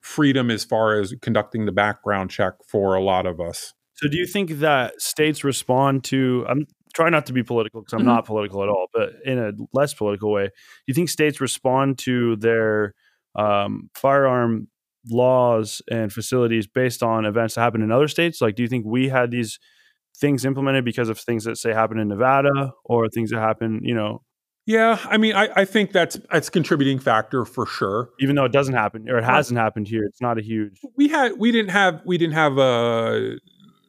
freedom 0.00 0.50
as 0.50 0.64
far 0.64 0.98
as 1.00 1.14
conducting 1.22 1.66
the 1.66 1.72
background 1.72 2.30
check 2.30 2.54
for 2.68 2.94
a 2.94 3.02
lot 3.02 3.26
of 3.26 3.40
us. 3.40 3.74
So 3.94 4.08
do 4.08 4.16
you 4.18 4.26
think 4.26 4.50
that 4.60 5.00
states 5.00 5.42
respond 5.44 6.04
to 6.04 6.44
I'm 6.48 6.66
trying 6.94 7.12
not 7.12 7.26
to 7.26 7.32
be 7.32 7.42
political 7.42 7.80
because 7.82 7.92
I'm 7.92 8.02
Mhm. 8.02 8.06
not 8.06 8.24
political 8.24 8.62
at 8.62 8.68
all, 8.68 8.86
but 8.92 9.14
in 9.24 9.38
a 9.38 9.52
less 9.72 9.94
political 9.94 10.32
way, 10.32 10.46
do 10.46 10.52
you 10.86 10.94
think 10.94 11.08
states 11.08 11.40
respond 11.40 11.98
to 12.00 12.36
their 12.36 12.94
um, 13.34 13.90
firearm 13.94 14.68
laws 15.08 15.82
and 15.90 16.12
facilities 16.12 16.66
based 16.66 17.02
on 17.02 17.24
events 17.24 17.54
that 17.54 17.62
happen 17.62 17.82
in 17.82 17.92
other 17.92 18.08
states? 18.08 18.40
Like, 18.40 18.54
do 18.56 18.62
you 18.62 18.68
think 18.68 18.84
we 18.86 19.08
had 19.08 19.30
these 19.30 19.58
things 20.16 20.44
implemented 20.44 20.84
because 20.84 21.08
of 21.08 21.18
things 21.18 21.44
that 21.44 21.56
say 21.56 21.72
happen 21.72 21.98
in 21.98 22.08
Nevada 22.08 22.72
or 22.84 23.08
things 23.08 23.30
that 23.30 23.40
happen, 23.40 23.80
you 23.82 23.94
know, 23.94 24.22
Yeah, 24.64 24.98
I 25.04 25.16
mean, 25.16 25.34
I, 25.34 25.48
I 25.54 25.64
think 25.64 25.92
that's 25.92 26.18
that's 26.32 26.48
a 26.48 26.50
contributing 26.50 26.98
factor 26.98 27.44
for 27.44 27.66
sure. 27.66 28.10
even 28.18 28.34
though 28.36 28.44
it 28.44 28.52
doesn't 28.52 28.74
happen 28.74 29.08
or 29.08 29.18
it 29.18 29.24
hasn't 29.24 29.58
happened 29.58 29.88
here, 29.88 30.04
it's 30.04 30.20
not 30.20 30.38
a 30.38 30.42
huge. 30.42 30.80
We 30.96 31.08
had 31.08 31.38
we 31.38 31.52
didn't 31.52 31.70
have 31.70 32.00
we 32.04 32.18
didn't 32.18 32.34
have 32.34 32.58
a 32.58 33.38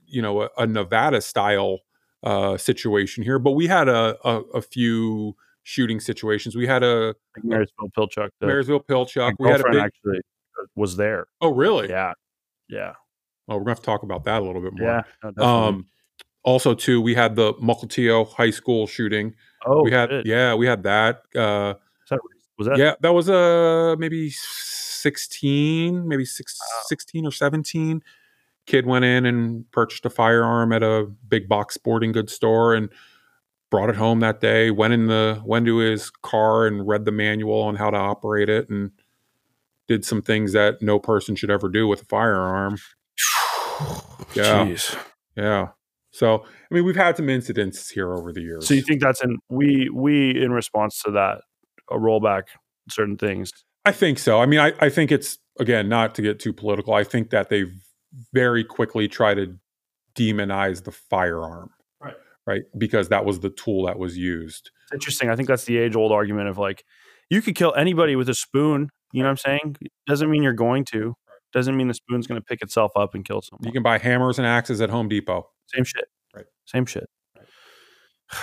you 0.06 0.21
know 0.21 0.43
a, 0.43 0.49
a 0.58 0.67
Nevada 0.67 1.21
style 1.21 1.80
uh, 2.23 2.58
situation 2.58 3.23
here, 3.23 3.39
but 3.39 3.51
we 3.51 3.67
had 3.67 3.88
a, 3.88 4.17
a 4.23 4.41
a 4.56 4.62
few 4.62 5.36
shooting 5.63 5.99
situations. 5.99 6.56
We 6.56 6.67
had 6.67 6.84
a 6.84 7.15
Like 7.36 7.43
Marysville 7.43 7.89
Pilchuck. 7.97 8.30
The, 8.39 8.47
Marysville 8.47 8.82
Pilchuck. 8.82 9.34
We 9.39 9.49
had 9.49 9.62
a 9.62 9.63
big. 9.71 9.82
actually 9.82 10.19
was 10.76 10.96
there. 10.98 11.28
Oh, 11.41 11.54
really? 11.54 11.89
Yeah, 11.89 12.13
yeah, 12.70 12.93
Oh, 13.50 13.56
we're 13.56 13.62
gonna 13.62 13.72
have 13.72 13.80
to 13.80 13.86
talk 13.86 14.04
about 14.04 14.24
that 14.26 14.41
a 14.41 14.46
little 14.46 14.62
bit 14.62 14.74
more. 14.74 15.04
yeah. 15.24 15.32
no. 15.38 15.43
Um, 15.43 15.86
also, 16.43 16.74
too, 16.74 17.02
we 17.02 17.13
had 17.15 17.36
the 17.36 17.54
Mukilteo 17.56 18.32
High 18.34 18.50
School 18.52 18.88
shooting. 18.88 19.34
oh, 19.65 19.84
we 19.84 19.91
had, 19.91 20.10
shit. 20.10 20.26
yeah, 20.26 20.54
we 20.56 20.65
had 20.65 20.84
that. 20.84 21.24
Uh, 21.36 21.74
that- 22.10 22.20
was 22.58 22.67
that 22.67 22.78
yeah, 22.80 22.96
that 23.02 23.13
was 23.13 23.30
uh, 23.30 23.96
maybe 24.00 24.32
sixteen, 24.32 26.08
maybe 26.08 26.26
six, 26.26 26.58
16 26.88 27.26
or 27.26 27.32
seventeen. 27.32 28.02
Kid 28.65 28.86
went 28.86 29.06
in 29.06 29.26
and 29.26 29.70
purchased 29.72 30.06
a 30.06 30.10
firearm 30.10 30.74
at 30.74 30.84
a 30.84 31.08
big 31.30 31.48
box 31.48 31.76
sporting 31.76 32.12
goods 32.12 32.34
store 32.34 32.74
and 32.74 32.89
brought 33.70 33.89
it 33.89 33.96
home 33.96 34.20
that 34.22 34.41
day. 34.41 34.72
Went 34.72 34.93
in 34.93 35.08
the 35.08 35.41
went 35.46 35.65
to 35.67 35.78
his 35.78 36.10
car 36.10 36.65
and 36.67 36.88
read 36.88 37.06
the 37.06 37.12
manual 37.12 37.62
on 37.62 37.76
how 37.76 37.89
to 37.91 37.98
operate 37.98 38.50
it 38.50 38.70
and 38.70 38.91
did 39.88 40.06
some 40.06 40.21
things 40.21 40.54
that 40.54 40.82
no 40.82 41.00
person 41.00 41.36
should 41.36 41.50
ever 41.50 41.69
do 41.69 41.88
with 41.88 42.02
a 42.04 42.06
firearm. 42.06 42.78
Yeah. 44.34 44.65
Jeez. 44.65 44.97
Yeah. 45.36 45.67
So, 46.12 46.43
I 46.43 46.73
mean, 46.73 46.84
we've 46.84 46.95
had 46.95 47.15
some 47.15 47.30
incidents 47.30 47.89
here 47.89 48.12
over 48.12 48.34
the 48.34 48.41
years. 48.41 48.67
So 48.67 48.73
you 48.73 48.82
think 48.82 49.02
that's 49.02 49.23
in 49.23 49.38
we 49.50 49.89
we 49.93 50.32
in 50.43 50.52
response 50.52 51.02
to 51.04 51.12
that 51.12 51.41
a 51.91 51.95
rollback 51.95 52.43
certain 52.89 53.17
things. 53.17 53.52
I 53.86 53.91
think 53.91 54.19
so. 54.19 54.41
I 54.41 54.45
mean, 54.45 54.60
I, 54.60 54.73
I 54.80 54.89
think 54.89 55.12
it's 55.12 55.38
again 55.60 55.89
not 55.89 56.15
to 56.15 56.21
get 56.21 56.39
too 56.39 56.54
political. 56.54 56.93
I 56.93 57.04
think 57.04 57.30
that 57.30 57.50
they 57.50 57.65
very 58.34 58.63
quickly 58.63 59.08
try 59.08 59.34
to 59.34 59.56
demonize 60.17 60.84
the 60.84 60.91
firearm, 60.91 61.69
Right. 62.02 62.15
Right, 62.45 62.63
because 62.78 63.10
that 63.10 63.26
was 63.26 63.41
the 63.41 63.50
tool 63.50 63.86
that 63.86 64.00
was 64.00 64.17
used. 64.17 64.71
It's 64.86 64.93
interesting. 64.93 65.30
I 65.30 65.36
think 65.36 65.47
that's 65.47 65.65
the 65.65 65.78
age 65.78 65.95
old 65.95 66.12
argument 66.12 66.50
of 66.50 66.58
like 66.58 66.84
you 67.30 67.41
could 67.41 67.56
kill 67.56 67.73
anybody 67.76 68.15
with 68.15 68.30
a 68.30 68.34
spoon. 68.34 68.89
You 69.12 69.24
know 69.24 69.30
what 69.30 69.32
I'm 69.32 69.60
saying? 69.60 69.78
Doesn't 70.06 70.30
mean 70.30 70.43
you're 70.43 70.54
going 70.54 70.86
to. 70.86 71.15
Doesn't 71.54 71.78
mean 71.78 71.88
the 71.88 71.93
spoon's 71.93 72.28
going 72.28 72.39
to 72.39 72.46
pick 72.46 72.62
itself 72.62 72.91
up 72.96 73.15
and 73.15 73.24
kill 73.24 73.41
someone. 73.41 73.65
You 73.65 73.72
can 73.72 73.84
buy 73.84 73.98
hammers 73.98 74.38
and 74.38 74.46
axes 74.46 74.82
at 74.82 74.89
Home 74.89 75.08
Depot. 75.08 75.48
Same 75.67 75.86
shit. 75.86 76.06
Right. 76.36 76.46
Same 76.65 76.86
shit. 76.86 77.10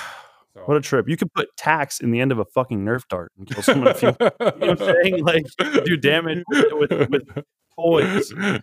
So. 0.57 0.61
What 0.67 0.77
a 0.77 0.81
trip. 0.81 1.09
You 1.09 1.17
could 1.17 1.35
put 1.35 1.49
tacks 1.57 1.99
in 1.99 2.13
the 2.13 2.21
end 2.21 2.31
of 2.31 2.39
a 2.39 2.45
fucking 2.45 2.85
Nerf 2.85 3.09
dart 3.09 3.33
and 3.37 3.45
kill 3.45 3.61
someone 3.61 3.89
if 3.89 4.01
you, 4.03 4.11
you 4.11 4.15
know 4.21 4.33
what 4.39 4.71
I'm 4.71 4.79
saying? 4.79 5.25
Like 5.25 5.47
do 5.85 5.97
damage 5.97 6.45
with, 6.49 6.91
with, 6.91 7.11
with 7.11 7.45
toys. 7.75 8.33
Yeah. 8.39 8.61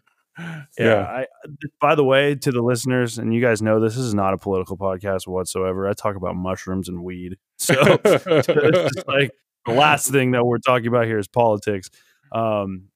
yeah. 0.79 1.01
I, 1.01 1.25
by 1.81 1.95
the 1.95 2.05
way, 2.05 2.35
to 2.35 2.51
the 2.51 2.61
listeners, 2.61 3.17
and 3.17 3.33
you 3.33 3.41
guys 3.41 3.61
know 3.61 3.81
this, 3.81 3.95
this 3.95 4.05
is 4.05 4.13
not 4.13 4.33
a 4.33 4.37
political 4.37 4.77
podcast 4.77 5.27
whatsoever. 5.27 5.85
I 5.85 5.91
talk 5.91 6.15
about 6.15 6.37
mushrooms 6.37 6.87
and 6.87 7.03
weed. 7.03 7.37
So 7.57 7.75
it's 8.05 8.47
just 8.95 9.07
like 9.07 9.31
the 9.65 9.73
last 9.73 10.11
thing 10.11 10.31
that 10.31 10.45
we're 10.45 10.59
talking 10.59 10.87
about 10.87 11.05
here 11.05 11.19
is 11.19 11.27
politics. 11.27 11.89
Um, 12.31 12.89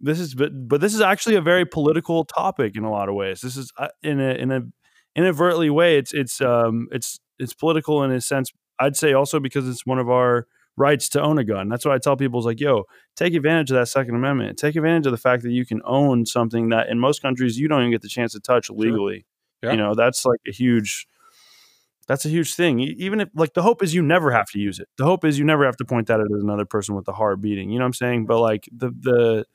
this 0.00 0.18
is, 0.18 0.34
but, 0.34 0.50
but 0.68 0.80
this 0.80 0.94
is 0.94 1.00
actually 1.00 1.36
a 1.36 1.40
very 1.40 1.66
political 1.66 2.24
topic 2.24 2.76
in 2.76 2.84
a 2.84 2.90
lot 2.90 3.08
of 3.08 3.14
ways. 3.14 3.40
This 3.40 3.56
is 3.56 3.70
uh, 3.76 3.88
in 4.02 4.20
a 4.20 4.32
in 4.34 4.50
a 4.50 4.62
inadvertently 5.14 5.70
way. 5.70 5.98
It's 5.98 6.12
it's 6.12 6.40
um 6.40 6.88
it's 6.90 7.20
it's 7.38 7.54
political 7.54 8.02
in 8.02 8.10
a 8.10 8.20
sense. 8.20 8.52
I'd 8.78 8.96
say 8.96 9.12
also 9.12 9.40
because 9.40 9.68
it's 9.68 9.84
one 9.84 9.98
of 9.98 10.08
our 10.08 10.46
rights 10.76 11.08
to 11.10 11.20
own 11.20 11.38
a 11.38 11.44
gun. 11.44 11.68
That's 11.68 11.84
what 11.84 11.94
I 11.94 11.98
tell 11.98 12.16
people 12.16 12.40
is 12.40 12.46
like, 12.46 12.60
yo, 12.60 12.84
take 13.16 13.34
advantage 13.34 13.70
of 13.70 13.76
that 13.76 13.88
Second 13.88 14.14
Amendment. 14.14 14.58
Take 14.58 14.76
advantage 14.76 15.06
of 15.06 15.12
the 15.12 15.18
fact 15.18 15.42
that 15.42 15.52
you 15.52 15.66
can 15.66 15.82
own 15.84 16.24
something 16.24 16.70
that 16.70 16.88
in 16.88 16.98
most 16.98 17.20
countries 17.20 17.58
you 17.58 17.68
don't 17.68 17.80
even 17.80 17.90
get 17.90 18.02
the 18.02 18.08
chance 18.08 18.32
to 18.32 18.40
touch 18.40 18.70
legally. 18.70 19.26
Yeah. 19.62 19.72
You 19.72 19.76
know, 19.76 19.94
that's 19.94 20.24
like 20.24 20.40
a 20.48 20.52
huge 20.52 21.06
that's 22.10 22.24
a 22.24 22.28
huge 22.28 22.54
thing. 22.56 22.80
Even 22.80 23.20
if 23.20 23.28
like 23.36 23.54
the 23.54 23.62
hope 23.62 23.84
is 23.84 23.94
you 23.94 24.02
never 24.02 24.32
have 24.32 24.50
to 24.50 24.58
use 24.58 24.80
it. 24.80 24.88
The 24.98 25.04
hope 25.04 25.24
is 25.24 25.38
you 25.38 25.44
never 25.44 25.64
have 25.64 25.76
to 25.76 25.84
point 25.84 26.08
that 26.08 26.18
at 26.18 26.26
another 26.28 26.64
person 26.64 26.96
with 26.96 27.06
a 27.06 27.12
heart 27.12 27.40
beating. 27.40 27.70
You 27.70 27.78
know 27.78 27.84
what 27.84 27.90
I'm 27.90 27.94
saying? 27.94 28.26
But 28.26 28.40
like 28.40 28.68
the 28.72 28.90
the 28.90 29.46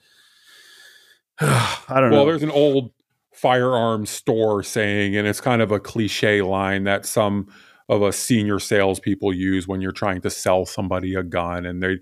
I 1.41 1.81
don't 1.89 1.95
well, 1.95 2.09
know. 2.09 2.15
Well, 2.15 2.25
there's 2.27 2.43
an 2.43 2.51
old 2.51 2.91
firearms 3.33 4.09
store 4.09 4.63
saying, 4.63 5.17
and 5.17 5.27
it's 5.27 5.41
kind 5.41 5.61
of 5.61 5.73
a 5.73 5.81
cliche 5.81 6.41
line 6.41 6.85
that 6.85 7.05
some 7.05 7.49
of 7.89 8.01
us 8.01 8.15
senior 8.15 8.59
salespeople 8.59 9.33
use 9.33 9.67
when 9.67 9.81
you're 9.81 9.91
trying 9.91 10.21
to 10.21 10.29
sell 10.29 10.65
somebody 10.65 11.13
a 11.13 11.23
gun 11.23 11.65
and 11.65 11.83
they 11.83 11.97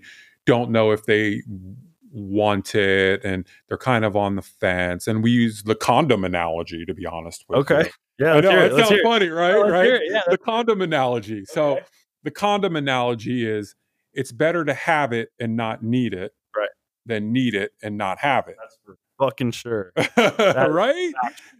don't 0.46 0.70
know 0.70 0.92
if 0.92 1.04
they 1.04 1.42
want 2.12 2.76
it 2.76 3.24
and 3.24 3.44
they're 3.66 3.76
kind 3.76 4.04
of 4.04 4.14
on 4.14 4.36
the 4.36 4.42
fence. 4.42 5.08
And 5.08 5.20
we 5.20 5.32
use 5.32 5.64
the 5.64 5.74
condom 5.74 6.22
analogy, 6.22 6.84
to 6.84 6.94
be 6.94 7.06
honest 7.06 7.44
with 7.48 7.56
you. 7.56 7.76
Okay. 7.76 7.90
Yeah, 8.18 8.34
I 8.34 8.40
know 8.40 8.50
it. 8.50 8.76
sounds 8.76 9.00
funny, 9.02 9.28
right? 9.28 9.58
right? 9.58 10.00
Yeah, 10.08 10.22
the 10.28 10.38
condom 10.38 10.80
analogy. 10.80 11.44
So 11.44 11.80
the 12.22 12.30
condom 12.30 12.76
analogy 12.76 13.46
is 13.46 13.74
it's 14.12 14.32
better 14.32 14.64
to 14.64 14.74
have 14.74 15.12
it 15.12 15.30
and 15.38 15.56
not 15.56 15.82
need 15.82 16.14
it, 16.14 16.32
Right. 16.56 16.68
Than 17.06 17.32
need 17.32 17.54
it 17.54 17.72
and 17.82 17.98
not 17.98 18.20
have 18.20 18.48
it. 18.48 18.56
That's 18.58 18.78
for 18.84 18.96
fucking 19.18 19.50
sure. 19.50 19.92
right? 20.16 21.12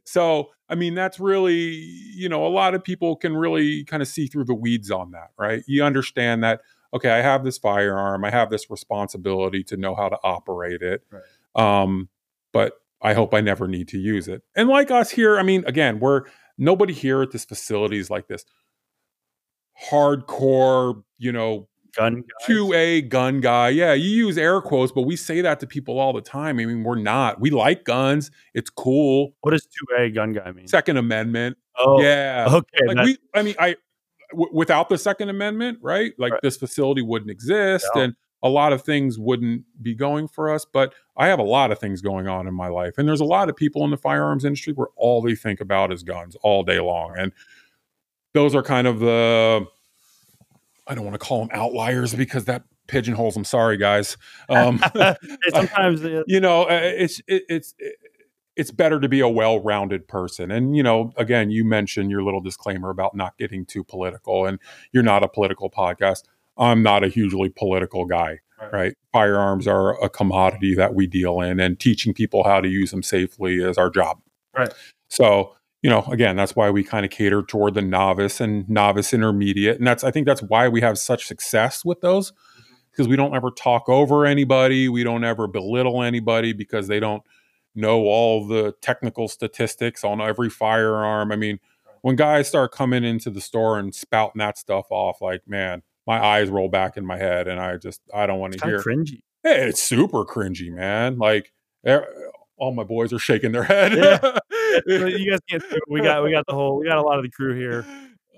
So, 0.04 0.50
I 0.68 0.74
mean, 0.74 0.94
that's 0.94 1.20
really, 1.20 1.54
you 1.54 2.28
know, 2.28 2.46
a 2.46 2.48
lot 2.48 2.74
of 2.74 2.82
people 2.84 3.16
can 3.16 3.36
really 3.36 3.84
kind 3.84 4.02
of 4.02 4.08
see 4.08 4.26
through 4.26 4.44
the 4.44 4.54
weeds 4.54 4.90
on 4.90 5.10
that, 5.12 5.30
right? 5.38 5.62
You 5.66 5.84
understand 5.84 6.44
that, 6.44 6.60
okay, 6.92 7.10
I 7.10 7.22
have 7.22 7.44
this 7.44 7.58
firearm, 7.58 8.24
I 8.24 8.30
have 8.30 8.50
this 8.50 8.70
responsibility 8.70 9.64
to 9.64 9.76
know 9.76 9.94
how 9.94 10.08
to 10.08 10.18
operate 10.22 10.82
it. 10.82 11.02
Um, 11.54 12.08
but 12.52 12.74
I 13.02 13.12
hope 13.12 13.34
I 13.34 13.40
never 13.40 13.68
need 13.68 13.88
to 13.88 13.98
use 13.98 14.28
it. 14.28 14.42
And 14.56 14.68
like 14.68 14.90
us 14.90 15.10
here, 15.10 15.38
I 15.38 15.42
mean, 15.42 15.64
again, 15.66 16.00
we're 16.00 16.22
nobody 16.58 16.92
here 16.92 17.22
at 17.22 17.30
this 17.30 17.44
facility 17.44 17.98
is 17.98 18.10
like 18.10 18.28
this 18.28 18.44
hardcore, 19.90 21.02
you 21.18 21.32
know, 21.32 21.68
Gun 21.96 22.24
two 22.44 22.72
A 22.74 23.02
gun 23.02 23.40
guy. 23.40 23.68
Yeah, 23.68 23.92
you 23.94 24.10
use 24.10 24.36
air 24.36 24.60
quotes, 24.60 24.90
but 24.90 25.02
we 25.02 25.14
say 25.14 25.40
that 25.42 25.60
to 25.60 25.66
people 25.68 26.00
all 26.00 26.12
the 26.12 26.20
time. 26.20 26.58
I 26.58 26.64
mean, 26.64 26.82
we're 26.82 26.98
not. 26.98 27.40
We 27.40 27.50
like 27.50 27.84
guns. 27.84 28.32
It's 28.52 28.68
cool. 28.68 29.32
What 29.42 29.52
does 29.52 29.64
two 29.66 29.94
A 30.02 30.10
gun 30.10 30.32
guy 30.32 30.50
mean? 30.50 30.66
Second 30.66 30.96
Amendment. 30.96 31.56
oh, 31.78 32.00
yeah. 32.02 32.46
okay. 32.50 32.84
Like 32.84 33.06
we, 33.06 33.18
I 33.32 33.42
mean, 33.42 33.54
I 33.60 33.76
w- 34.32 34.50
without 34.52 34.88
the 34.88 34.98
Second 34.98 35.28
Amendment, 35.28 35.78
right? 35.82 36.12
Like 36.18 36.32
Right. 36.32 36.42
this 36.42 36.56
facility 36.56 37.00
wouldn't 37.00 37.30
exist, 37.30 37.86
Yeah. 37.94 38.02
and 38.02 38.16
a 38.44 38.48
lot 38.48 38.74
of 38.74 38.82
things 38.82 39.18
wouldn't 39.18 39.64
be 39.82 39.94
going 39.94 40.28
for 40.28 40.52
us. 40.52 40.64
But 40.70 40.94
I 41.16 41.26
have 41.28 41.40
a 41.40 41.44
lot 41.44 41.72
of 41.72 41.80
things 41.80 42.02
going 42.02 42.28
on 42.28 42.46
in 42.46 42.54
my 42.54 42.68
life, 42.68 42.98
and 42.98 43.08
there's 43.08 43.20
a 43.20 43.24
lot 43.24 43.48
of 43.48 43.56
people 43.56 43.82
in 43.84 43.90
the 43.90 43.96
firearms 43.96 44.44
industry 44.44 44.74
where 44.74 44.88
all 44.96 45.20
they 45.22 45.34
think 45.34 45.60
about 45.60 45.92
is 45.92 46.04
guns 46.04 46.36
all 46.42 46.62
day 46.62 46.78
long, 46.78 47.14
and 47.18 47.32
those 48.34 48.54
are 48.54 48.62
kind 48.62 48.86
of 48.86 49.00
the 49.00 49.66
I 50.86 50.94
don't 50.94 51.04
want 51.04 51.14
to 51.14 51.18
call 51.18 51.40
them 51.40 51.48
outliers 51.52 52.14
because 52.14 52.44
that 52.44 52.64
pigeonholes 52.86 53.34
them. 53.34 53.44
Sorry, 53.44 53.78
guys. 53.78 54.18
Um, 54.48 54.78
sometimes 55.48 56.04
uh, 56.04 56.22
you 56.26 56.40
know, 56.40 56.64
uh, 56.64 56.80
it's 56.82 57.20
it, 57.26 57.44
it's 57.48 57.74
it's 58.56 58.70
better 58.70 59.00
to 59.00 59.08
be 59.08 59.20
a 59.20 59.28
well-rounded 59.28 60.06
person. 60.06 60.50
And 60.50 60.76
you 60.76 60.82
know, 60.82 61.12
again, 61.16 61.50
you 61.50 61.64
mentioned 61.64 62.10
your 62.10 62.22
little 62.22 62.40
disclaimer 62.40 62.90
about 62.90 63.16
not 63.16 63.36
getting 63.38 63.64
too 63.64 63.82
political, 63.84 64.44
and 64.44 64.58
you're 64.92 65.02
not 65.02 65.22
a 65.22 65.28
political 65.28 65.70
podcast. 65.70 66.24
I'm 66.56 66.82
not 66.82 67.04
a 67.04 67.08
hugely 67.08 67.48
political 67.48 68.04
guy, 68.04 68.40
Right. 68.60 68.72
right? 68.72 68.94
Firearms 69.12 69.66
are 69.66 70.02
a 70.02 70.08
commodity 70.08 70.74
that 70.74 70.94
we 70.94 71.06
deal 71.06 71.40
in, 71.40 71.60
and 71.60 71.78
teaching 71.78 72.14
people 72.14 72.44
how 72.44 72.60
to 72.60 72.68
use 72.68 72.90
them 72.90 73.02
safely 73.02 73.56
is 73.56 73.78
our 73.78 73.90
job. 73.90 74.20
Right. 74.56 74.72
So, 75.08 75.54
you 75.82 75.90
know, 75.90 76.04
again, 76.10 76.36
that's 76.36 76.56
why 76.56 76.70
we 76.70 76.82
kind 76.84 77.04
of 77.04 77.10
cater 77.10 77.42
toward 77.42 77.74
the 77.74 77.82
novice 77.82 78.40
and 78.40 78.68
novice 78.68 79.12
intermediate, 79.12 79.78
and 79.78 79.86
that's 79.86 80.04
I 80.04 80.10
think 80.10 80.26
that's 80.26 80.42
why 80.42 80.68
we 80.68 80.80
have 80.80 80.98
such 80.98 81.26
success 81.26 81.84
with 81.84 82.00
those 82.00 82.32
mm-hmm. 82.32 82.74
because 82.90 83.08
we 83.08 83.16
don't 83.16 83.34
ever 83.34 83.50
talk 83.50 83.88
over 83.88 84.24
anybody, 84.24 84.88
we 84.88 85.04
don't 85.04 85.24
ever 85.24 85.46
belittle 85.46 86.02
anybody 86.02 86.52
because 86.52 86.88
they 86.88 87.00
don't 87.00 87.22
know 87.74 88.02
all 88.02 88.46
the 88.46 88.72
technical 88.80 89.28
statistics 89.28 90.04
on 90.04 90.20
every 90.20 90.48
firearm. 90.48 91.32
I 91.32 91.36
mean, 91.36 91.58
when 92.02 92.16
guys 92.16 92.48
start 92.48 92.72
coming 92.72 93.02
into 93.02 93.30
the 93.30 93.40
store 93.40 93.78
and 93.78 93.94
spouting 93.94 94.38
that 94.38 94.58
stuff 94.58 94.86
off, 94.90 95.20
like 95.20 95.48
man, 95.48 95.82
my 96.06 96.22
eyes 96.24 96.48
roll 96.50 96.68
back 96.68 96.96
in 96.96 97.04
my 97.06 97.16
head, 97.16 97.48
and 97.48 97.60
I 97.60 97.76
just 97.76 98.00
I 98.12 98.26
don't 98.26 98.38
want 98.38 98.58
to 98.58 98.66
hear. 98.66 98.80
cringy. 98.80 99.20
Hey, 99.42 99.68
it's 99.68 99.82
super 99.82 100.24
cringy, 100.24 100.70
man. 100.72 101.18
Like 101.18 101.52
all 102.56 102.72
my 102.72 102.84
boys 102.84 103.12
are 103.12 103.18
shaking 103.18 103.52
their 103.52 103.64
head. 103.64 103.92
Yeah. 103.92 104.38
You 104.86 105.30
guys 105.30 105.38
can't. 105.48 105.62
see. 105.62 105.78
We 105.88 106.00
got 106.00 106.24
we 106.24 106.32
got 106.32 106.46
the 106.48 106.52
whole. 106.52 106.80
We 106.80 106.86
got 106.88 106.98
a 106.98 107.02
lot 107.02 107.16
of 107.18 107.22
the 107.24 107.30
crew 107.30 107.54
here. 107.54 107.86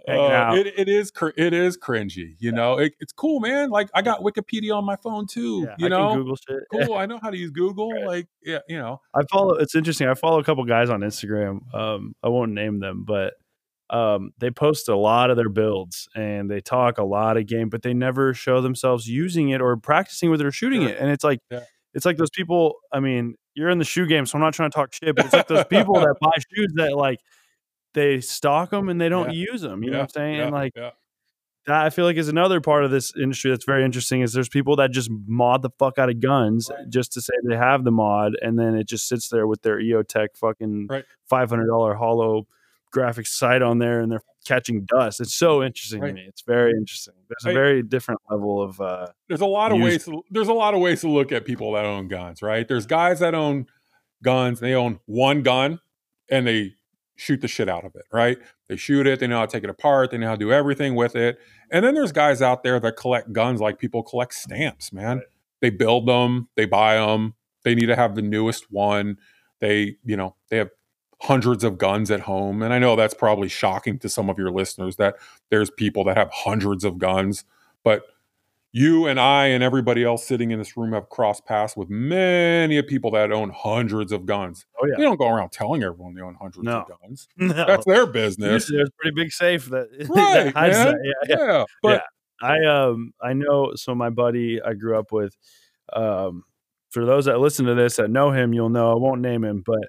Uh, 0.06 0.52
it, 0.54 0.66
it 0.76 0.86
is 0.86 1.10
cr- 1.10 1.30
it 1.34 1.54
is 1.54 1.78
cringy, 1.78 2.36
you 2.38 2.52
know. 2.52 2.76
It, 2.78 2.92
it's 3.00 3.12
cool, 3.14 3.40
man. 3.40 3.70
Like 3.70 3.88
I 3.94 4.02
got 4.02 4.20
Wikipedia 4.20 4.76
on 4.76 4.84
my 4.84 4.96
phone 4.96 5.26
too, 5.26 5.62
Yeah, 5.66 5.74
you 5.78 5.86
I 5.86 5.88
know. 5.88 6.08
can 6.10 6.18
Google 6.18 6.36
shit. 6.36 6.58
Cool. 6.86 6.94
I 6.94 7.06
know 7.06 7.18
how 7.22 7.30
to 7.30 7.38
use 7.38 7.50
Google. 7.52 7.90
Right. 7.90 8.04
Like 8.06 8.26
yeah, 8.44 8.58
you 8.68 8.76
know. 8.78 9.00
I 9.14 9.22
follow. 9.32 9.54
It's 9.54 9.74
interesting. 9.74 10.08
I 10.08 10.14
follow 10.14 10.38
a 10.40 10.44
couple 10.44 10.62
guys 10.66 10.90
on 10.90 11.00
Instagram. 11.00 11.74
Um, 11.74 12.14
I 12.22 12.28
won't 12.28 12.52
name 12.52 12.80
them, 12.80 13.04
but 13.06 13.32
um, 13.90 14.32
they 14.38 14.50
post 14.50 14.88
a 14.88 14.96
lot 14.96 15.30
of 15.30 15.36
their 15.36 15.48
builds 15.48 16.08
and 16.14 16.50
they 16.50 16.60
talk 16.60 16.98
a 16.98 17.04
lot 17.04 17.36
of 17.36 17.46
game, 17.46 17.68
but 17.68 17.82
they 17.82 17.94
never 17.94 18.34
show 18.34 18.60
themselves 18.60 19.06
using 19.08 19.50
it 19.50 19.60
or 19.60 19.76
practicing 19.76 20.30
with 20.30 20.40
it 20.40 20.46
or 20.46 20.50
shooting 20.52 20.82
Sure. 20.82 20.90
it. 20.90 20.98
And 20.98 21.10
it's 21.10 21.22
like, 21.24 21.40
Yeah. 21.50 21.60
it's 21.94 22.04
like 22.04 22.16
those 22.16 22.30
people. 22.30 22.74
I 22.92 23.00
mean, 23.00 23.36
you're 23.54 23.70
in 23.70 23.78
the 23.78 23.84
shoe 23.84 24.06
game, 24.06 24.26
so 24.26 24.36
I'm 24.36 24.42
not 24.42 24.54
trying 24.54 24.70
to 24.70 24.74
talk 24.74 24.92
shit, 24.92 25.14
but 25.14 25.24
it's 25.26 25.34
like 25.34 25.46
those 25.48 25.64
people 25.66 25.94
that 26.00 26.16
buy 26.20 26.32
shoes 26.54 26.72
that 26.76 26.96
like 26.96 27.20
they 27.94 28.20
stock 28.20 28.70
them 28.70 28.88
and 28.88 29.00
they 29.00 29.08
don't 29.08 29.32
use 29.32 29.60
them. 29.62 29.82
You 29.82 29.90
know 29.92 29.98
what 29.98 30.02
I'm 30.04 30.08
saying? 30.10 30.36
Yeah, 30.36 30.42
and 30.44 30.52
like 30.52 30.72
yeah. 30.76 30.90
that 31.66 31.84
I 31.84 31.90
feel 31.90 32.04
like 32.04 32.16
is 32.16 32.28
another 32.28 32.60
part 32.60 32.84
of 32.84 32.90
this 32.90 33.12
industry 33.16 33.50
that's 33.50 33.64
very 33.64 33.84
interesting 33.84 34.20
is 34.20 34.32
there's 34.32 34.48
people 34.50 34.76
that 34.76 34.90
just 34.90 35.10
mod 35.26 35.62
the 35.62 35.70
fuck 35.78 35.98
out 35.98 36.10
of 36.10 36.20
guns 36.20 36.70
just 36.90 37.12
to 37.14 37.20
say 37.22 37.32
they 37.48 37.56
have 37.56 37.84
the 37.84 37.90
mod 37.92 38.32
and 38.42 38.58
then 38.58 38.74
it 38.74 38.86
just 38.88 39.08
sits 39.08 39.28
there 39.30 39.46
with 39.46 39.62
their 39.62 39.80
EOTech 39.80 40.36
fucking 40.36 40.88
Right. 40.90 41.04
five 41.30 41.48
hundred 41.48 41.68
dollar 41.68 41.94
hollow 41.94 42.46
graphics 42.94 43.28
sight 43.28 43.62
on 43.62 43.78
there 43.78 44.00
and 44.00 44.10
they're 44.10 44.22
catching 44.46 44.84
dust. 44.86 45.20
It's 45.20 45.34
so 45.34 45.62
interesting 45.62 46.00
Right. 46.00 46.08
to 46.08 46.14
me. 46.14 46.24
It's 46.28 46.42
very 46.42 46.72
interesting. 46.72 47.14
There's 47.28 47.52
a 47.52 47.54
very 47.58 47.82
different 47.82 48.20
level 48.30 48.62
of 48.62 48.80
uh 48.80 49.08
there's 49.28 49.40
a 49.40 49.46
lot 49.46 49.72
of 49.72 49.80
ways 49.80 50.04
to, 50.04 50.22
there's 50.30 50.48
a 50.48 50.52
lot 50.54 50.74
of 50.74 50.80
ways 50.80 51.00
to 51.02 51.08
look 51.08 51.32
at 51.32 51.44
people 51.44 51.72
that 51.72 51.84
own 51.84 52.08
guns 52.08 52.42
right 52.42 52.66
there's 52.68 52.86
guys 52.86 53.18
that 53.20 53.34
own 53.34 53.66
guns 54.22 54.60
they 54.60 54.74
own 54.74 55.00
one 55.06 55.42
gun 55.42 55.80
and 56.30 56.46
they 56.46 56.74
shoot 57.16 57.40
the 57.40 57.48
shit 57.48 57.68
out 57.68 57.84
of 57.84 57.94
it 57.96 58.04
right 58.12 58.38
they 58.68 58.76
shoot 58.76 59.06
it 59.06 59.18
they 59.20 59.26
know 59.26 59.38
how 59.38 59.46
to 59.46 59.50
take 59.52 59.64
it 59.64 59.70
apart 59.70 60.10
they 60.10 60.18
know 60.18 60.26
how 60.28 60.34
to 60.34 60.38
do 60.38 60.52
everything 60.52 60.94
with 60.94 61.16
it 61.16 61.38
and 61.72 61.84
then 61.84 61.94
there's 61.94 62.12
guys 62.12 62.40
out 62.40 62.62
there 62.62 62.78
that 62.78 62.96
collect 62.96 63.32
guns 63.32 63.60
like 63.60 63.78
people 63.78 64.02
collect 64.02 64.32
stamps 64.34 64.92
man 64.92 65.20
they 65.60 65.70
build 65.70 66.06
them 66.06 66.48
they 66.56 66.64
buy 66.66 66.94
them 66.96 67.34
they 67.64 67.74
need 67.74 67.86
to 67.86 67.96
have 67.96 68.14
the 68.14 68.22
newest 68.22 68.70
one 68.70 69.16
they 69.60 69.96
you 70.04 70.16
know 70.16 70.34
they 70.50 70.56
have 70.58 70.70
hundreds 71.22 71.64
of 71.64 71.78
guns 71.78 72.10
at 72.10 72.20
home 72.20 72.62
and 72.62 72.72
i 72.74 72.78
know 72.78 72.94
that's 72.96 73.14
probably 73.14 73.48
shocking 73.48 73.98
to 73.98 74.08
some 74.08 74.28
of 74.28 74.38
your 74.38 74.50
listeners 74.50 74.96
that 74.96 75.16
there's 75.50 75.70
people 75.70 76.04
that 76.04 76.16
have 76.16 76.28
hundreds 76.32 76.84
of 76.84 76.98
guns 76.98 77.44
but 77.84 78.02
you 78.72 79.06
and 79.06 79.18
I 79.18 79.46
and 79.46 79.62
everybody 79.64 80.04
else 80.04 80.26
sitting 80.26 80.50
in 80.50 80.58
this 80.58 80.76
room 80.76 80.92
have 80.92 81.08
crossed 81.08 81.46
paths 81.46 81.74
with 81.78 81.88
many 81.88 82.76
of 82.76 82.86
people 82.86 83.10
that 83.12 83.32
own 83.32 83.48
hundreds 83.48 84.12
of 84.12 84.26
guns. 84.26 84.66
oh 84.78 84.84
They 84.86 84.90
yeah. 84.90 85.08
don't 85.08 85.16
go 85.16 85.28
around 85.28 85.50
telling 85.52 85.82
everyone 85.82 86.14
they 86.14 86.20
own 86.20 86.34
hundreds 86.34 86.64
No. 86.64 86.80
of 86.82 87.00
guns. 87.00 87.26
No. 87.38 87.54
That's 87.54 87.86
their 87.86 88.04
business. 88.06 88.68
There's 88.70 88.88
a 88.88 88.92
pretty 89.00 89.14
big 89.14 89.32
safe 89.32 89.66
that, 89.66 89.88
that 89.98 90.08
Right, 90.10 90.52
hides 90.54 90.76
man. 90.76 90.86
that. 90.88 90.98
Yeah, 91.28 91.36
yeah. 91.38 91.46
Yeah, 91.58 91.64
but 91.82 92.02
I 92.42 92.64
um 92.66 93.14
I 93.22 93.32
know 93.32 93.72
so 93.76 93.94
my 93.94 94.10
buddy 94.10 94.60
I 94.60 94.74
grew 94.74 94.98
up 94.98 95.10
with 95.10 95.34
um 95.94 96.42
for 96.90 97.06
those 97.06 97.24
that 97.26 97.38
listen 97.40 97.64
to 97.66 97.74
this 97.74 97.96
that 97.96 98.10
know 98.10 98.30
him 98.30 98.52
you'll 98.52 98.68
know 98.68 98.92
I 98.92 98.96
won't 98.96 99.22
name 99.22 99.42
him 99.42 99.62
but 99.64 99.88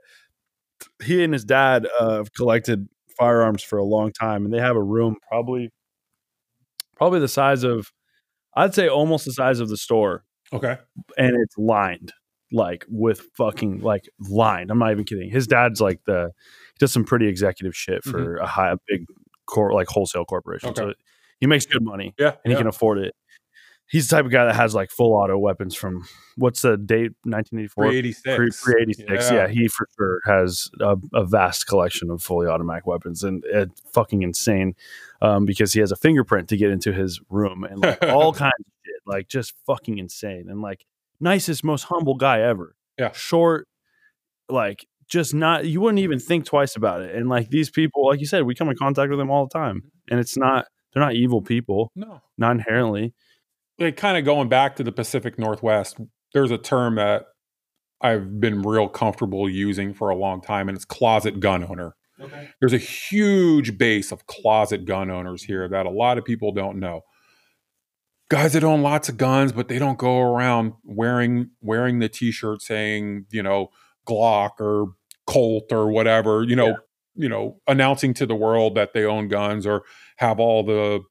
he 1.03 1.23
and 1.23 1.34
his 1.34 1.45
dad 1.45 1.88
uh, 1.99 2.15
have 2.15 2.34
collected 2.34 2.88
firearms 3.17 3.63
for 3.63 3.78
a 3.78 3.84
long 3.84 4.11
time 4.11 4.45
and 4.45 4.53
they 4.53 4.59
have 4.59 4.75
a 4.75 4.84
room 4.84 5.15
probably 5.28 5.71
probably 6.95 7.19
the 7.19 7.28
size 7.28 7.63
of 7.63 7.91
I'd 8.55 8.75
say 8.75 8.88
almost 8.88 9.25
the 9.25 9.34
size 9.34 9.59
of 9.59 9.69
the 9.69 9.78
store 9.78 10.23
okay, 10.53 10.78
and 11.17 11.36
it's 11.36 11.57
lined 11.57 12.13
like 12.51 12.86
with 12.89 13.21
fucking 13.36 13.80
like 13.80 14.09
lined. 14.19 14.71
I'm 14.71 14.80
not 14.80 14.91
even 14.91 15.03
kidding. 15.03 15.30
His 15.30 15.47
dad's 15.47 15.82
like 15.82 15.99
the 16.05 16.32
he 16.73 16.78
does 16.80 16.93
some 16.93 17.03
pretty 17.03 17.28
executive 17.28 17.75
shit 17.75 18.03
for 18.03 18.38
a 18.38 18.47
high 18.47 18.71
a 18.71 18.78
big 18.88 19.05
core 19.45 19.73
like 19.73 19.88
wholesale 19.88 20.25
corporation. 20.25 20.73
Mm-hmm. 20.73 20.84
Okay. 20.84 20.91
So 20.91 21.03
he 21.39 21.47
makes 21.47 21.65
good 21.65 21.84
money 21.84 22.13
yeah, 22.17 22.36
and 22.43 22.51
he 22.51 22.57
can 22.57 22.67
afford 22.67 22.99
it. 22.99 23.15
He's 23.89 24.09
the 24.09 24.17
type 24.17 24.25
of 24.25 24.31
guy 24.31 24.45
that 24.45 24.55
has 24.55 24.75
like 24.75 24.91
full 24.91 25.13
auto 25.13 25.38
weapons 25.38 25.73
from 25.73 26.05
what's 26.35 26.61
the 26.61 26.75
date? 26.77 27.13
1984 27.23 27.83
386. 27.85 28.35
Pre- 28.35 28.51
386 28.51 29.31
yeah. 29.31 29.47
he 29.47 29.67
for 29.67 29.88
sure 29.97 30.19
has 30.25 30.69
a, 30.81 30.97
a 31.13 31.25
vast 31.25 31.67
collection 31.67 32.09
of 32.09 32.21
fully 32.21 32.47
automatic 32.47 32.85
weapons 32.85 33.23
and 33.23 33.43
it's 33.47 33.81
fucking 33.93 34.23
insane 34.23 34.75
um, 35.21 35.45
because 35.45 35.73
he 35.73 35.79
has 35.79 35.91
a 35.91 35.95
fingerprint 35.95 36.49
to 36.49 36.57
get 36.57 36.69
into 36.69 36.91
his 36.91 37.21
room 37.29 37.63
and 37.63 37.79
like 37.79 38.01
all 38.03 38.33
kinds 38.33 38.53
of 38.59 38.65
shit 38.85 39.01
like 39.05 39.29
just 39.29 39.53
fucking 39.65 39.97
insane 39.97 40.47
and 40.49 40.61
like 40.61 40.85
nicest 41.19 41.63
most 41.63 41.83
humble 41.83 42.15
guy 42.15 42.41
ever. 42.41 42.75
Yeah. 42.99 43.11
short 43.13 43.67
like 44.49 44.85
just 45.07 45.33
not 45.33 45.65
you 45.65 45.79
wouldn't 45.79 45.99
even 45.99 46.19
think 46.19 46.45
twice 46.45 46.75
about 46.75 47.01
it 47.01 47.15
and 47.15 47.29
like 47.29 47.49
these 47.49 47.69
people 47.69 48.07
like 48.07 48.19
you 48.19 48.25
said 48.25 48.43
we 48.43 48.55
come 48.55 48.69
in 48.69 48.75
contact 48.75 49.09
with 49.09 49.19
them 49.19 49.29
all 49.29 49.45
the 49.45 49.53
time 49.53 49.83
and 50.09 50.19
it's 50.19 50.35
not 50.35 50.65
they're 50.93 51.03
not 51.03 51.13
evil 51.13 51.41
people. 51.41 51.91
No, 51.95 52.21
not 52.38 52.51
inherently 52.51 53.13
like 53.80 53.97
kind 53.97 54.17
of 54.17 54.25
going 54.25 54.49
back 54.49 54.75
to 54.78 54.84
the 54.84 54.91
Pacific 54.91 55.38
Northwest. 55.38 55.99
There's 56.34 56.51
a 56.51 56.57
term 56.57 56.95
that 56.95 57.25
I've 58.01 58.39
been 58.39 58.61
real 58.61 58.88
comfortable 58.88 59.49
using 59.49 59.93
for 59.93 60.09
a 60.09 60.15
long 60.15 60.41
time, 60.41 60.69
and 60.69 60.75
it's 60.75 60.86
closet 60.86 61.39
gun 61.39 61.63
owner. 61.63 61.95
okay 62.19 62.49
there's 62.59 62.73
a 62.73 62.78
huge 62.80 63.78
base 63.78 64.11
of 64.11 64.25
closet 64.28 64.86
gun 64.86 65.09
owners 65.11 65.43
here 65.43 65.67
that 65.69 65.86
a 65.86 65.89
lot 65.91 66.17
of 66.17 66.25
people 66.25 66.51
don't 66.51 66.80
know. 66.80 67.01
Guys 68.30 68.53
that 68.53 68.63
own 68.63 68.82
lots 68.82 69.07
of 69.07 69.15
guns, 69.17 69.51
but 69.53 69.67
they 69.69 69.80
don't 69.80 69.97
go 69.97 70.19
around 70.19 70.73
wearing 70.84 71.51
wearing 71.61 71.99
the 71.99 72.09
T-shirt 72.09 72.61
saying, 72.61 73.25
you 73.32 73.41
know, 73.41 73.69
Glock 74.07 74.59
or 74.59 74.88
Colt 75.28 75.71
or 75.71 75.89
whatever, 75.89 76.43
you 76.43 76.55
know, 76.55 76.67
Yeah. 76.67 76.75
you 77.15 77.30
know, 77.30 77.61
announcing 77.67 78.13
to 78.15 78.25
the 78.25 78.36
world 78.36 78.75
that 78.75 78.93
they 78.93 79.05
own 79.05 79.28
guns 79.30 79.65
or 79.65 79.84
have 80.17 80.39
all 80.39 80.63
the 80.63 81.01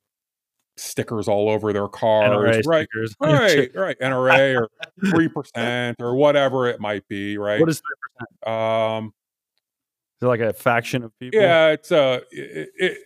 stickers 0.77 1.29
all 1.29 1.49
over 1.49 1.73
their 1.73 1.89
cars, 1.89 2.31
NRA 2.31 2.65
right? 2.67 2.87
stickers. 2.87 3.15
Right, 3.21 3.75
right, 3.75 3.99
NRA 3.99 4.61
or 4.61 4.69
three 5.11 5.29
percent 5.29 5.97
or 6.01 6.15
whatever 6.17 6.69
it 6.69 6.81
might 6.81 7.07
be, 7.09 7.39
right? 7.39 7.61
what 7.61 7.69
is 7.69 7.81
three 7.81 8.53
um, 8.53 9.13
is 10.21 10.25
it 10.25 10.27
like 10.27 10.41
a 10.41 10.53
faction 10.53 11.03
of 11.03 11.19
people 11.19 11.41
yeah, 11.41 11.69
it's 11.69 11.93
uh, 11.93 12.21
it, 12.31 12.71
it, 12.77 12.99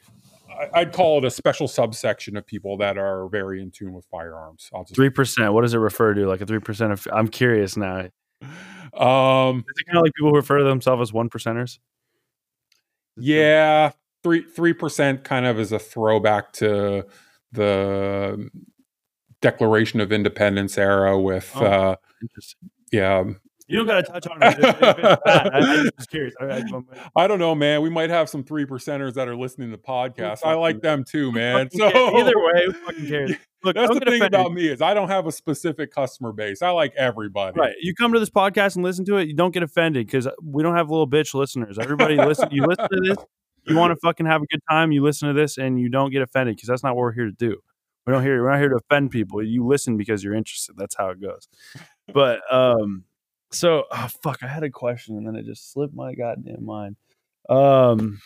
I'd 0.74 0.92
call 0.92 1.18
it 1.18 1.24
a 1.24 1.30
special 1.30 1.68
subsection 1.68 2.36
of 2.36 2.46
people 2.46 2.76
that 2.78 2.98
are 2.98 3.28
very 3.28 3.62
in 3.62 3.70
tune 3.70 3.92
with 3.92 4.04
firearms. 4.06 4.70
Three 4.94 5.10
percent. 5.10 5.52
What 5.52 5.62
does 5.62 5.74
it 5.74 5.78
refer 5.78 6.14
to? 6.14 6.26
Like 6.26 6.40
a 6.40 6.46
three 6.46 6.60
percent 6.60 6.92
of? 6.92 7.06
I'm 7.12 7.28
curious 7.28 7.76
now. 7.76 8.08
Is 8.42 8.48
um, 8.94 9.64
it 9.76 9.86
kind 9.86 9.98
of 9.98 10.02
like 10.02 10.14
people 10.14 10.30
who 10.30 10.36
refer 10.36 10.58
to 10.58 10.64
themselves 10.64 11.02
as 11.02 11.12
one 11.12 11.30
percenters? 11.30 11.78
yeah, 13.16 13.92
three 14.22 14.42
three 14.42 14.72
percent 14.72 15.24
kind 15.24 15.46
of 15.46 15.58
is 15.58 15.72
a 15.72 15.78
throwback 15.78 16.52
to 16.54 17.06
the 17.52 18.48
Declaration 19.40 20.00
of 20.00 20.12
Independence 20.12 20.76
era 20.78 21.18
with 21.18 21.50
Oh. 21.56 21.64
uh, 21.64 21.96
yeah. 22.92 23.24
You 23.68 23.76
don't 23.76 23.86
got 23.86 24.04
to 24.04 24.12
touch 24.12 24.26
on 24.26 24.42
it. 24.42 24.58
if 24.58 24.58
it's 24.58 24.80
bad. 24.80 25.20
I, 25.24 25.58
I'm 25.78 25.90
just 25.96 26.10
curious. 26.10 26.34
I, 26.40 26.44
I, 26.44 26.62
I 27.24 27.26
don't 27.28 27.38
know, 27.38 27.54
man. 27.54 27.82
We 27.82 27.88
might 27.90 28.10
have 28.10 28.28
some 28.28 28.42
three 28.42 28.64
percenters 28.66 29.14
that 29.14 29.28
are 29.28 29.36
listening 29.36 29.70
to 29.70 29.76
the 29.76 29.82
podcast. 29.82 30.40
I 30.44 30.54
like 30.54 30.80
them 30.82 31.04
too, 31.04 31.30
man. 31.30 31.70
So 31.70 31.88
care. 31.88 32.16
either 32.16 32.32
way, 32.36 32.64
who 32.66 32.72
fucking 32.86 33.06
cares? 33.06 33.32
Look, 33.62 33.76
That's 33.76 33.88
the 33.94 34.00
thing 34.00 34.14
offended. 34.14 34.34
about 34.34 34.52
me 34.52 34.66
is 34.66 34.82
I 34.82 34.92
don't 34.92 35.08
have 35.08 35.26
a 35.28 35.32
specific 35.32 35.92
customer 35.92 36.32
base. 36.32 36.62
I 36.62 36.70
like 36.70 36.94
everybody. 36.96 37.60
Right. 37.60 37.74
You 37.80 37.94
come 37.94 38.12
to 38.12 38.18
this 38.18 38.30
podcast 38.30 38.74
and 38.74 38.84
listen 38.84 39.04
to 39.04 39.18
it, 39.18 39.28
you 39.28 39.34
don't 39.34 39.52
get 39.54 39.62
offended 39.62 40.04
because 40.06 40.26
we 40.42 40.64
don't 40.64 40.74
have 40.76 40.90
little 40.90 41.08
bitch 41.08 41.32
listeners. 41.34 41.78
Everybody 41.78 42.16
listen 42.16 42.48
you 42.50 42.64
listen 42.66 42.88
to 42.90 43.00
this, 43.04 43.18
you 43.70 43.76
want 43.76 43.92
to 43.92 43.96
fucking 44.02 44.26
have 44.26 44.42
a 44.42 44.46
good 44.46 44.60
time, 44.68 44.92
you 44.92 45.02
listen 45.02 45.28
to 45.28 45.34
this 45.34 45.56
and 45.58 45.80
you 45.80 45.88
don't 45.88 46.10
get 46.10 46.22
offended 46.22 46.56
because 46.56 46.68
that's 46.68 46.82
not 46.82 46.94
what 46.96 47.02
we're 47.02 47.12
here 47.12 47.26
to 47.26 47.32
do. 47.32 47.56
We 48.06 48.12
don't 48.12 48.22
here 48.22 48.42
we're 48.42 48.50
not 48.50 48.58
here 48.60 48.68
to 48.70 48.76
offend 48.76 49.10
people. 49.10 49.42
You 49.42 49.64
listen 49.66 49.96
because 49.96 50.22
you're 50.24 50.34
interested. 50.34 50.74
That's 50.76 50.96
how 50.96 51.10
it 51.10 51.20
goes. 51.20 51.48
But 52.12 52.40
um 52.52 53.04
so 53.52 53.84
oh 53.90 54.08
fuck, 54.22 54.42
I 54.42 54.48
had 54.48 54.62
a 54.64 54.70
question 54.70 55.16
and 55.16 55.26
then 55.26 55.36
it 55.36 55.44
just 55.44 55.72
slipped 55.72 55.94
my 55.94 56.14
goddamn 56.14 56.64
mind. 56.64 56.96
Um 57.48 58.20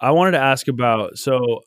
I 0.00 0.10
wanted 0.12 0.32
to 0.32 0.38
ask 0.38 0.68
about 0.68 1.18
so 1.18 1.60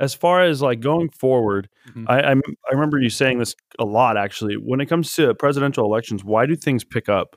as 0.00 0.14
far 0.14 0.42
as 0.44 0.62
like 0.62 0.80
going 0.80 1.10
forward, 1.10 1.68
Mhm. 1.90 2.04
I, 2.08 2.20
I 2.20 2.32
I 2.32 2.72
remember 2.72 2.98
you 3.00 3.10
saying 3.10 3.38
this 3.38 3.54
a 3.78 3.84
lot 3.84 4.16
actually. 4.16 4.56
When 4.56 4.80
it 4.80 4.86
comes 4.86 5.12
to 5.14 5.34
presidential 5.34 5.84
elections, 5.84 6.24
why 6.24 6.46
do 6.46 6.54
things 6.56 6.84
pick 6.84 7.08
up? 7.08 7.36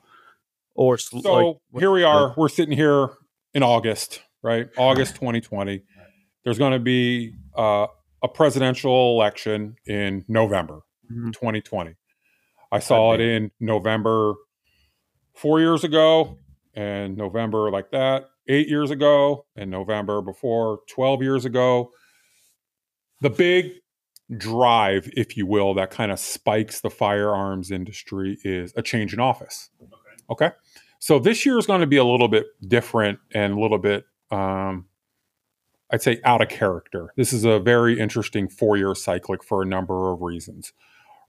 Or 0.74 0.98
So 0.98 1.18
like, 1.18 1.80
here 1.80 1.90
we 1.90 2.02
are. 2.02 2.34
We're 2.36 2.48
sitting 2.48 2.76
here 2.76 3.10
in 3.54 3.62
August, 3.62 4.22
right? 4.42 4.68
August 4.76 5.14
2020. 5.16 5.82
There's 6.44 6.58
going 6.58 6.72
to 6.72 6.78
be 6.78 7.34
uh, 7.56 7.86
a 8.22 8.28
presidential 8.28 9.14
election 9.14 9.76
in 9.86 10.24
November 10.28 10.80
Mhm. 11.10 11.32
2020. 11.32 11.94
I 12.70 12.78
saw 12.78 13.12
it 13.14 13.20
in 13.20 13.50
November 13.60 14.34
four 15.34 15.60
years 15.60 15.84
ago, 15.84 16.38
and 16.74 17.16
November 17.16 17.70
like 17.70 17.90
that 17.90 18.24
eight 18.48 18.68
years 18.68 18.90
ago, 18.90 19.44
and 19.54 19.70
November 19.70 20.22
before 20.22 20.80
12 20.88 21.22
years 21.22 21.44
ago. 21.44 21.90
The 23.20 23.30
big 23.30 23.72
drive, 24.36 25.10
if 25.14 25.36
you 25.36 25.46
will, 25.46 25.74
that 25.74 25.90
kind 25.90 26.10
of 26.10 26.18
spikes 26.18 26.80
the 26.80 26.90
firearms 26.90 27.70
industry 27.70 28.38
is 28.42 28.72
a 28.76 28.82
change 28.82 29.12
in 29.12 29.20
office. 29.20 29.68
Okay. 30.32 30.50
So 30.98 31.18
this 31.18 31.44
year 31.44 31.58
is 31.58 31.66
going 31.66 31.82
to 31.82 31.86
be 31.86 31.98
a 31.98 32.04
little 32.04 32.28
bit 32.28 32.46
different 32.66 33.18
and 33.34 33.52
a 33.52 33.60
little 33.60 33.78
bit, 33.78 34.04
um, 34.30 34.86
I'd 35.90 36.00
say, 36.00 36.20
out 36.24 36.40
of 36.40 36.48
character. 36.48 37.12
This 37.16 37.34
is 37.34 37.44
a 37.44 37.58
very 37.58 38.00
interesting 38.00 38.48
four 38.48 38.78
year 38.78 38.94
cyclic 38.94 39.44
for 39.44 39.62
a 39.62 39.66
number 39.66 40.10
of 40.10 40.22
reasons. 40.22 40.72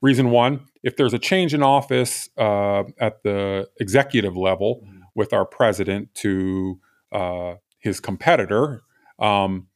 Reason 0.02 0.30
one, 0.30 0.68
if 0.84 0.96
there's 0.96 1.14
a 1.14 1.20
change 1.20 1.54
in 1.54 1.62
office 1.62 2.30
uh, 2.38 2.84
at 3.00 3.24
the 3.24 3.68
executive 3.80 4.38
level 4.38 4.86
with 5.16 5.34
our 5.34 5.46
president 5.46 6.14
to 6.16 6.80
uh, 7.12 7.56
his 7.80 8.00
competitor, 8.00 8.84
um, 9.20 9.68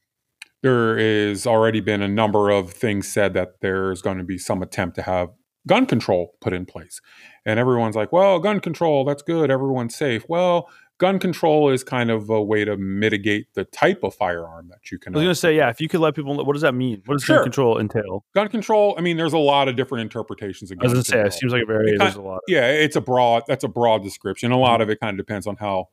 there 0.62 0.96
is 0.98 1.46
already 1.46 1.80
been 1.80 2.02
a 2.02 2.08
number 2.08 2.50
of 2.50 2.72
things 2.72 3.08
said 3.08 3.34
that 3.34 3.60
there's 3.60 4.00
going 4.00 4.18
to 4.18 4.24
be 4.24 4.38
some 4.38 4.62
attempt 4.62 4.96
to 4.96 5.02
have 5.02 5.30
gun 5.68 5.86
control 5.86 6.34
put 6.40 6.52
in 6.52 6.66
place. 6.66 7.00
And 7.46 7.60
everyone's 7.60 7.94
like, 7.94 8.10
well, 8.10 8.40
gun 8.40 8.58
control, 8.58 9.04
that's 9.04 9.22
good. 9.22 9.50
Everyone's 9.50 9.94
safe. 9.94 10.24
Well, 10.28 10.68
gun 10.98 11.20
control 11.20 11.70
is 11.70 11.84
kind 11.84 12.10
of 12.10 12.28
a 12.28 12.42
way 12.42 12.64
to 12.64 12.76
mitigate 12.76 13.54
the 13.54 13.64
type 13.64 14.02
of 14.02 14.14
firearm 14.14 14.68
that 14.68 14.90
you 14.90 14.98
can 14.98 15.14
I 15.14 15.18
was 15.18 15.24
gonna 15.24 15.34
say, 15.36 15.56
yeah. 15.56 15.70
If 15.70 15.80
you 15.80 15.88
could 15.88 16.00
let 16.00 16.16
people, 16.16 16.34
know, 16.34 16.42
what 16.42 16.54
does 16.54 16.62
that 16.62 16.74
mean? 16.74 17.02
What 17.06 17.14
does 17.14 17.24
Sure. 17.24 17.36
gun 17.36 17.44
control 17.44 17.78
entail? 17.78 18.24
gun 18.34 18.48
control, 18.48 18.96
I 18.98 19.02
mean, 19.02 19.16
there's 19.16 19.32
a 19.32 19.38
lot 19.38 19.68
of 19.68 19.76
different 19.76 20.02
interpretations 20.02 20.70
of 20.70 20.78
gun 20.78 20.90
I 20.90 20.94
was 20.94 21.08
gun 21.08 21.18
gonna 21.18 21.30
say, 21.30 21.36
it 21.36 21.38
seems 21.38 21.52
like 21.52 21.62
it 21.62 21.68
varies. 21.68 21.94
It 21.94 21.98
There's 21.98 22.16
a 22.16 22.22
lot. 22.22 22.40
yeah, 22.48 22.68
it's 22.68 22.96
a 22.96 23.00
broad. 23.00 23.44
That's 23.46 23.64
a 23.64 23.68
broad 23.68 24.02
description. 24.02 24.50
A 24.50 24.58
lot 24.58 24.74
mm-hmm. 24.74 24.82
of 24.82 24.90
it 24.90 25.00
kind 25.00 25.18
of 25.18 25.24
depends 25.24 25.46
on 25.46 25.56
how 25.56 25.88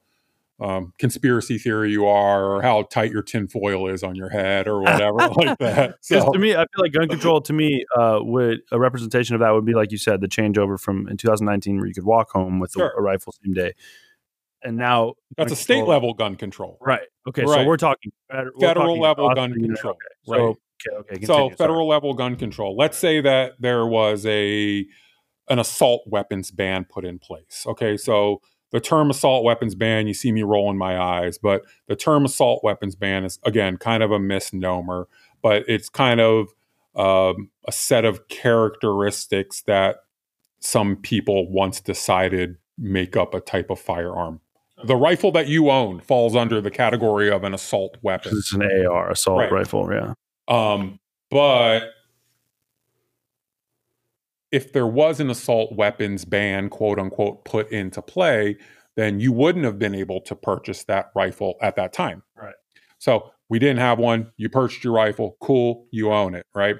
um, 0.61 0.93
conspiracy 0.99 1.57
theory 1.57 1.91
you 1.91 2.05
are, 2.05 2.45
or 2.45 2.61
how 2.61 2.83
tight 2.83 3.11
your 3.11 3.21
tinfoil 3.21 3.87
is 3.89 4.03
on 4.03 4.15
your 4.15 4.29
head, 4.29 4.67
or 4.67 4.81
whatever 4.81 5.17
like 5.37 5.57
that. 5.59 5.95
Because 6.09 6.23
So, 6.23 6.31
to 6.31 6.39
me, 6.39 6.53
I 6.53 6.59
feel 6.59 6.81
like 6.81 6.93
gun 6.93 7.09
control 7.09 7.41
to 7.41 7.51
me 7.53 7.83
uh, 7.97 8.19
would 8.21 8.59
a 8.71 8.79
representation 8.79 9.35
of 9.35 9.41
that 9.41 9.51
would 9.51 9.65
be 9.65 9.73
like 9.73 9.91
you 9.91 9.97
said, 9.97 10.21
the 10.21 10.27
changeover 10.27 10.79
from 10.79 11.07
in 11.09 11.17
2019 11.17 11.77
where 11.77 11.87
you 11.87 11.93
could 11.93 12.05
walk 12.05 12.31
home 12.31 12.59
with 12.59 12.71
a- 12.75 12.79
Sure. 12.79 12.93
a, 12.97 13.01
rifle 13.01 13.33
same 13.43 13.53
day, 13.53 13.73
and 14.63 14.77
now 14.77 15.13
that's 15.37 15.51
a 15.51 15.55
state 15.55 15.75
control- 15.75 15.89
level 15.89 16.13
gun 16.13 16.35
control, 16.35 16.77
right? 16.81 17.01
Okay, 17.27 17.43
so 17.43 17.51
Right. 17.51 17.67
we're 17.67 17.75
talking 17.77 18.11
feder- 18.31 18.51
we're 18.55 18.67
federal 18.67 18.85
talking 18.87 19.01
level 19.01 19.33
gun 19.35 19.53
control, 19.53 19.97
So 20.23 20.31
right? 20.33 20.41
okay, 20.41 20.57
okay, 20.99 21.07
continue, 21.15 21.27
so 21.27 21.33
sorry. 21.33 21.55
federal 21.57 21.87
level 21.87 22.13
gun 22.13 22.35
control. 22.37 22.77
Let's 22.77 22.97
say 22.97 23.19
that 23.21 23.53
there 23.59 23.85
was 23.85 24.25
a 24.25 24.85
an 25.49 25.59
assault 25.59 26.01
weapons 26.07 26.49
ban 26.51 26.85
put 26.89 27.03
in 27.05 27.19
place. 27.19 27.65
Okay, 27.67 27.97
so 27.97 28.41
the 28.71 28.79
term 28.79 29.09
assault 29.09 29.43
weapons 29.43 29.75
ban, 29.75 30.07
you 30.07 30.13
see 30.13 30.31
me 30.31 30.43
rolling 30.43 30.77
my 30.77 30.99
eyes, 30.99 31.37
but 31.37 31.63
the 31.87 31.95
term 31.95 32.25
assault 32.25 32.63
weapons 32.63 32.95
ban 32.95 33.23
is 33.23 33.39
again 33.43 33.77
kind 33.77 34.03
of 34.03 34.11
a 34.11 34.19
misnomer, 34.19 35.07
but 35.41 35.63
it's 35.67 35.87
kind 35.89 36.19
of 36.19 36.47
um, 36.95 37.49
a 37.67 37.71
set 37.71 38.05
of 38.05 38.27
characteristics 38.29 39.61
that 39.63 39.97
some 40.59 40.95
people 40.95 41.49
once 41.51 41.79
decided 41.79 42.57
make 42.77 43.15
up 43.15 43.33
a 43.33 43.39
type 43.39 43.69
of 43.69 43.79
firearm. 43.79 44.41
The 44.83 44.95
rifle 44.95 45.31
that 45.33 45.47
you 45.47 45.69
own 45.69 46.01
falls 46.01 46.35
under 46.35 46.59
the 46.59 46.71
category 46.71 47.29
of 47.31 47.43
an 47.43 47.53
assault 47.53 47.97
weapon. 48.01 48.33
it's 48.35 48.53
an 48.53 48.63
AR 48.63 49.11
assault 49.11 49.39
Right. 49.39 49.51
rifle. 49.51 49.89
Yeah, 49.91 50.13
Um, 50.47 50.99
but 51.29 51.91
if 54.55 54.71
there 54.71 54.87
was 54.87 55.19
an 55.19 55.29
assault 55.29 55.75
weapons 55.75 56.23
ban, 56.23 56.69
quote 56.69 56.97
unquote, 56.97 57.43
put 57.43 57.69
into 57.71 58.01
play, 58.01 58.57
then 58.95 59.19
you 59.19 59.31
wouldn't 59.33 59.65
have 59.65 59.77
been 59.77 59.93
able 59.93 60.21
to 60.21 60.35
purchase 60.35 60.83
that 60.85 61.11
rifle 61.15 61.55
at 61.61 61.75
that 61.75 61.91
time. 61.91 62.23
Right. 62.41 62.55
So 62.97 63.31
we 63.49 63.59
didn't 63.59 63.79
have 63.79 63.99
one. 63.99 64.31
You 64.37 64.47
purchased 64.49 64.83
your 64.85 64.93
rifle. 64.93 65.35
Cool. 65.41 65.87
You 65.91 66.13
own 66.13 66.33
it. 66.35 66.45
Right. 66.55 66.77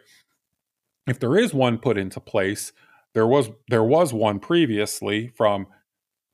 If 1.07 1.19
there 1.19 1.35
is 1.37 1.53
one 1.53 1.77
put 1.77 1.97
into 1.97 2.19
place, 2.19 2.71
there 3.13 3.27
was 3.27 3.49
there 3.67 3.83
was 3.83 4.13
one 4.13 4.39
previously 4.39 5.27
from 5.35 5.67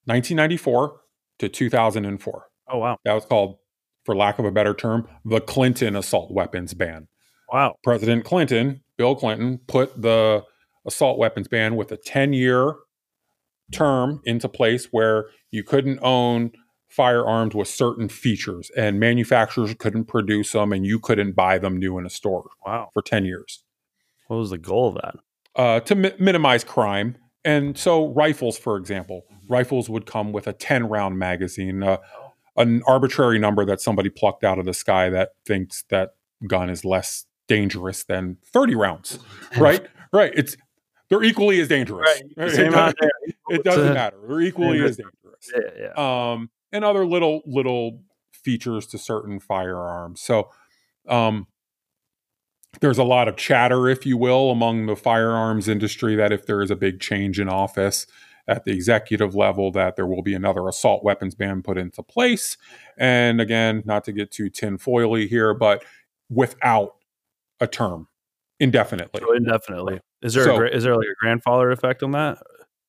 1994 0.05 1.01
to 1.39 1.49
2004. 1.49 2.45
Oh 2.73 2.77
wow, 2.77 2.97
That 3.03 3.13
was 3.13 3.25
called, 3.25 3.57
for 4.05 4.15
lack 4.15 4.39
of 4.39 4.45
a 4.45 4.51
better 4.51 4.73
term, 4.73 5.07
the 5.25 5.41
Clinton 5.41 5.95
assault 5.95 6.31
weapons 6.31 6.73
ban. 6.73 7.07
wow. 7.51 7.75
President 7.83 8.23
Clinton, 8.23 8.81
Bill 8.97 9.15
Clinton, 9.15 9.59
put 9.67 10.01
the 10.01 10.43
assault 10.85 11.17
weapons 11.17 11.47
ban 11.47 11.75
with 11.75 11.91
a 11.91 11.97
10 11.97 12.33
year 12.33 12.75
term 13.71 14.21
into 14.25 14.49
place 14.49 14.87
where 14.91 15.27
you 15.49 15.63
couldn't 15.63 15.99
own 16.01 16.51
firearms 16.89 17.55
with 17.55 17.67
certain 17.69 18.09
features 18.09 18.69
and 18.75 18.99
manufacturers 18.99 19.73
couldn't 19.79 20.05
produce 20.05 20.51
them 20.51 20.73
and 20.73 20.85
you 20.85 20.99
couldn't 20.99 21.31
buy 21.33 21.57
them 21.57 21.77
new 21.77 21.97
in 21.97 22.05
a 22.05 22.09
store 22.09 22.49
Wow. 22.65 22.89
for 22.93 23.01
10 23.01 23.23
years 23.23 23.63
What 24.27 24.37
was 24.37 24.49
the 24.49 24.57
goal 24.57 24.89
of 24.89 24.95
that? 24.95 25.15
uh, 25.55 25.79
to 25.81 25.95
mi- 25.95 26.13
minimize 26.19 26.63
crime. 26.63 27.17
And 27.43 27.77
so, 27.77 28.07
rifles, 28.13 28.57
for 28.57 28.77
example, 28.77 29.25
rifles 29.49 29.89
would 29.89 30.05
come 30.05 30.31
with 30.31 30.47
a 30.47 30.53
10 30.53 30.87
round 30.89 31.17
magazine, 31.17 31.81
uh, 31.81 31.97
an 32.55 32.83
arbitrary 32.85 33.39
number 33.39 33.65
that 33.65 33.81
somebody 33.81 34.09
plucked 34.09 34.43
out 34.43 34.59
of 34.59 34.65
the 34.65 34.73
sky 34.73 35.09
that 35.09 35.29
thinks 35.45 35.83
that 35.89 36.11
gun 36.47 36.69
is 36.69 36.85
less 36.85 37.25
dangerous 37.47 38.03
than 38.03 38.37
30 38.53 38.75
rounds, 38.75 39.19
right? 39.57 39.87
right. 40.13 40.31
It's 40.35 40.55
they're 41.11 41.23
equally 41.23 41.59
as 41.59 41.67
dangerous. 41.67 42.09
Right. 42.37 42.47
It, 42.47 42.55
Same 42.55 42.73
amount 42.73 42.95
doesn't, 42.97 43.35
it 43.49 43.63
doesn't 43.63 43.93
matter. 43.93 44.17
They're 44.27 44.41
equally 44.41 44.79
Yeah. 44.79 44.85
as 44.85 44.97
dangerous 44.97 45.51
Yeah, 45.53 45.91
yeah. 45.97 46.31
um, 46.31 46.49
and 46.71 46.83
other 46.85 47.05
little 47.05 47.41
little 47.45 48.01
features 48.31 48.87
to 48.87 48.97
certain 48.97 49.39
firearms. 49.39 50.21
So 50.21 50.49
um, 51.09 51.47
there's 52.79 52.97
a 52.97 53.03
lot 53.03 53.27
of 53.27 53.35
chatter, 53.35 53.89
if 53.89 54.05
you 54.05 54.15
will, 54.17 54.51
among 54.51 54.85
the 54.85 54.95
firearms 54.95 55.67
industry 55.67 56.15
that 56.15 56.31
if 56.31 56.45
there 56.45 56.61
is 56.61 56.71
a 56.71 56.75
big 56.77 57.01
change 57.01 57.39
in 57.39 57.49
office 57.49 58.07
at 58.47 58.63
the 58.63 58.71
executive 58.71 59.35
level, 59.35 59.69
that 59.71 59.97
there 59.97 60.07
will 60.07 60.23
be 60.23 60.33
another 60.33 60.67
assault 60.69 61.03
weapons 61.03 61.35
ban 61.35 61.61
put 61.61 61.77
into 61.77 62.01
place. 62.01 62.55
And 62.97 63.41
again, 63.41 63.83
not 63.85 64.05
to 64.05 64.13
get 64.13 64.31
too 64.31 64.49
tinfoily 64.49 65.27
here, 65.27 65.53
but 65.53 65.83
without 66.29 66.95
a 67.59 67.67
term 67.67 68.07
indefinitely. 68.61 69.19
So 69.19 69.33
indefinitely. 69.33 69.99
Is 70.21 70.33
there 70.33 70.43
So- 70.45 70.61
a, 70.61 70.65
is 70.67 70.83
there 70.83 70.95
like 70.95 71.07
a 71.07 71.15
grandfather 71.19 71.71
effect 71.71 72.03
on 72.03 72.11
that? 72.11 72.37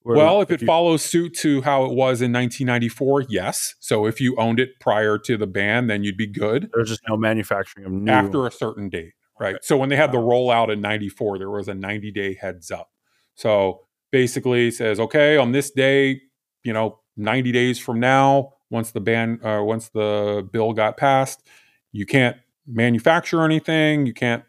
Where 0.03 0.17
Well, 0.17 0.41
if 0.43 0.51
it 0.51 0.61
you- 0.61 0.67
follows 0.67 1.03
suit 1.05 1.35
to 1.39 1.63
how 1.63 1.85
it 1.85 1.93
was 1.93 2.21
in 2.23 2.33
1994, 2.33 3.23
yes. 3.29 3.77
So 3.79 4.07
if 4.07 4.21
you 4.21 4.35
owned 4.37 4.59
it 4.59 4.81
prior 4.81 5.17
to 5.19 5.37
the 5.37 5.47
ban, 5.47 5.87
then 5.87 6.03
you'd 6.03 6.17
be 6.17 6.27
good 6.27 6.71
there's 6.75 6.89
just 6.89 7.03
no 7.09 7.17
manufacturing 7.17 7.87
of 7.87 7.93
new. 7.93 8.11
after 8.11 8.47
a 8.47 8.51
certain 8.51 8.89
date, 8.89 9.13
right? 9.39 9.57
So 9.63 9.77
when 9.77 9.89
they 9.91 9.97
had 9.97 10.11
the 10.11 10.19
rollout 10.19 10.73
in 10.73 10.81
94, 10.81 11.39
there 11.39 11.51
was 11.51 11.69
a 11.69 11.75
90 11.75 12.11
day 12.11 12.35
heads 12.35 12.71
up. 12.73 12.91
So 13.37 13.87
basically 14.11 14.71
says, 14.73 14.99
okay, 14.99 15.37
on 15.37 15.53
this 15.53 15.71
day, 15.71 16.21
you 16.65 16.73
know, 16.73 16.99
90 17.17 17.53
days 17.53 17.79
from 17.79 18.01
now, 18.01 18.55
once 18.71 18.91
the 18.91 19.01
ban, 19.01 19.39
uh, 19.45 19.63
once 19.63 19.89
the 19.91 20.47
bill 20.53 20.73
got 20.73 20.97
passed, 20.97 21.47
you 21.93 22.07
can't 22.07 22.37
manufacture 22.67 23.45
anything, 23.45 24.07
you 24.07 24.15
can't 24.15 24.43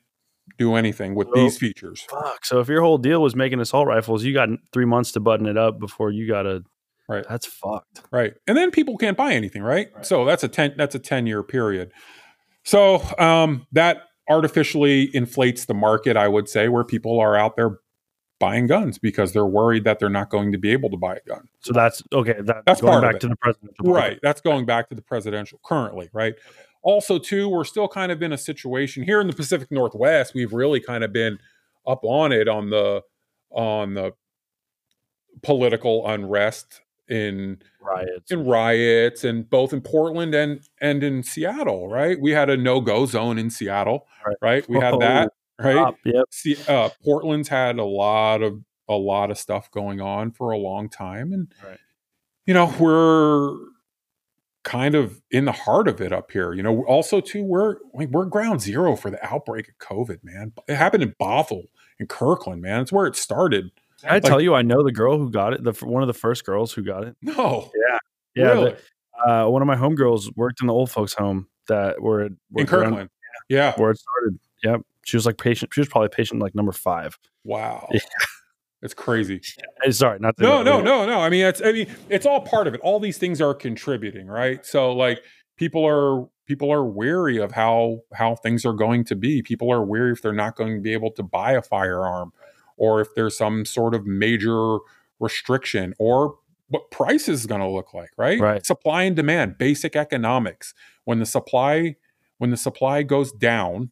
do 0.58 0.76
anything 0.76 1.16
with 1.16 1.28
So- 1.30 1.34
these 1.36 1.58
features. 1.58 2.02
Fuck. 2.10 2.46
So 2.46 2.60
if 2.60 2.68
your 2.68 2.82
whole 2.82 2.98
deal 2.98 3.22
was 3.22 3.36
making 3.36 3.60
assault 3.60 3.88
rifles, 3.88 4.24
you 4.24 4.34
got 4.34 4.50
three 4.72 4.86
months 4.86 5.12
to 5.14 5.20
button 5.20 5.46
it 5.48 5.58
up 5.58 5.80
before 5.80 6.12
you 6.12 6.28
got 6.28 6.44
to. 6.44 6.64
Right. 7.10 7.26
That's 7.30 7.46
fucked. 7.46 8.02
right 8.12 8.34
and 8.48 8.56
then 8.58 8.72
people 8.72 8.98
can't 8.98 9.18
buy 9.18 9.34
anything 9.34 9.62
right, 9.62 9.90
Right. 9.94 10.06
so 10.06 10.24
that's 10.24 10.42
a 10.44 10.48
10 10.48 10.76
that's 10.78 10.96
a 10.96 11.00
10 11.00 11.28
year 11.28 11.44
period 11.44 11.92
so 12.64 13.02
um, 13.20 13.68
that 13.74 14.04
artificially 14.30 15.14
inflates 15.14 15.66
the 15.66 15.74
market 15.74 16.16
i 16.16 16.30
would 16.30 16.48
say 16.48 16.70
where 16.70 16.86
people 16.86 17.20
are 17.20 17.36
out 17.36 17.58
there 17.58 17.80
buying 18.40 18.68
guns 18.68 18.98
because 18.98 19.34
they're 19.34 19.46
worried 19.46 19.84
that 19.84 20.00
they're 20.00 20.10
not 20.10 20.30
going 20.30 20.54
to 20.54 20.58
be 20.58 20.72
able 20.72 20.90
to 20.90 20.98
buy 20.98 21.16
a 21.16 21.20
gun 21.28 21.48
So 21.60 21.74
that's 21.74 22.02
okay. 22.14 22.36
That, 22.40 22.64
That's 22.66 22.80
going 22.82 23.02
back 23.02 23.20
to 23.20 23.28
the 23.28 23.36
presidential. 23.36 23.86
right 23.94 24.18
that's 24.24 24.40
going 24.42 24.66
back 24.66 24.88
to 24.90 24.96
the 24.96 25.02
presidential 25.02 25.60
currently 25.64 26.10
right 26.14 26.36
also 26.84 27.18
too 27.18 27.50
we're 27.50 27.64
still 27.64 27.88
kind 27.88 28.12
of 28.12 28.22
in 28.22 28.32
a 28.34 28.38
situation 28.38 29.04
here 29.04 29.20
in 29.22 29.28
the 29.28 29.34
pacific 29.34 29.72
northwest 29.72 30.34
we've 30.36 30.54
really 30.54 30.80
kind 30.80 31.04
of 31.04 31.12
been 31.12 31.40
up 31.88 32.02
on 32.04 32.32
it 32.32 32.48
on 32.48 32.70
the 32.70 33.02
on 33.52 33.94
the 33.96 34.12
political 35.42 36.08
unrest 36.08 36.82
in 37.10 37.60
Riots. 37.82 38.32
in 38.32 38.46
riots 38.46 39.24
and 39.24 39.50
both 39.50 39.74
in 39.74 39.82
Portland 39.82 40.34
and 40.34 40.62
and 40.80 41.04
in 41.04 41.22
Seattle, 41.24 41.90
right? 41.90 42.20
We 42.20 42.32
had 42.32 42.50
a 42.50 42.56
no 42.56 42.80
go 42.80 43.06
zone 43.06 43.38
in 43.38 43.50
Seattle, 43.50 44.08
Right. 44.26 44.38
right? 44.42 44.70
We 44.70 44.78
had 44.80 44.94
Oh, 44.96 45.00
that, 45.00 45.32
right? 45.60 45.74
Stop. 45.76 45.96
Yep. 46.06 46.26
See, 46.32 46.56
uh, 46.68 46.90
Portland's 47.04 47.50
had 47.50 47.78
a 47.78 47.84
lot 47.84 48.42
of 48.42 48.64
a 48.88 48.96
lot 48.96 49.32
of 49.32 49.38
stuff 49.38 49.70
going 49.72 50.00
on 50.00 50.32
for 50.32 50.52
a 50.52 50.58
long 50.58 50.88
time, 50.90 51.34
and 51.34 51.52
Right. 51.66 51.78
you 52.46 52.54
know 52.54 52.74
we're 52.80 53.54
kind 54.64 54.96
of 54.96 55.22
in 55.32 55.46
the 55.46 55.52
heart 55.52 55.88
of 55.88 56.00
it 56.02 56.12
up 56.12 56.32
here. 56.32 56.54
You 56.54 56.64
know, 56.64 56.84
also 56.86 57.20
too 57.22 57.44
we're 57.44 57.78
we're 57.94 58.26
ground 58.26 58.62
zero 58.62 58.96
for 58.96 59.10
the 59.12 59.24
outbreak 59.26 59.68
of 59.70 59.78
COVID, 59.80 60.20
man. 60.24 60.54
It 60.68 60.76
happened 60.76 61.04
in 61.04 61.14
Bothell 61.20 61.64
in 62.00 62.08
Kirkland, 62.08 62.62
man. 62.62 62.82
It's 62.82 62.92
where 62.92 63.06
it 63.06 63.16
started. 63.16 63.72
Did 64.02 64.10
I 64.10 64.20
tell 64.20 64.42
you 64.42 64.54
I 64.56 64.62
know 64.64 64.84
the 64.84 64.92
girl 64.92 65.18
who 65.18 65.30
got 65.30 65.54
it? 65.54 65.64
The 65.64 65.72
one 65.86 66.02
of 66.04 66.08
the 66.08 66.14
first 66.14 66.46
girls 66.46 66.74
who 66.74 66.82
got 66.84 67.04
it. 67.06 67.16
No. 67.22 67.72
Yeah, 68.36 68.48
really? 68.48 68.72
the- 68.72 69.32
uh, 69.32 69.48
one 69.48 69.62
of 69.62 69.68
my 69.68 69.76
homegirls 69.76 70.36
worked 70.36 70.60
in 70.60 70.68
the 70.68 70.74
old 70.74 70.90
folks' 70.90 71.14
home 71.14 71.48
that 71.68 72.02
were 72.02 72.24
In 72.24 72.38
were 72.52 72.62
around- 72.64 72.68
Kirkland. 72.68 73.10
Yeah. 73.48 73.74
where 73.78 73.92
it 73.92 74.00
started. 74.00 74.40
Yep, 74.64 74.82
she 75.06 75.18
was 75.18 75.26
like 75.26 75.38
patient. 75.38 75.72
She 75.74 75.82
was 75.82 75.88
probably 75.88 76.10
patient 76.10 76.42
like 76.42 76.56
number 76.56 76.72
five. 76.72 77.18
Wow. 77.44 77.88
Yeah. 77.94 78.00
It's 78.84 78.94
crazy. 78.94 79.42
Sorry, 79.90 80.20
not 80.20 80.38
No, 80.38 80.62
no, 80.62 80.82
no, 80.82 81.06
no. 81.06 81.22
I 81.22 81.30
mean, 81.30 81.46
it's 81.46 81.62
I 81.64 81.72
mean, 81.72 81.88
it's 82.10 82.26
all 82.26 82.42
part 82.42 82.68
of 82.68 82.74
it. 82.74 82.82
All 82.82 83.00
these 83.00 83.18
things 83.18 83.40
are 83.40 83.54
contributing, 83.54 84.28
right? 84.28 84.64
So 84.66 84.92
like 84.92 85.24
people 85.56 85.86
are 85.88 86.28
people 86.46 86.72
are 86.72 86.84
wary 86.84 87.38
of 87.38 87.54
how 87.54 88.02
how 88.14 88.36
things 88.36 88.66
are 88.66 88.74
going 88.74 89.06
to 89.06 89.16
be. 89.16 89.42
People 89.42 89.72
are 89.72 89.84
wary 89.86 90.12
if 90.12 90.22
they're 90.22 90.34
not 90.34 90.58
going 90.58 90.76
to 90.76 90.82
be 90.82 90.92
able 90.92 91.12
to 91.12 91.24
buy 91.24 91.54
a 91.54 91.62
firearm 91.62 92.34
or 92.76 93.00
if 93.00 93.08
there's 93.16 93.38
some 93.38 93.64
sort 93.64 93.96
of 93.96 94.06
major 94.06 94.80
restriction 95.18 95.94
or 95.98 96.36
what 96.68 96.92
price 96.92 97.30
is 97.30 97.46
going 97.46 97.62
to 97.62 97.68
look 97.68 97.94
like, 97.94 98.10
right? 98.18 98.40
Right. 98.40 98.66
Supply 98.66 99.04
and 99.04 99.16
demand, 99.16 99.58
basic 99.58 99.96
economics. 99.96 100.74
When 101.06 101.20
the 101.20 101.26
supply 101.26 101.96
when 102.38 102.50
the 102.50 102.58
supply 102.58 103.04
goes 103.04 103.32
down, 103.32 103.92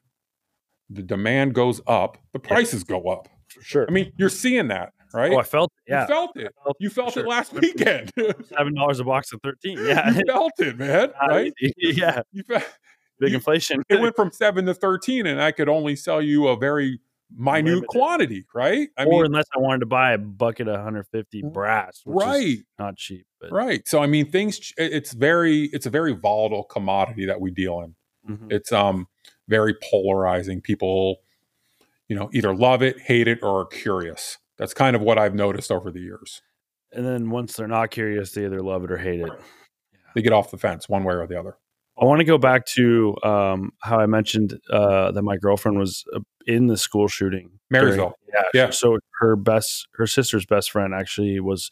the 0.89 1.02
demand 1.02 1.56
goes 1.56 1.80
up, 1.88 2.18
the 2.34 2.39
prices 2.39 2.84
go 2.84 3.04
up. 3.04 3.30
For 3.52 3.62
sure. 3.64 3.86
I 3.88 3.91
mean, 3.91 4.12
you're 4.18 4.30
seeing 4.30 4.68
that, 4.70 4.93
right? 5.14 5.32
oh, 5.32 5.38
I 5.39 5.43
felt 5.43 5.72
it. 5.86 5.91
Yeah, 5.91 6.02
You 6.02 6.08
felt 6.08 6.38
it. 6.38 6.54
felt 6.64 6.78
You 6.80 6.89
felt 6.89 7.14
sure. 7.14 7.24
it 7.24 7.28
last 7.30 7.54
weekend. 7.54 8.12
seven 8.58 8.74
dollars 8.76 8.99
a 8.99 9.04
box 9.04 9.32
of 9.34 9.39
thirteen. 9.43 9.78
Yeah, 9.86 10.12
felt 10.28 10.54
it, 10.60 10.78
man. 10.78 11.12
Right? 11.28 11.54
yeah, 11.78 12.22
You 12.32 12.43
fe- 12.43 12.64
big 13.20 13.34
inflation. 13.34 13.84
it 13.89 13.99
went 14.02 14.16
from 14.16 14.32
seven 14.32 14.66
to 14.66 14.74
thirteen, 14.74 15.26
and 15.26 15.41
I 15.41 15.52
could 15.52 15.70
only 15.70 15.95
sell 15.95 16.22
you 16.22 16.47
a 16.47 16.58
very 16.58 16.99
minute 17.34 17.66
Limited. 17.70 17.88
quantity, 17.88 18.45
right? 18.54 18.89
I 18.97 19.06
or 19.06 19.10
mean, 19.24 19.26
unless 19.28 19.45
I 19.56 19.60
wanted 19.60 19.80
to 19.80 19.86
buy 19.86 20.12
a 20.12 20.18
bucket 20.18 20.68
of 20.68 20.74
150 20.74 21.43
brass, 21.54 22.02
which 22.04 22.22
is 22.26 22.28
right, 22.30 22.58
not 22.78 22.97
cheap. 22.97 23.26
But 23.39 23.54
right. 23.54 23.88
So 23.88 24.02
I 24.04 24.08
mean, 24.08 24.30
things. 24.30 24.74
It's 24.78 25.14
very, 25.14 25.70
it's 25.72 25.86
a 25.86 25.89
very 25.89 26.12
volatile 26.14 26.66
commodity 26.66 27.26
that 27.28 27.39
we 27.39 27.49
deal 27.52 27.80
in. 27.82 27.95
Mhm. 28.36 28.52
It's 28.52 28.72
um 28.74 29.08
very 29.47 29.76
polarizing. 29.89 30.60
People, 30.62 31.18
you 32.12 32.18
know, 32.18 32.30
either 32.34 32.53
love 32.53 32.82
it, 32.84 32.99
hate 32.99 33.30
it, 33.30 33.39
or 33.41 33.62
are 33.62 33.66
curious. 33.66 34.38
That's 34.57 34.74
kind 34.74 34.97
of 34.97 35.01
what 35.01 35.18
I've 35.18 35.34
noticed 35.34 35.72
over 35.72 35.89
the 35.91 36.01
years. 36.01 36.41
and 36.91 37.05
then 37.05 37.30
once 37.30 37.53
they're 37.55 37.70
not 37.70 37.89
curious, 37.89 38.34
they 38.34 38.43
either 38.43 38.59
love 38.59 38.84
it 38.84 38.91
or 38.91 38.97
hate 38.97 39.22
it. 39.22 39.32
They 40.14 40.22
get 40.22 40.34
off 40.34 40.51
the 40.51 40.57
fence 40.57 40.89
one 40.89 41.05
way 41.05 41.14
or 41.16 41.26
the 41.26 41.39
other. 41.39 41.55
I 41.97 42.03
want 42.03 42.20
to 42.20 42.26
go 42.26 42.38
back 42.38 42.66
to 42.78 43.16
um, 43.24 43.72
how 43.82 43.97
I 44.01 44.07
mentioned 44.07 44.59
uh, 44.70 45.14
that 45.14 45.22
my 45.22 45.38
girlfriend 45.38 45.80
was 45.80 46.03
uh, 46.14 46.20
in 46.45 46.68
the 46.68 46.76
school 46.76 47.07
shooting. 47.07 47.59
during- 47.95 47.99
yeah, 48.34 48.43
Yeah. 48.53 48.70
So 48.72 48.97
her 49.22 49.38
best, 49.38 49.88
her 49.93 50.05
sister's 50.05 50.45
best 50.45 50.70
friend 50.72 50.93
actually 50.93 51.39
was 51.39 51.72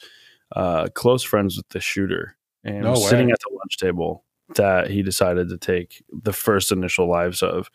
uh, 0.56 0.88
close 0.96 1.22
friends 1.22 1.58
with 1.58 1.68
the 1.70 1.82
shooter, 1.82 2.38
and 2.64 2.84
No 2.84 2.92
was 2.92 3.10
sitting 3.10 3.30
at 3.30 3.40
the 3.40 3.54
lunch 3.54 3.76
table 3.78 4.24
that 4.56 4.90
he 4.90 5.04
decided 5.04 5.50
to 5.50 5.58
take 5.58 6.02
the 6.24 6.34
first 6.34 6.72
initial 6.72 7.10
lives 7.10 7.44
of. 7.44 7.70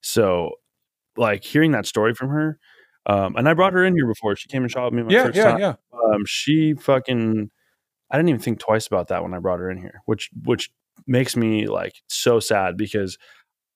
So, 0.00 0.52
like 1.20 1.44
hearing 1.44 1.72
that 1.72 1.86
story 1.86 2.14
from 2.14 2.30
her, 2.30 2.58
um, 3.06 3.36
and 3.36 3.48
I 3.48 3.54
brought 3.54 3.72
her 3.74 3.84
in 3.84 3.94
here 3.94 4.06
before. 4.06 4.34
She 4.36 4.48
came 4.48 4.62
and 4.62 4.70
shot 4.70 4.86
with 4.86 4.94
me 4.94 5.02
my 5.04 5.12
Yeah, 5.12 5.24
first 5.26 5.36
yeah, 5.36 5.44
time 5.52 5.60
yeah. 5.60 5.74
um, 5.92 6.24
she 6.26 6.74
fucking 6.74 7.50
I 8.10 8.16
didn't 8.16 8.30
even 8.30 8.40
think 8.40 8.58
twice 8.58 8.86
about 8.86 9.08
that 9.08 9.22
when 9.22 9.34
I 9.34 9.38
brought 9.38 9.60
her 9.60 9.70
in 9.70 9.78
here, 9.78 10.02
which 10.06 10.30
which 10.44 10.70
makes 11.06 11.36
me 11.36 11.66
like 11.68 11.94
so 12.08 12.40
sad 12.40 12.76
because 12.76 13.16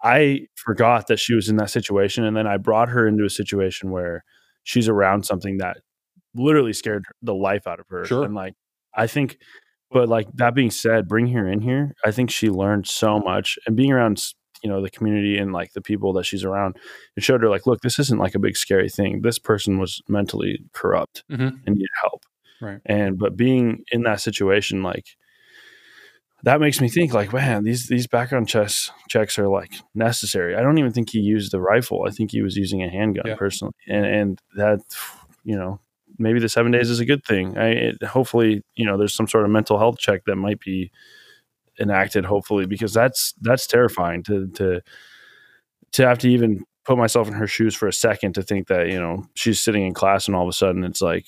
I 0.02 0.46
forgot 0.56 1.06
that 1.06 1.18
she 1.18 1.34
was 1.34 1.48
in 1.48 1.56
that 1.56 1.70
situation 1.70 2.24
and 2.24 2.36
then 2.36 2.46
I 2.46 2.56
brought 2.58 2.88
her 2.90 3.06
into 3.06 3.24
a 3.24 3.30
situation 3.30 3.90
where 3.90 4.24
she's 4.64 4.88
around 4.88 5.24
something 5.24 5.58
that 5.58 5.78
literally 6.34 6.72
scared 6.72 7.04
the 7.22 7.34
life 7.34 7.66
out 7.66 7.80
of 7.80 7.86
her. 7.88 8.04
Sure. 8.04 8.24
And 8.24 8.34
like 8.34 8.54
I 8.94 9.06
think 9.06 9.38
but 9.90 10.08
like 10.08 10.26
that 10.34 10.54
being 10.54 10.72
said, 10.72 11.06
bring 11.08 11.28
her 11.28 11.48
in 11.48 11.60
here. 11.60 11.94
I 12.04 12.10
think 12.10 12.30
she 12.30 12.50
learned 12.50 12.88
so 12.88 13.20
much 13.20 13.58
and 13.66 13.76
being 13.76 13.92
around 13.92 14.20
you 14.64 14.68
know 14.70 14.80
the 14.82 14.90
community 14.90 15.38
and 15.38 15.52
like 15.52 15.72
the 15.74 15.80
people 15.80 16.12
that 16.14 16.24
she's 16.24 16.42
around 16.44 16.76
it 17.16 17.22
showed 17.22 17.42
her 17.42 17.48
like 17.50 17.66
look 17.66 17.80
this 17.82 17.98
isn't 18.00 18.18
like 18.18 18.34
a 18.34 18.38
big 18.40 18.56
scary 18.56 18.88
thing 18.88 19.20
this 19.22 19.38
person 19.38 19.78
was 19.78 20.00
mentally 20.08 20.58
corrupt 20.72 21.22
Mhm. 21.30 21.60
and 21.66 21.76
needed 21.76 21.88
help 22.02 22.24
Right. 22.60 22.80
and 22.86 23.18
but 23.18 23.36
being 23.36 23.84
in 23.92 24.02
that 24.04 24.20
situation 24.22 24.82
like 24.82 25.04
that 26.42 26.60
makes 26.60 26.80
me 26.80 26.88
think 26.88 27.12
like 27.14 27.32
man 27.32 27.64
these 27.64 27.86
these 27.88 28.06
background 28.06 28.48
checks 28.48 28.90
checks 29.08 29.38
are 29.38 29.48
like 29.48 29.72
necessary 29.94 30.54
i 30.56 30.60
don't 30.62 30.78
even 30.78 30.92
think 30.92 31.10
he 31.10 31.18
used 31.20 31.52
the 31.52 31.60
rifle 31.60 32.04
i 32.06 32.10
think 32.10 32.30
he 32.30 32.42
was 32.42 32.56
using 32.56 32.82
a 32.82 32.88
handgun 32.90 33.24
Yeah. 33.26 33.36
personally 33.36 33.74
and 33.88 34.04
and 34.06 34.40
that 34.56 34.80
you 35.44 35.56
know 35.56 35.80
maybe 36.18 36.38
the 36.40 36.48
seven 36.48 36.70
days 36.72 36.90
is 36.90 37.00
a 37.00 37.04
good 37.06 37.24
thing 37.24 37.56
i 37.58 37.68
it, 37.68 38.02
hopefully 38.02 38.62
you 38.76 38.86
know 38.86 38.96
there's 38.98 39.14
some 39.14 39.26
sort 39.28 39.44
of 39.44 39.50
mental 39.50 39.78
health 39.78 39.98
check 39.98 40.24
that 40.26 40.36
might 40.36 40.60
be 40.60 40.90
enacted 41.80 42.24
hopefully 42.24 42.66
because 42.66 42.92
that's 42.92 43.34
that's 43.40 43.66
terrifying 43.66 44.22
to 44.22 44.46
to 44.48 44.80
to 45.92 46.06
have 46.06 46.18
to 46.18 46.28
even 46.28 46.64
put 46.84 46.98
myself 46.98 47.26
in 47.28 47.34
her 47.34 47.46
shoes 47.46 47.74
for 47.74 47.88
a 47.88 47.92
second 47.92 48.32
to 48.34 48.42
think 48.42 48.68
that 48.68 48.88
you 48.88 48.98
know 49.00 49.24
she's 49.34 49.60
sitting 49.60 49.84
in 49.86 49.94
class 49.94 50.26
and 50.28 50.36
all 50.36 50.42
of 50.42 50.48
a 50.48 50.52
sudden 50.52 50.84
it's 50.84 51.00
like 51.02 51.26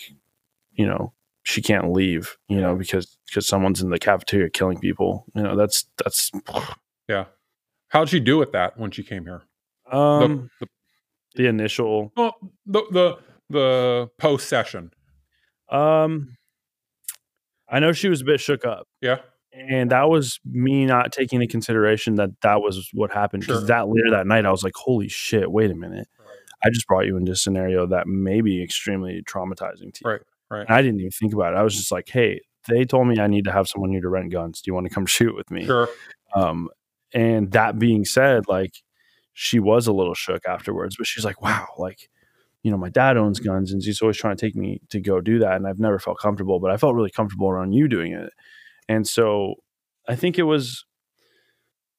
you 0.72 0.86
know 0.86 1.12
she 1.42 1.62
can't 1.62 1.92
leave 1.92 2.36
you 2.49 2.61
know 2.61 2.74
because 2.76 3.16
because 3.26 3.47
someone's 3.47 3.80
in 3.80 3.90
the 3.90 3.99
cafeteria 3.99 4.51
killing 4.51 4.78
people 4.78 5.24
you 5.34 5.42
know 5.42 5.57
that's 5.57 5.86
that's 6.03 6.30
Yeah. 7.09 7.26
How'd 7.88 8.09
she 8.09 8.18
do 8.18 8.36
with 8.36 8.51
that 8.53 8.76
when 8.78 8.90
she 8.90 9.03
came 9.05 9.24
here? 9.24 9.42
um 9.92 10.51
the, 10.61 10.66
the 11.36 11.47
initial 11.47 12.12
well, 12.16 12.34
the 12.66 12.82
the 12.90 13.16
the 13.51 14.11
post 14.18 14.49
session. 14.49 14.90
um 15.70 16.36
i 17.68 17.78
know 17.78 17.92
she 17.92 18.09
was 18.09 18.20
a 18.20 18.24
bit 18.24 18.40
shook 18.40 18.64
up 18.64 18.86
Yeah. 19.01 19.18
And 19.57 19.90
that 19.90 20.09
was 20.09 20.38
me 20.44 20.84
not 20.86 21.12
taking 21.12 21.40
into 21.40 21.50
consideration 21.50 22.16
that 22.16 22.30
that 22.42 22.61
was 22.61 22.88
what 22.92 23.12
happened 23.12 23.42
because 23.42 23.61
Sure. 23.61 23.66
that 23.68 23.88
later 23.88 24.11
that 24.11 24.26
night 24.26 24.44
i 24.46 24.50
was 24.50 24.62
like 24.62 24.74
holy 24.76 25.09
shit 25.09 25.50
wait 25.50 25.70
a 25.70 25.74
minute 25.74 26.09
i 26.64 26.70
just 26.70 26.86
brought 26.86 27.07
you 27.07 27.16
into 27.16 27.32
a 27.32 27.36
scenario 27.36 27.86
that 27.86 28.07
may 28.07 28.40
be 28.40 28.62
extremely 28.62 29.22
traumatizing 29.22 29.92
to 29.94 30.00
you 30.04 30.11
Right. 30.11 30.20
Right. 30.50 30.66
and 30.68 30.70
i 30.70 30.82
didn't 30.82 31.00
even 31.00 31.11
think 31.11 31.32
about 31.32 31.54
it 31.54 31.57
i 31.57 31.62
was 31.62 31.74
just 31.76 31.90
like 31.90 32.09
hey 32.09 32.40
they 32.68 32.84
told 32.84 33.07
me 33.09 33.18
i 33.18 33.26
need 33.26 33.44
to 33.44 33.52
have 33.52 33.68
someone 33.68 33.90
here 33.90 34.00
to 34.00 34.09
rent 34.09 34.30
guns 34.32 34.61
do 34.61 34.68
you 34.70 34.74
want 34.74 34.86
to 34.86 34.94
come 34.94 35.07
shoot 35.16 35.34
with 35.34 35.50
me 35.50 35.64
Sure. 35.66 35.88
um 36.34 36.68
and 37.14 37.52
that 37.52 37.78
being 37.78 38.04
said 38.04 38.44
like 38.48 38.72
she 39.32 39.59
was 39.59 39.86
a 39.86 39.92
little 39.92 40.14
shook 40.14 40.44
afterwards 40.46 40.96
but 40.96 41.07
she's 41.07 41.24
like 41.24 41.40
wow 41.42 41.66
like 41.78 42.09
you 42.62 42.70
know 42.70 42.76
my 42.78 42.88
dad 42.88 43.16
owns 43.16 43.38
guns 43.38 43.70
and 43.72 43.82
he's 43.82 44.02
always 44.02 44.16
trying 44.16 44.36
to 44.36 44.40
take 44.46 44.57
me 44.57 44.80
to 44.90 44.98
go 45.00 45.20
do 45.20 45.38
that 45.38 45.54
and 45.57 45.66
i've 45.66 45.78
never 45.78 45.98
felt 45.98 46.18
comfortable 46.18 46.59
but 46.59 46.70
i 46.70 46.76
felt 46.76 46.94
really 46.94 47.11
comfortable 47.11 47.48
around 47.48 47.72
you 47.72 47.86
doing 47.86 48.12
it 48.12 48.32
and 48.89 49.07
so 49.09 49.55
i 50.09 50.14
think 50.16 50.39
it 50.39 50.45
was 50.45 50.84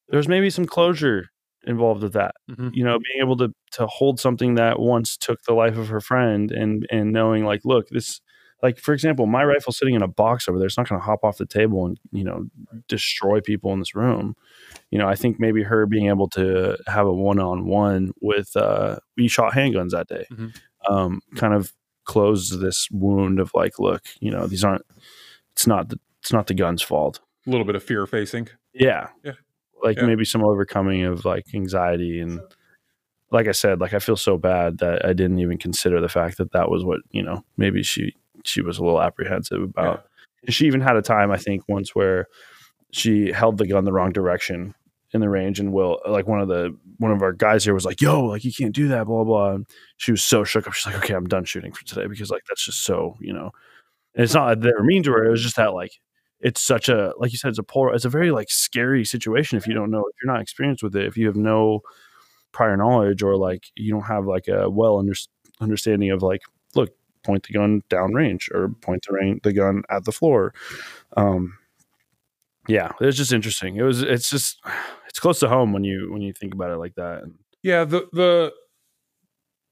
there's 0.09 0.27
maybe 0.27 0.49
some 0.49 0.65
closure 0.65 1.27
involved 1.65 2.01
with 2.03 2.13
that 2.13 2.35
Mhm. 2.49 2.73
you 2.73 2.83
know 2.83 2.97
being 2.99 3.21
able 3.21 3.35
to 3.37 3.53
to 3.73 3.87
hold 3.87 4.19
something 4.19 4.55
that 4.55 4.79
once 4.79 5.17
took 5.17 5.41
the 5.43 5.53
life 5.53 5.77
of 5.77 5.89
her 5.89 5.99
friend 5.99 6.51
and 6.51 6.87
and 6.91 7.11
knowing 7.11 7.43
like 7.45 7.61
look 7.65 7.89
this 7.89 8.21
like 8.63 8.77
for 8.79 8.93
example 8.93 9.25
my 9.25 9.43
rifle 9.43 9.73
sitting 9.73 9.93
in 9.95 10.01
a 10.01 10.07
box 10.07 10.47
over 10.47 10.57
there 10.57 10.65
it's 10.67 10.77
not 10.77 10.87
going 10.87 10.99
to 10.99 11.05
hop 11.05 11.23
off 11.23 11.37
the 11.37 11.45
table 11.45 11.85
and 11.85 11.99
you 12.11 12.23
know 12.23 12.45
destroy 12.87 13.41
people 13.41 13.73
in 13.73 13.79
this 13.79 13.95
room 13.95 14.33
you 14.91 14.97
know 14.97 15.07
i 15.09 15.15
think 15.15 15.39
maybe 15.39 15.61
her 15.63 15.85
being 15.85 16.07
able 16.07 16.29
to 16.29 16.77
have 16.87 17.05
a 17.07 17.13
one-on-one 17.13 18.13
with 18.21 18.55
uh 18.55 18.97
we 19.17 19.27
shot 19.27 19.51
handguns 19.53 19.89
that 19.89 20.07
day 20.07 20.25
Mhm. 20.31 20.55
um 20.89 21.19
kind 21.35 21.53
of 21.53 21.73
closed 22.05 22.61
this 22.61 22.87
wound 22.91 23.39
of 23.41 23.51
like 23.53 23.77
look 23.77 24.03
you 24.21 24.31
know 24.31 24.47
these 24.47 24.63
aren't 24.63 24.85
it's 25.53 25.67
not 25.67 25.89
the 25.89 25.99
it's 26.27 26.33
not 26.33 26.47
the 26.47 26.53
gun's 26.53 26.81
fault 26.81 27.21
A 27.45 27.49
little 27.49 27.65
bit 27.65 27.75
of 27.75 27.83
fear 27.83 28.05
facing. 28.05 28.49
yeah. 28.73 29.07
Yeah. 29.23 29.31
Like 29.81 29.97
Yeah. 29.97 30.05
maybe 30.07 30.25
some 30.25 30.43
overcoming 30.43 31.03
of 31.05 31.23
like 31.23 31.45
anxiety 31.53 32.19
and 32.19 32.41
like 33.31 33.47
I 33.47 33.51
said, 33.53 33.79
like 33.79 33.93
I 33.93 33.99
feel 33.99 34.15
so 34.17 34.37
bad 34.37 34.77
that 34.79 35.05
I 35.05 35.13
didn't 35.13 35.39
even 35.39 35.57
consider 35.57 35.99
the 36.01 36.09
fact 36.09 36.37
that 36.37 36.51
that 36.53 36.69
was 36.69 36.83
what, 36.85 36.99
you 37.11 37.21
know, 37.23 37.43
maybe 37.57 37.81
she 37.83 38.13
she 38.43 38.61
was 38.61 38.77
a 38.77 38.83
little 38.83 39.01
apprehensive 39.01 39.61
about. 39.61 40.05
And 40.45 40.53
she 40.53 40.65
even 40.67 40.81
had 40.81 40.95
a 40.97 41.01
time 41.01 41.31
I 41.31 41.37
think 41.37 41.63
once 41.67 41.93
where 41.95 42.27
she 42.91 43.31
held 43.31 43.57
the 43.57 43.67
gun 43.67 43.85
the 43.85 43.91
wrong 43.93 44.11
direction 44.11 44.73
in 45.13 45.21
the 45.21 45.29
range 45.29 45.59
and 45.59 45.71
will 45.71 45.99
like 46.07 46.27
one 46.27 46.41
of 46.41 46.47
the 46.49 46.75
one 46.97 47.11
of 47.13 47.21
our 47.21 47.31
guys 47.33 47.63
here 47.63 47.73
was 47.73 47.85
like, 47.85 48.01
"Yo, 48.01 48.23
like 48.25 48.43
you 48.43 48.51
can't 48.51 48.73
do 48.75 48.87
that, 48.89 49.05
blah 49.05 49.23
blah." 49.23 49.51
And 49.55 49.65
she 49.97 50.11
was 50.11 50.21
so 50.23 50.43
shook 50.43 50.67
up. 50.67 50.73
She's 50.73 50.85
like, 50.91 51.01
"Okay, 51.03 51.13
I'm 51.13 51.27
done 51.27 51.45
shooting 51.45 51.71
for 51.71 51.85
today 51.85 52.07
because 52.07 52.29
like 52.29 52.43
that's 52.49 52.65
just 52.65 52.83
so, 52.83 53.15
you 53.21 53.31
know." 53.33 53.51
And 54.15 54.23
it's 54.23 54.33
not 54.33 54.47
that 54.49 54.61
they 54.61 54.71
were 54.77 54.83
mean 54.83 55.03
to 55.03 55.11
her. 55.11 55.25
It 55.25 55.29
was 55.31 55.43
just 55.43 55.55
that 55.57 55.73
like 55.73 55.91
it's 56.39 56.61
such 56.61 56.89
a 56.89 57.13
like 57.17 57.31
you 57.31 57.37
said 57.37 57.49
it's 57.49 57.59
a 57.59 57.63
polar 57.63 57.93
it's 57.93 58.05
a 58.05 58.09
very 58.09 58.31
like 58.31 58.49
scary 58.49 59.03
situation 59.03 59.57
if 59.57 59.67
you 59.67 59.73
don't 59.73 59.91
know 59.91 59.99
if 59.99 60.15
you're 60.21 60.31
not 60.31 60.41
experienced 60.41 60.83
with 60.83 60.95
it 60.95 61.05
if 61.05 61.17
you 61.17 61.27
have 61.27 61.35
no 61.35 61.81
prior 62.51 62.77
knowledge 62.77 63.23
or 63.23 63.35
like 63.35 63.67
you 63.75 63.91
don't 63.91 64.03
have 64.03 64.25
like 64.25 64.47
a 64.47 64.69
well 64.69 64.97
under, 64.99 65.13
understanding 65.59 66.11
of 66.11 66.21
like 66.21 66.41
look 66.75 66.91
point 67.23 67.45
the 67.47 67.53
gun 67.53 67.81
down 67.89 68.13
range 68.13 68.49
or 68.53 68.69
point 68.69 69.03
the, 69.07 69.13
rain, 69.13 69.39
the 69.43 69.51
gun 69.53 69.83
at 69.89 70.05
the 70.05 70.11
floor 70.11 70.53
um 71.17 71.57
yeah 72.67 72.91
it 73.01 73.05
was 73.05 73.17
just 73.17 73.33
interesting 73.33 73.75
it 73.75 73.83
was 73.83 74.01
it's 74.01 74.29
just 74.29 74.59
it's 75.07 75.19
close 75.19 75.39
to 75.39 75.49
home 75.49 75.73
when 75.73 75.83
you 75.83 76.11
when 76.11 76.21
you 76.21 76.33
think 76.33 76.53
about 76.53 76.71
it 76.71 76.77
like 76.77 76.95
that 76.95 77.23
Yeah, 77.63 77.83
the 77.83 78.07
the 78.13 78.53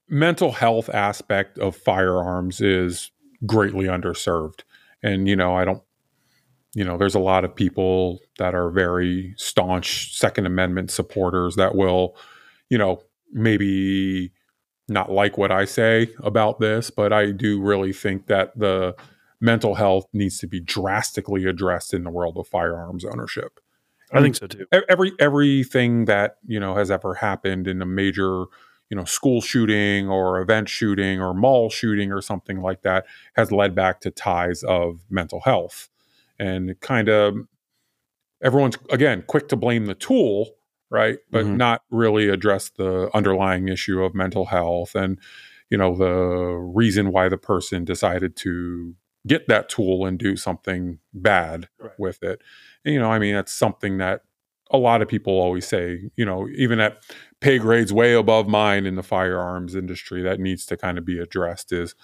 mental 0.08 0.52
health 0.52 0.90
aspect 0.90 1.58
of 1.58 1.76
firearms 1.76 2.62
is 2.62 3.12
greatly 3.46 3.86
underserved. 3.86 4.62
And 5.04 5.28
you 5.28 5.36
know, 5.36 5.56
I 5.56 5.66
don't 5.66 5.84
you 6.76 6.84
know, 6.84 6.98
there's 6.98 7.16
a 7.16 7.20
lot 7.20 7.46
of 7.46 7.56
people 7.56 8.20
that 8.38 8.54
are 8.54 8.70
very 8.70 9.34
staunch 9.38 10.14
Second 10.14 10.46
Amendment 10.46 10.92
supporters 10.92 11.56
that 11.56 11.74
will, 11.74 12.16
you 12.70 12.78
know, 12.78 13.02
maybe 13.32 14.32
not 14.88 15.10
like 15.12 15.38
what 15.38 15.52
I 15.52 15.66
say 15.66 16.10
about 16.20 16.60
this, 16.60 16.92
but 16.92 17.12
I 17.14 17.32
do 17.32 17.62
really 17.62 17.94
think 17.94 18.28
that 18.28 18.60
the 18.60 18.94
mental 19.40 19.76
health 19.76 20.06
needs 20.14 20.38
to 20.40 20.48
be 20.48 20.60
drastically 20.60 21.46
addressed 21.46 21.94
in 21.94 22.04
the 22.04 22.10
world 22.10 22.38
of 22.38 22.48
firearms 22.48 23.06
ownership. 23.06 23.60
I 24.12 24.22
think 24.22 24.36
so 24.36 24.48
too. 24.48 24.68
Every 24.90 25.14
everything 25.20 26.06
that 26.06 26.38
you 26.46 26.60
know 26.60 26.76
has 26.76 26.92
ever 26.92 27.16
happened 27.16 27.68
in 27.68 27.82
a 27.82 27.86
major, 27.86 28.46
you 28.90 28.98
know, 28.98 29.04
school 29.06 29.42
shooting 29.42 30.08
or 30.10 30.40
event 30.40 30.70
shooting 30.70 31.20
or 31.20 31.34
mall 31.34 31.70
shooting 31.70 32.12
or 32.12 32.22
something 32.22 32.62
like 32.62 32.84
that 32.84 33.06
has 33.36 33.52
led 33.52 33.74
back 33.74 34.02
to 34.02 34.12
ties 34.12 34.62
of 34.64 35.02
mental 35.10 35.42
health, 35.42 35.90
and 36.40 36.80
kind 36.82 37.10
of 37.10 37.36
everyone's 38.44 38.78
again 38.92 39.24
quick 39.28 39.48
to 39.50 39.56
blame 39.56 39.86
the 39.86 39.96
tool, 39.96 40.52
right? 40.90 41.20
But 41.32 41.46
Mhm. 41.46 41.56
not 41.56 41.82
really 41.90 42.30
address 42.30 42.70
the 42.70 43.10
underlying 43.16 43.68
issue 43.70 44.04
of 44.04 44.14
mental 44.16 44.46
health 44.46 44.96
and 44.96 45.20
you 45.70 45.78
know 45.78 45.96
the 45.96 46.14
reason 46.58 47.12
why 47.12 47.30
the 47.30 47.38
person 47.38 47.86
decided 47.86 48.36
to 48.38 48.96
get 49.28 49.48
that 49.48 49.70
tool 49.70 50.06
and 50.06 50.20
do 50.20 50.36
something 50.36 51.00
bad 51.14 51.68
Right. 51.80 51.92
with 51.98 52.22
it. 52.24 52.42
And, 52.86 52.94
you 52.94 53.00
know, 53.00 53.12
I 53.12 53.18
mean, 53.18 53.34
that's 53.34 53.52
something 53.52 53.98
that 53.98 54.22
a 54.70 54.78
lot 54.78 55.02
of 55.02 55.08
people 55.08 55.34
always 55.34 55.68
say, 55.68 56.12
you 56.16 56.26
know, 56.26 56.48
even 56.56 56.80
at 56.80 57.04
pay 57.42 57.58
grades 57.58 57.92
way 57.92 58.14
above 58.14 58.48
mine 58.48 58.86
in 58.86 58.96
the 58.96 59.02
firearms 59.04 59.76
industry, 59.76 60.22
that 60.22 60.40
needs 60.40 60.66
to 60.68 60.78
kind 60.78 61.00
of 61.00 61.06
be 61.06 61.18
addressed 61.20 61.72
is 61.72 61.96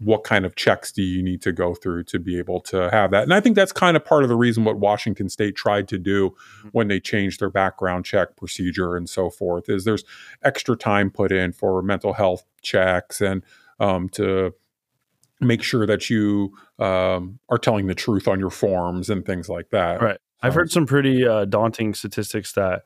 what 0.00 0.24
kind 0.24 0.44
of 0.44 0.56
checks 0.56 0.90
do 0.90 1.02
you 1.02 1.22
need 1.22 1.40
to 1.42 1.52
go 1.52 1.74
through 1.74 2.02
to 2.04 2.18
be 2.18 2.36
able 2.38 2.60
to 2.60 2.90
have 2.90 3.10
that? 3.12 3.22
And 3.22 3.32
I 3.32 3.40
think 3.40 3.54
that's 3.56 3.72
kind 3.72 3.96
of 3.96 4.04
part 4.04 4.22
of 4.24 4.28
the 4.28 4.36
reason 4.36 4.64
what 4.64 4.78
Washington 4.78 5.28
State 5.28 5.54
tried 5.54 5.86
to 5.88 5.98
do 5.98 6.30
Mhm. 6.64 6.70
when 6.72 6.88
they 6.88 6.98
changed 7.00 7.40
their 7.40 7.48
background 7.50 8.04
check 8.04 8.36
procedure 8.36 8.96
and 8.96 9.08
so 9.08 9.30
forth 9.30 9.68
is 9.68 9.84
there's 9.84 10.04
extra 10.42 10.76
time 10.76 11.10
put 11.10 11.30
in 11.32 11.52
for 11.52 11.80
mental 11.82 12.14
health 12.14 12.44
checks 12.60 13.20
and 13.20 13.44
um, 13.80 14.08
to 14.10 14.52
make 15.40 15.62
sure 15.62 15.86
that 15.86 16.08
you 16.10 16.52
um, 16.78 17.38
are 17.48 17.58
telling 17.58 17.86
the 17.86 17.94
truth 17.94 18.26
on 18.28 18.40
your 18.40 18.50
forms 18.50 19.08
and 19.10 19.24
things 19.24 19.48
like 19.48 19.70
that. 19.70 20.00
Right. 20.02 20.18
I've 20.42 20.52
So- 20.52 20.58
heard 20.58 20.70
some 20.72 20.86
pretty 20.86 21.26
uh, 21.26 21.44
daunting 21.44 21.94
statistics 21.94 22.52
that 22.54 22.82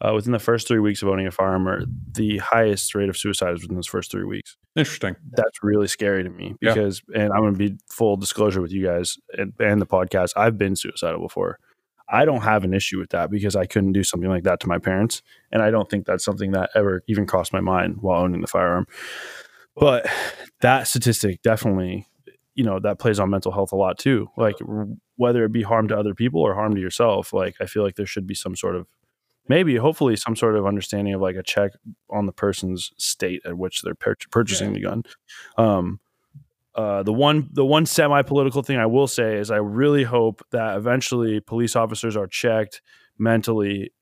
uh, 0.00 0.12
within 0.14 0.32
the 0.32 0.38
first 0.38 0.68
three 0.68 0.78
weeks 0.78 1.02
of 1.02 1.08
owning 1.08 1.26
a 1.26 1.30
firearm, 1.30 1.66
or 1.68 1.84
the 2.12 2.38
highest 2.38 2.94
rate 2.94 3.08
of 3.08 3.16
suicides 3.16 3.62
within 3.62 3.76
those 3.76 3.86
first 3.86 4.10
three 4.10 4.24
weeks. 4.24 4.56
Interesting. 4.76 5.16
That's 5.32 5.62
really 5.62 5.88
scary 5.88 6.22
to 6.22 6.30
me 6.30 6.54
Yeah. 6.60 6.72
because, 6.74 7.02
and 7.14 7.32
I'm 7.32 7.40
going 7.40 7.54
to 7.54 7.58
be 7.58 7.76
full 7.88 8.16
disclosure 8.16 8.60
with 8.60 8.70
you 8.72 8.84
guys 8.86 9.18
and, 9.36 9.52
and 9.58 9.80
the 9.80 9.86
podcast. 9.86 10.32
I've 10.36 10.56
been 10.56 10.76
suicidal 10.76 11.20
before. 11.20 11.58
I 12.10 12.24
don't 12.24 12.42
have 12.42 12.64
an 12.64 12.72
issue 12.72 12.98
with 12.98 13.10
that 13.10 13.30
because 13.30 13.54
I 13.56 13.66
couldn't 13.66 13.92
do 13.92 14.02
something 14.02 14.30
like 14.30 14.44
that 14.44 14.60
to 14.60 14.68
my 14.68 14.78
parents, 14.78 15.20
and 15.52 15.60
I 15.62 15.70
don't 15.70 15.90
think 15.90 16.06
that's 16.06 16.24
something 16.24 16.52
that 16.52 16.70
ever 16.74 17.02
even 17.08 17.26
crossed 17.26 17.52
my 17.52 17.60
mind 17.60 17.98
while 18.00 18.22
owning 18.22 18.40
the 18.40 18.46
firearm. 18.46 18.86
But 19.76 20.06
that 20.60 20.88
statistic 20.88 21.42
definitely, 21.42 22.06
you 22.54 22.64
know, 22.64 22.80
that 22.80 22.98
plays 22.98 23.20
on 23.20 23.30
mental 23.30 23.52
health 23.52 23.72
a 23.72 23.76
lot 23.76 23.98
too. 23.98 24.28
Like 24.36 24.56
r- 24.66 24.86
whether 25.16 25.44
it 25.44 25.52
be 25.52 25.62
harm 25.62 25.88
to 25.88 25.98
other 25.98 26.14
people 26.14 26.40
or 26.40 26.54
harm 26.54 26.74
to 26.74 26.80
yourself, 26.80 27.32
like 27.32 27.56
I 27.60 27.66
feel 27.66 27.82
like 27.82 27.96
there 27.96 28.06
should 28.06 28.26
be 28.26 28.34
some 28.34 28.56
sort 28.56 28.74
of 28.76 28.86
maybe 29.48 29.76
hopefully 29.76 30.16
some 30.16 30.36
sort 30.36 30.56
of 30.56 30.66
understanding 30.66 31.14
of 31.14 31.20
like 31.20 31.36
a 31.36 31.42
check 31.42 31.72
on 32.10 32.26
the 32.26 32.32
person's 32.32 32.92
state 32.98 33.42
at 33.44 33.56
which 33.56 33.82
they're 33.82 33.94
pur- 33.94 34.16
purchasing 34.30 34.72
the 34.72 34.80
gun. 34.80 35.02
Um, 35.56 36.00
uh, 36.74 37.02
the 37.02 37.12
one 37.12 37.48
the 37.52 37.64
one 37.64 37.86
semi 37.86 38.22
political 38.22 38.62
thing 38.62 38.78
I 38.78 38.86
will 38.86 39.08
say 39.08 39.36
is 39.36 39.50
I 39.50 39.56
really 39.56 40.04
hope 40.04 40.42
that 40.52 40.76
eventually 40.76 41.40
police 41.40 41.74
officers 41.74 42.16
are 42.16 42.28
checked 42.28 42.82
mentally 43.18 43.92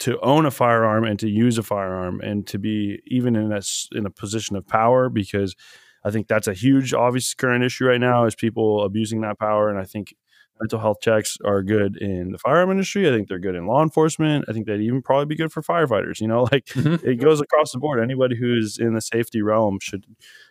to 0.00 0.20
own 0.20 0.44
a 0.44 0.50
firearm 0.50 1.04
and 1.04 1.18
to 1.20 1.30
use 1.30 1.56
a 1.56 1.62
firearm 1.62 2.20
and 2.20 2.46
to 2.48 2.58
be 2.58 3.00
even 3.06 3.36
in 3.36 3.52
a 3.52 3.62
in 3.92 4.04
a 4.04 4.10
position 4.10 4.54
of 4.56 4.66
power 4.66 5.08
because 5.08 5.56
I 6.04 6.10
think 6.10 6.28
that's 6.28 6.46
a 6.46 6.52
huge 6.52 6.92
obvious 6.92 7.32
current 7.32 7.64
issue 7.64 7.86
right 7.86 8.00
now 8.00 8.26
is 8.26 8.34
people 8.34 8.84
abusing 8.84 9.22
that 9.22 9.38
power 9.38 9.70
and 9.70 9.78
I 9.78 9.84
think 9.84 10.14
mental 10.60 10.78
health 10.78 10.98
checks 11.02 11.36
are 11.44 11.62
good 11.62 11.96
in 11.96 12.32
the 12.32 12.38
firearm 12.38 12.70
industry 12.70 13.06
I 13.08 13.12
think 13.12 13.28
they're 13.28 13.38
good 13.38 13.54
in 13.54 13.66
law 13.66 13.82
enforcement 13.82 14.44
I 14.48 14.52
think 14.52 14.66
they'd 14.66 14.80
even 14.80 15.02
probably 15.02 15.26
be 15.26 15.36
good 15.36 15.52
for 15.52 15.62
firefighters 15.62 16.20
you 16.20 16.28
know 16.28 16.42
like 16.52 16.66
Mhm. 16.66 17.02
it 17.04 17.16
goes 17.16 17.40
across 17.40 17.72
the 17.72 17.78
board 17.78 18.00
anybody 18.02 18.36
who's 18.36 18.78
in 18.78 18.94
the 18.94 19.00
safety 19.00 19.42
realm 19.42 19.78
should 19.80 20.04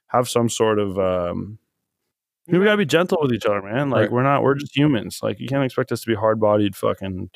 have 0.07 0.29
some 0.29 0.49
sort 0.49 0.79
of 0.79 0.97
um 0.99 1.57
we 2.47 2.59
gotta 2.63 2.77
be 2.77 2.85
gentle 2.85 3.17
with 3.23 3.33
each 3.33 3.47
other, 3.47 3.59
man. 3.63 3.89
Like 3.89 4.01
Right. 4.01 4.11
we're 4.11 4.21
not, 4.21 4.43
we're 4.43 4.53
just 4.53 4.77
humans. 4.77 5.19
Like 5.23 5.39
you 5.39 5.47
can't 5.47 5.63
expect 5.65 5.91
us 5.91 6.01
to 6.01 6.07
be 6.07 6.13
hard 6.13 6.39
bodied, 6.39 6.75
fucking 6.75 7.31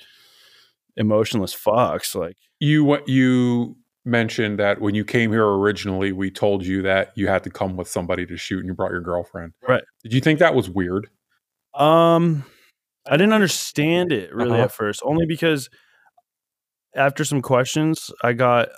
emotionless 0.98 1.56
fucks. 1.56 2.14
Like 2.14 2.38
You 2.60 2.84
what 2.84 3.08
you 3.10 3.76
mentioned 4.06 4.60
that 4.60 4.82
when 4.82 4.94
you 4.94 5.04
came 5.04 5.32
here 5.32 5.48
originally, 5.48 6.12
we 6.12 6.30
told 6.30 6.64
you 6.64 6.84
that 6.84 7.12
you 7.16 7.28
had 7.28 7.44
to 7.46 7.50
come 7.50 7.76
with 7.76 7.88
somebody 7.88 8.26
to 8.28 8.38
shoot, 8.38 8.60
and 8.60 8.68
you 8.68 8.76
brought 8.76 8.92
your 8.92 9.02
girlfriend. 9.02 9.54
Right. 9.68 9.84
Did 10.04 10.14
you 10.14 10.22
think 10.22 10.38
that 10.40 10.54
was 10.54 10.70
weird? 10.70 11.10
Um, 11.74 12.46
I 13.08 13.18
didn't 13.18 13.34
understand 13.34 14.12
it 14.12 14.34
really 14.34 14.54
Uh-huh. 14.54 14.64
at 14.64 14.72
first, 14.72 15.02
only 15.04 15.26
because 15.26 15.70
after 16.96 17.24
some 17.24 17.42
questions, 17.42 18.12
I 18.24 18.34
got 18.34 18.70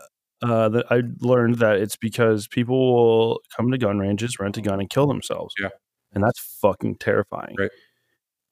uh, 0.44 0.70
that 0.70 0.86
I 0.92 1.02
learned 1.20 1.60
that 1.60 1.78
it's 1.78 1.96
because 1.96 2.48
people 2.48 2.94
will 2.94 3.42
come 3.56 3.70
to 3.72 3.78
gun 3.78 4.00
ranges, 4.00 4.40
rent 4.40 4.58
a 4.58 4.62
gun, 4.62 4.80
and 4.80 4.90
kill 4.90 5.06
themselves. 5.08 5.54
Yeah. 5.62 5.70
and 6.14 6.24
that's 6.24 6.40
fucking 6.62 6.96
terrifying. 6.96 7.56
Right. 7.58 7.70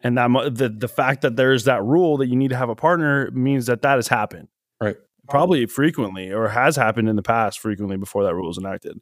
And 0.01 0.17
that 0.17 0.30
the 0.55 0.70
the 0.70 0.88
fact 0.88 1.22
that 1.24 1.36
there's 1.36 1.65
that 1.65 1.84
rule 1.84 2.15
that 2.17 2.28
you 2.28 2.36
need 2.38 2.49
to 2.49 2.55
have 2.55 2.70
a 2.70 2.76
partner 2.76 3.30
means 3.32 3.65
that 3.65 3.82
that 3.82 3.95
has 3.95 4.07
happened. 4.07 4.47
Right. 4.82 4.95
Probably 5.30 5.65
frequently, 5.65 6.32
or 6.32 6.47
has 6.49 6.76
happened 6.78 7.09
in 7.09 7.15
the 7.17 7.22
past 7.24 7.59
frequently 7.59 7.97
before 7.97 8.24
that 8.24 8.34
rule 8.34 8.47
was 8.47 8.57
enacted. 8.57 8.97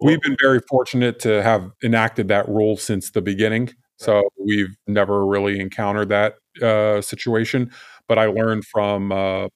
We've 0.00 0.20
been 0.20 0.36
very 0.40 0.60
fortunate 0.68 1.18
to 1.20 1.42
have 1.42 1.70
enacted 1.84 2.28
that 2.28 2.48
rule 2.48 2.76
since 2.78 3.10
the 3.10 3.20
beginning. 3.20 3.74
So 4.00 4.22
we've 4.38 4.76
never 4.88 5.26
really 5.26 5.60
encountered 5.60 6.08
that 6.10 6.36
uh, 6.62 7.02
situation. 7.02 7.70
But 8.08 8.18
I 8.18 8.26
learned 8.26 8.64
from, 8.66 9.12
uh, 9.12 9.48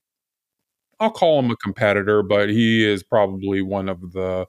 I'll 1.01 1.11
call 1.11 1.39
him 1.41 1.51
a 1.51 1.57
competitor, 1.57 2.23
but 2.23 2.49
he 2.49 2.85
is 2.85 3.03
probably 3.03 3.63
one 3.63 3.89
of 3.89 4.13
the 4.13 4.47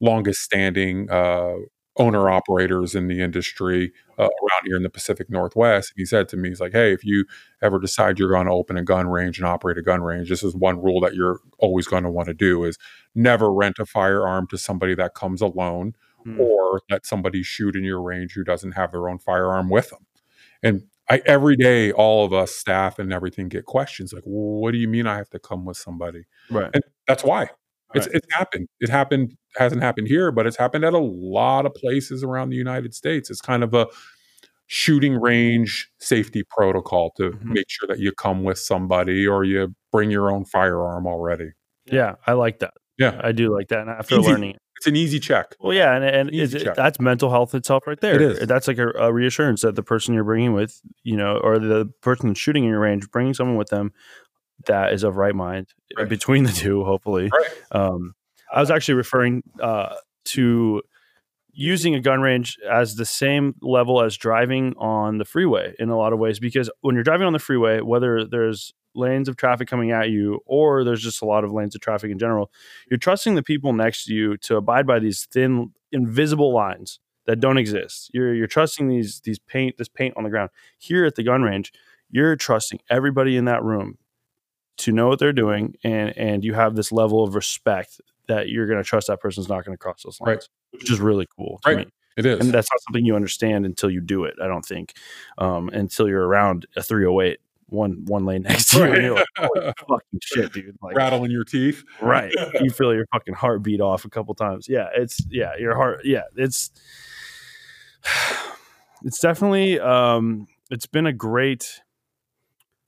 longest 0.00 0.42
standing 0.42 1.10
uh, 1.10 1.54
owner 1.98 2.30
operators 2.30 2.94
in 2.94 3.08
the 3.08 3.20
industry 3.22 3.92
uh, 4.18 4.24
around 4.24 4.62
here 4.66 4.76
in 4.76 4.82
the 4.84 4.90
Pacific 4.90 5.30
Northwest. 5.30 5.92
He 5.96 6.06
said 6.06 6.28
to 6.30 6.36
me, 6.38 6.50
he's 6.50 6.60
like, 6.60 6.72
hey, 6.72 6.92
if 6.92 7.04
you 7.04 7.26
ever 7.62 7.78
decide 7.80 8.18
you're 8.18 8.30
going 8.30 8.46
to 8.46 8.52
open 8.52 8.76
a 8.76 8.84
gun 8.84 9.08
range 9.08 9.38
and 9.38 9.46
operate 9.46 9.78
a 9.78 9.82
gun 9.82 10.02
range, 10.02 10.28
this 10.30 10.44
is 10.44 10.56
one 10.56 10.82
rule 10.82 11.00
that 11.02 11.14
you're 11.14 11.40
always 11.58 11.86
going 11.86 12.04
to 12.04 12.10
want 12.10 12.28
to 12.28 12.34
do 12.34 12.64
is 12.64 12.78
never 13.14 13.52
rent 13.52 13.78
a 13.78 13.86
firearm 13.86 14.46
to 14.48 14.58
somebody 14.58 14.94
that 14.96 15.14
comes 15.14 15.42
alone 15.42 15.94
Hmm. 16.24 16.40
or 16.40 16.82
let 16.90 17.06
somebody 17.06 17.42
shoot 17.42 17.76
in 17.76 17.84
your 17.84 18.02
range 18.02 18.34
who 18.34 18.44
doesn't 18.44 18.72
have 18.72 18.92
their 18.92 19.08
own 19.08 19.18
firearm 19.18 19.70
with 19.70 19.90
them. 19.90 20.06
And 20.62 20.82
I 21.10 21.22
every 21.26 21.56
day, 21.56 21.92
all 21.92 22.24
of 22.24 22.32
us 22.32 22.52
staff 22.52 22.98
and 22.98 23.12
everything 23.12 23.48
get 23.48 23.64
questions 23.66 24.12
like, 24.12 24.24
well, 24.26 24.60
"What 24.60 24.72
do 24.72 24.78
you 24.78 24.88
mean 24.88 25.06
I 25.06 25.16
have 25.16 25.30
to 25.30 25.38
come 25.40 25.64
with 25.64 25.76
somebody?" 25.78 26.24
Right. 26.50 26.70
And 26.74 26.82
that's 27.08 27.24
why 27.24 27.50
it's 27.94 28.06
Right. 28.06 28.16
it's 28.16 28.34
happened. 28.34 28.68
It 28.80 28.90
happened 28.90 29.36
hasn't 29.56 29.82
happened 29.82 30.08
here, 30.08 30.30
but 30.32 30.46
it's 30.46 30.56
happened 30.58 30.84
at 30.84 30.94
a 30.94 30.98
lot 30.98 31.66
of 31.66 31.74
places 31.74 32.22
around 32.24 32.50
the 32.50 32.56
United 32.56 32.94
States. 32.94 33.30
It's 33.30 33.40
kind 33.40 33.64
of 33.64 33.74
a 33.74 33.86
shooting 34.68 35.14
range 35.20 35.90
safety 36.00 36.42
protocol 36.48 37.12
to 37.18 37.32
Mhm. 37.32 37.44
make 37.54 37.66
sure 37.68 37.88
that 37.88 37.98
you 38.00 38.12
come 38.12 38.44
with 38.44 38.58
somebody 38.58 39.26
or 39.26 39.44
you 39.44 39.74
bring 39.92 40.10
your 40.10 40.30
own 40.30 40.44
firearm 40.44 41.06
already. 41.06 41.52
Yeah, 41.86 42.16
I 42.26 42.32
like 42.34 42.60
that. 42.60 42.74
Yeah, 43.00 43.20
I 43.22 43.32
do 43.32 43.52
like 43.52 43.68
that. 43.68 43.80
And 43.80 43.90
after 43.90 44.16
Easy. 44.18 44.30
learning 44.30 44.50
it. 44.50 44.62
it's 44.76 44.86
an 44.86 44.94
easy 44.94 45.18
check. 45.18 45.56
Well, 45.58 45.72
yeah, 45.74 45.94
and, 45.96 46.04
and 46.04 46.30
it, 46.34 46.74
that's 46.76 47.00
mental 47.00 47.30
health 47.30 47.54
itself 47.54 47.86
right 47.86 48.00
there. 48.00 48.14
It 48.14 48.22
is. 48.22 48.46
That's 48.46 48.68
like 48.68 48.78
a, 48.78 48.90
a 48.90 49.12
reassurance 49.12 49.62
that 49.62 49.74
the 49.74 49.82
person 49.82 50.14
you're 50.14 50.24
bringing 50.24 50.52
with, 50.52 50.80
you 51.02 51.16
know, 51.16 51.38
or 51.38 51.58
the 51.58 51.86
person 52.02 52.28
that's 52.28 52.38
shooting 52.40 52.64
in 52.64 52.70
your 52.70 52.80
range, 52.80 53.10
bringing 53.10 53.34
someone 53.34 53.56
with 53.56 53.68
them 53.70 53.92
that 54.66 54.92
is 54.92 55.02
of 55.02 55.16
right 55.16 55.34
mind 55.34 55.68
Right. 55.96 56.08
between 56.08 56.44
the 56.44 56.52
two, 56.52 56.84
hopefully. 56.84 57.30
Right. 57.32 57.50
Um, 57.72 58.14
I 58.52 58.60
was 58.60 58.70
actually 58.70 58.94
referring 58.94 59.42
uh, 59.60 59.94
to 60.26 60.82
using 61.52 61.94
a 61.94 62.00
gun 62.00 62.20
range 62.20 62.58
as 62.70 62.94
the 62.96 63.04
same 63.04 63.54
level 63.62 64.02
as 64.02 64.16
driving 64.16 64.74
on 64.78 65.18
the 65.18 65.24
freeway 65.24 65.74
in 65.78 65.88
a 65.88 65.96
lot 65.96 66.12
of 66.12 66.18
ways 66.18 66.38
because 66.38 66.70
when 66.80 66.94
you're 66.94 67.02
driving 67.04 67.26
on 67.26 67.32
the 67.32 67.38
freeway 67.40 67.80
whether 67.80 68.24
there's 68.24 68.72
lanes 68.94 69.28
of 69.28 69.36
traffic 69.36 69.68
coming 69.68 69.90
at 69.90 70.10
you 70.10 70.40
or 70.46 70.82
there's 70.84 71.02
just 71.02 71.22
a 71.22 71.24
lot 71.24 71.44
of 71.44 71.52
lanes 71.52 71.74
of 71.74 71.80
traffic 71.80 72.10
in 72.10 72.18
general 72.18 72.50
you're 72.90 72.98
trusting 72.98 73.34
the 73.36 73.42
people 73.42 73.72
next 73.72 74.04
to 74.04 74.12
you 74.12 74.36
to 74.36 74.56
abide 74.56 74.86
by 74.86 74.98
these 74.98 75.26
thin 75.30 75.70
invisible 75.92 76.52
lines 76.52 76.98
that 77.26 77.38
don't 77.40 77.58
exist 77.58 78.10
you're 78.12 78.34
you're 78.34 78.46
trusting 78.48 78.88
these 78.88 79.20
these 79.20 79.38
paint 79.38 79.76
this 79.78 79.88
paint 79.88 80.12
on 80.16 80.24
the 80.24 80.30
ground 80.30 80.50
here 80.78 81.04
at 81.04 81.14
the 81.14 81.22
gun 81.22 81.42
range 81.42 81.72
you're 82.10 82.34
trusting 82.34 82.80
everybody 82.90 83.36
in 83.36 83.44
that 83.44 83.62
room 83.62 83.96
to 84.78 84.92
know 84.92 85.08
what 85.08 85.18
they're 85.18 85.32
doing 85.32 85.74
and 85.84 86.16
and 86.18 86.44
you 86.44 86.54
have 86.54 86.74
this 86.74 86.90
level 86.90 87.22
of 87.22 87.34
respect 87.34 88.00
that 88.26 88.48
you're 88.48 88.66
going 88.66 88.78
to 88.82 88.84
trust 88.84 89.06
that 89.08 89.20
person's 89.20 89.48
not 89.48 89.64
going 89.64 89.74
to 89.76 89.78
cross 89.78 90.02
those 90.02 90.20
lines 90.20 90.48
Right. 90.72 90.80
which 90.80 90.90
is 90.90 91.00
really 91.00 91.26
cool 91.36 91.60
to 91.64 91.70
Right. 91.74 91.86
me 91.86 91.92
It 92.16 92.26
is. 92.26 92.40
and 92.40 92.52
that's 92.52 92.68
not 92.72 92.80
something 92.88 93.04
you 93.04 93.14
understand 93.14 93.64
until 93.66 93.90
you 93.90 94.00
do 94.00 94.24
it. 94.24 94.34
I 94.42 94.46
don't 94.48 94.64
think 94.64 94.94
um, 95.38 95.68
until 95.70 96.08
you're 96.08 96.26
around 96.26 96.66
a 96.76 96.82
308, 96.82 97.38
one 97.70 98.04
one 98.06 98.24
lane 98.24 98.42
next 98.48 98.70
to 98.70 98.78
you, 98.78 98.84
and 98.84 99.02
you're 99.02 99.14
like, 99.14 99.26
holy 99.36 99.72
fucking 99.88 100.20
shit, 100.22 100.52
dude! 100.52 100.76
Like, 100.82 100.96
Rattling 100.96 101.30
your 101.30 101.44
teeth. 101.44 101.84
right, 102.00 102.32
you 102.60 102.70
feel 102.70 102.94
your 102.94 103.06
fucking 103.12 103.34
heart 103.34 103.62
beat 103.62 103.80
off 103.80 104.04
a 104.04 104.10
couple 104.10 104.34
times. 104.34 104.68
Yeah, 104.68 104.88
it's 104.94 105.20
yeah, 105.30 105.52
your 105.58 105.74
heart. 105.74 106.00
Yeah, 106.04 106.22
it's 106.36 106.70
it's 109.02 109.20
definitely 109.20 109.80
um, 109.80 110.46
it's 110.70 110.86
been 110.86 111.06
a 111.06 111.12
great. 111.12 111.80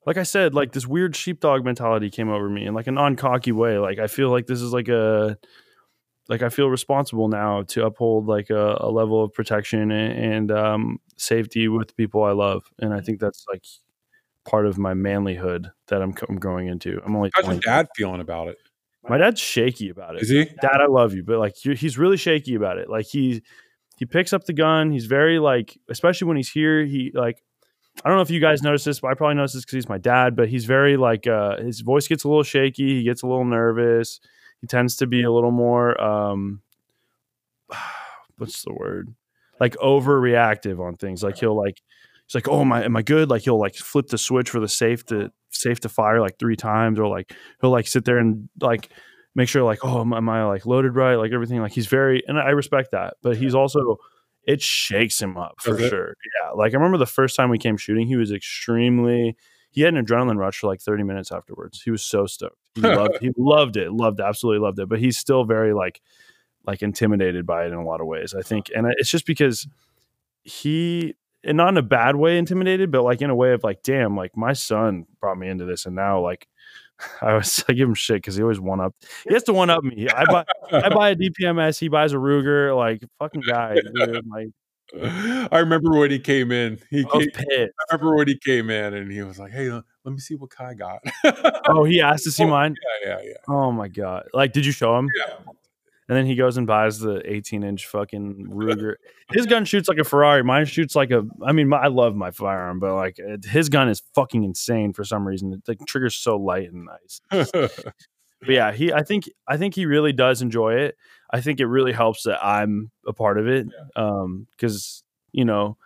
Like 0.04 0.16
I 0.16 0.24
said, 0.24 0.52
like 0.52 0.72
this 0.72 0.84
weird 0.84 1.14
sheepdog 1.14 1.64
mentality 1.64 2.10
came 2.10 2.28
over 2.28 2.48
me 2.48 2.66
in 2.66 2.74
like 2.74 2.88
a 2.88 2.90
non-cocky 2.90 3.52
way. 3.52 3.78
Like 3.78 4.00
I 4.00 4.08
feel 4.08 4.30
like 4.30 4.48
this 4.48 4.60
is 4.60 4.72
like 4.72 4.88
a 4.88 5.38
like 6.28 6.42
I 6.42 6.48
feel 6.48 6.68
responsible 6.68 7.28
now 7.28 7.62
to 7.68 7.86
uphold 7.86 8.26
like 8.26 8.50
a, 8.50 8.78
a 8.80 8.90
level 8.90 9.22
of 9.22 9.32
protection 9.32 9.90
and, 9.90 10.32
and 10.32 10.50
um, 10.50 10.98
safety 11.16 11.68
with 11.68 11.88
the 11.88 11.94
people 11.94 12.22
I 12.24 12.32
love, 12.32 12.64
and 12.78 12.94
I 12.94 13.00
think 13.00 13.20
that's 13.20 13.44
like 13.48 13.64
part 14.45 14.66
of 14.66 14.78
my 14.78 14.95
manlyhood 14.95 15.72
that 15.88 16.03
I'm, 16.03 16.14
I'm 16.28 16.36
growing 16.36 16.68
into. 16.68 17.01
I'm 17.05 17.14
only 17.16 17.30
How's 17.34 17.47
your 17.47 17.57
dad 17.57 17.88
feeling 17.97 18.20
about 18.20 18.49
it? 18.49 18.59
my 19.09 19.18
dad's 19.18 19.40
shaky 19.40 19.88
about 19.88 20.14
it. 20.16 20.22
Is 20.22 20.28
he? 20.28 20.45
Dad, 20.45 20.80
I 20.80 20.86
love 20.86 21.14
you, 21.14 21.24
but 21.24 21.38
like 21.38 21.57
he's 21.57 21.99
really 21.99 22.16
shaky 22.16 22.55
about 22.55 22.78
it. 22.78 22.88
Like 22.88 23.07
he 23.07 23.43
he 23.97 24.07
picks 24.07 24.32
up 24.32 24.45
the 24.45 24.53
gun. 24.53 24.90
He's 24.90 25.07
very 25.07 25.38
like, 25.38 25.78
especially 25.88 26.28
when 26.28 26.36
he's 26.36 26.51
here. 26.51 26.84
He 26.84 27.11
like, 27.14 27.43
I 28.05 28.09
don't 28.09 28.16
know 28.16 28.22
if 28.22 28.30
you 28.30 28.40
guys 28.40 28.62
notice 28.62 28.84
this, 28.84 29.01
but 29.01 29.11
I 29.11 29.14
probably 29.14 29.34
noticed 29.34 29.55
this 29.55 29.64
because 29.64 29.74
he's 29.74 29.88
my 29.88 29.99
dad. 29.99 30.36
But 30.36 30.49
he's 30.49 30.64
very 30.64 30.97
like, 30.97 31.26
uh, 31.26 31.59
his 31.59 31.80
voice 31.80 32.09
gets 32.09 32.24
a 32.24 32.28
little 32.28 32.43
shaky. 32.43 32.97
He 32.97 33.03
gets 33.03 33.22
a 33.22 33.26
little 33.26 33.45
nervous. 33.45 34.20
He 34.61 34.66
tends 34.66 34.97
to 34.97 35.07
be 35.07 35.22
a 35.22 35.30
little 35.30 35.51
more, 35.51 36.01
um, 36.01 36.62
what's 38.38 38.62
the 38.62 38.72
word? 38.72 39.14
Like 39.61 39.76
overreactive 39.76 40.80
on 40.80 40.97
things. 40.97 41.22
Like 41.22 41.38
he'll 41.38 41.57
like, 41.57 41.80
he's 42.26 42.34
like, 42.34 42.48
oh, 42.48 42.60
am 42.60 42.72
I 42.72 42.84
am 42.84 42.96
I 42.96 43.02
good? 43.02 43.30
Like 43.30 43.42
he'll 43.42 43.58
like 43.58 43.74
flip 43.74 44.08
the 44.08 44.18
switch 44.18 44.50
for 44.50 44.60
the 44.60 44.68
safe 44.68 45.04
to 45.06 45.30
safe 45.50 45.80
to 45.80 45.88
fire 45.88 46.20
like 46.20 46.38
three 46.38 46.56
times, 46.56 46.98
or 46.98 47.06
like 47.06 47.32
he'll 47.60 47.70
like 47.70 47.86
sit 47.86 48.04
there 48.04 48.18
and 48.18 48.48
like 48.60 48.90
make 49.34 49.48
sure 49.48 49.62
like 49.62 49.78
oh 49.82 50.00
am, 50.00 50.12
am 50.12 50.28
i 50.28 50.44
like 50.44 50.66
loaded 50.66 50.94
right? 50.94 51.16
Like 51.16 51.32
everything 51.32 51.60
like 51.60 51.72
he's 51.72 51.86
very 51.86 52.22
and 52.26 52.38
i 52.38 52.50
respect 52.50 52.90
that 52.92 53.14
but 53.22 53.36
he's 53.36 53.54
also 53.54 53.96
it 54.44 54.60
shakes 54.60 55.20
him 55.20 55.36
up 55.36 55.54
for 55.60 55.78
it? 55.78 55.88
sure. 55.88 56.14
Yeah 56.42 56.50
like 56.50 56.72
i 56.72 56.76
remember 56.76 56.98
the 56.98 57.06
first 57.06 57.36
time 57.36 57.50
we 57.50 57.58
came 57.58 57.76
shooting 57.76 58.06
he 58.06 58.16
was 58.16 58.32
extremely 58.32 59.36
he 59.70 59.80
had 59.82 59.94
an 59.94 60.04
adrenaline 60.04 60.36
rush 60.36 60.58
for 60.58 60.66
like 60.66 60.82
30 60.82 61.02
minutes 61.02 61.32
afterwards. 61.32 61.80
He 61.80 61.90
was 61.90 62.02
so 62.02 62.26
stoked. 62.26 62.58
He 62.74 62.80
loved 62.82 63.18
he 63.20 63.30
loved 63.38 63.76
it 63.76 63.92
loved 63.92 64.20
it, 64.20 64.24
absolutely 64.24 64.62
loved 64.62 64.78
it 64.78 64.88
but 64.88 64.98
he's 64.98 65.16
still 65.16 65.44
very 65.44 65.72
like 65.72 66.00
like 66.66 66.82
intimidated 66.82 67.46
by 67.46 67.64
it 67.64 67.68
in 67.68 67.74
a 67.74 67.84
lot 67.84 68.00
of 68.00 68.06
ways 68.06 68.34
i 68.38 68.40
think 68.40 68.70
and 68.74 68.86
it's 68.98 69.10
just 69.10 69.26
because 69.26 69.66
he 70.44 71.14
and 71.45 71.57
not 71.57 71.68
in 71.70 71.76
a 71.76 71.82
bad 71.82 72.16
way 72.16 72.38
intimidated 72.38 72.90
but 72.90 73.03
like 73.03 73.20
in 73.22 73.30
a 73.30 73.34
way 73.34 73.53
of 73.53 73.62
like 73.64 73.82
damn 73.82 74.16
like 74.16 74.36
my 74.36 74.53
son 74.53 75.05
brought 75.20 75.38
me 75.38 75.49
into 75.49 75.64
this 75.64 75.86
and 75.86 75.95
now 75.97 76.20
like 76.20 76.47
I 77.22 77.34
was 77.34 77.64
I 77.68 77.72
give 77.72 77.88
him 77.88 77.95
shit 77.95 78.16
because 78.18 78.36
he 78.36 78.43
always 78.43 78.61
one 78.61 78.80
up. 78.80 78.95
He 79.26 79.34
has 79.34 79.43
to 79.45 79.53
one 79.53 79.70
up 79.70 79.82
me. 79.82 80.09
I 80.09 80.24
buy 80.24 80.45
I 80.70 80.88
buy 80.88 81.11
a 81.11 81.16
DPMS. 81.16 81.78
He 81.80 81.88
buys 81.88 82.12
a 82.12 82.16
Ruger. 82.16 82.76
Like 82.76 83.03
fucking 83.18 83.43
guy. 83.43 83.74
Dude. 83.95 84.24
Like 84.30 84.49
I 85.51 85.59
remember 85.59 85.90
when 85.99 86.11
he 86.12 86.20
came 86.20 86.53
in. 86.53 86.78
He 86.90 87.01
I 87.12 87.26
came. 87.26 87.68
I 87.90 87.95
remember 87.95 88.14
when 88.16 88.28
he 88.28 88.38
came 88.38 88.70
in 88.70 88.95
and 88.95 89.11
he 89.11 89.22
was 89.22 89.38
like, 89.38 89.51
"Hey, 89.51 89.70
let 89.70 89.82
me 90.05 90.18
see 90.18 90.34
what 90.36 90.51
Kai 90.51 90.74
got." 90.74 91.01
Oh, 91.66 91.82
he 91.84 92.01
asked 92.03 92.24
to 92.24 92.30
see 92.30 92.45
Oh, 92.45 92.49
mine. 92.49 92.76
yeah, 93.05 93.14
yeah, 93.16 93.22
yeah. 93.24 93.34
Oh 93.49 93.72
my 93.72 93.88
god! 93.88 94.28
Like, 94.34 94.53
did 94.53 94.64
you 94.66 94.72
show 94.72 94.97
him? 94.99 95.09
Yeah. 95.18 95.34
And 96.09 96.16
then 96.18 96.26
he 96.26 96.34
goes 96.34 96.57
and 96.57 96.66
buys 96.66 96.98
the 96.98 97.22
18 97.24 97.62
inch 97.62 97.86
fucking 97.86 98.48
Ruger. 98.50 98.94
His 99.32 99.46
gun 99.46 99.64
shoots 99.64 99.88
like 99.88 99.98
a 99.98 100.05
Ferrari. 100.05 100.42
Mine 100.42 100.66
shoots 100.66 100.94
like 100.96 101.11
a. 101.11 101.24
I 101.44 101.53
mean, 101.53 101.68
my, 101.68 101.78
I 101.78 101.86
love 101.86 102.14
my 102.14 102.30
firearm, 102.30 102.80
but 102.80 102.94
like 102.94 103.18
it, 103.18 103.44
his 103.44 103.68
gun 103.68 103.88
is 103.88 104.03
fucking 104.14 104.44
insane 104.44 104.92
for 104.92 105.05
some 105.05 105.26
reason. 105.26 105.62
The 105.64 105.76
trigger's 105.86 106.16
so 106.16 106.36
light 106.36 106.70
and 106.70 106.86
nice. 106.86 107.70
But 108.44 108.50
yeah, 108.50 108.72
he. 108.72 108.92
I 108.92 109.05
think. 109.05 109.30
I 109.46 109.57
think 109.57 109.74
he 109.74 109.86
really 109.86 110.12
does 110.12 110.42
enjoy 110.42 110.74
it. 110.74 110.96
I 111.30 111.40
think 111.40 111.61
it 111.61 111.66
really 111.66 111.92
helps 111.92 112.24
that 112.24 112.44
I'm 112.44 112.90
a 113.07 113.12
part 113.12 113.38
of 113.38 113.46
it. 113.46 113.68
Um, 113.94 114.48
because 114.50 115.05
you 115.30 115.44
know, 115.44 115.76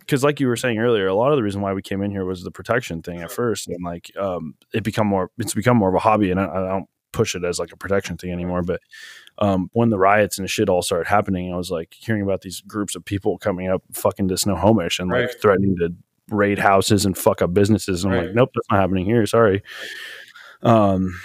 because 0.00 0.24
like 0.24 0.40
you 0.40 0.48
were 0.48 0.56
saying 0.56 0.78
earlier, 0.78 1.06
a 1.06 1.14
lot 1.14 1.30
of 1.30 1.36
the 1.36 1.42
reason 1.42 1.60
why 1.60 1.72
we 1.72 1.82
came 1.82 2.02
in 2.02 2.10
here 2.10 2.24
was 2.24 2.42
the 2.42 2.50
protection 2.50 3.00
thing 3.00 3.20
at 3.20 3.30
first, 3.30 3.68
and 3.68 3.84
like, 3.84 4.10
um, 4.18 4.54
it 4.74 4.82
become 4.82 5.06
more. 5.06 5.30
It's 5.38 5.54
become 5.54 5.76
more 5.76 5.88
of 5.88 5.94
a 5.94 6.00
hobby, 6.00 6.32
and 6.32 6.40
I, 6.40 6.46
I 6.46 6.68
don't 6.68 6.88
push 7.20 7.34
it 7.34 7.44
as 7.44 7.58
like 7.58 7.72
a 7.72 7.76
protection 7.76 8.16
thing 8.16 8.32
anymore. 8.32 8.62
But 8.62 8.80
um, 9.38 9.68
when 9.72 9.90
the 9.90 9.98
riots 9.98 10.38
and 10.38 10.44
the 10.44 10.48
shit 10.48 10.68
all 10.68 10.82
started 10.82 11.06
happening, 11.08 11.52
I 11.52 11.56
was 11.56 11.70
like 11.70 11.92
hearing 11.92 12.22
about 12.22 12.40
these 12.40 12.60
groups 12.62 12.96
of 12.96 13.04
people 13.04 13.36
coming 13.38 13.68
up 13.68 13.82
fucking 13.92 14.28
to 14.28 14.36
Snohomish 14.38 14.98
and 14.98 15.10
like 15.10 15.40
threatening 15.40 15.76
to 15.78 15.94
raid 16.30 16.58
houses 16.58 17.04
and 17.04 17.18
fuck 17.18 17.42
up 17.42 17.52
businesses. 17.52 18.04
And 18.04 18.12
I'm 18.12 18.18
Right. 18.18 18.26
like, 18.28 18.34
nope, 18.36 18.50
that's 18.54 18.66
not 18.70 18.80
happening 18.80 19.04
here. 19.04 19.26
Sorry. 19.26 19.62
Um, 20.62 21.18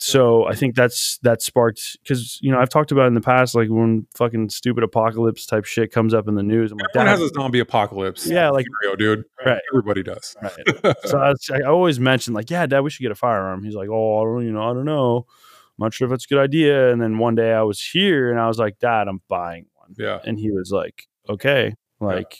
so 0.00 0.46
I 0.46 0.54
think 0.54 0.74
that's 0.76 1.18
that 1.18 1.42
sparked 1.42 1.96
because 2.02 2.38
you 2.40 2.52
know 2.52 2.58
I've 2.58 2.68
talked 2.68 2.92
about 2.92 3.06
in 3.08 3.14
the 3.14 3.20
past 3.20 3.54
like 3.54 3.68
when 3.68 4.06
fucking 4.14 4.50
stupid 4.50 4.84
apocalypse 4.84 5.44
type 5.44 5.64
shit 5.64 5.92
comes 5.92 6.14
up 6.14 6.28
in 6.28 6.34
the 6.36 6.42
news. 6.42 6.70
I'm 6.70 6.78
like, 6.78 6.88
Everyone 6.94 7.08
has 7.08 7.20
a 7.20 7.34
zombie 7.34 7.58
apocalypse. 7.58 8.26
Yeah, 8.26 8.50
like- 8.50 8.66
scenario, 8.80 8.96
dude. 8.96 9.24
Right. 9.44 9.60
Everybody 9.72 10.02
does. 10.02 10.36
Right. 10.40 10.96
so 11.04 11.18
I, 11.18 11.30
was, 11.30 11.50
I 11.52 11.62
always 11.62 11.98
mentioned 11.98 12.34
like, 12.36 12.50
yeah, 12.50 12.66
Dad, 12.66 12.80
we 12.80 12.90
should 12.90 13.02
get 13.02 13.10
a 13.12 13.16
firearm. 13.16 13.64
He's 13.64 13.74
like, 13.74 13.88
oh, 13.90 14.20
I 14.20 14.24
don't, 14.24 14.46
you 14.46 14.52
know, 14.52 14.62
I 14.70 14.72
don't 14.72 14.84
know. 14.84 15.26
I'm 15.26 15.84
not 15.84 15.94
sure 15.94 16.06
if 16.08 16.12
it's 16.14 16.24
a 16.24 16.28
good 16.28 16.40
idea. 16.42 16.92
And 16.92 17.00
then 17.00 17.18
one 17.18 17.34
day 17.34 17.52
I 17.52 17.62
was 17.62 17.80
here 17.82 18.30
and 18.30 18.40
I 18.40 18.46
was 18.48 18.58
like, 18.58 18.78
Dad, 18.78 19.08
I'm 19.08 19.20
buying 19.28 19.66
one. 19.74 19.94
yeah. 19.98 20.18
And 20.24 20.38
he 20.38 20.50
was 20.50 20.70
like, 20.72 21.06
okay, 21.28 21.74
like, 22.00 22.38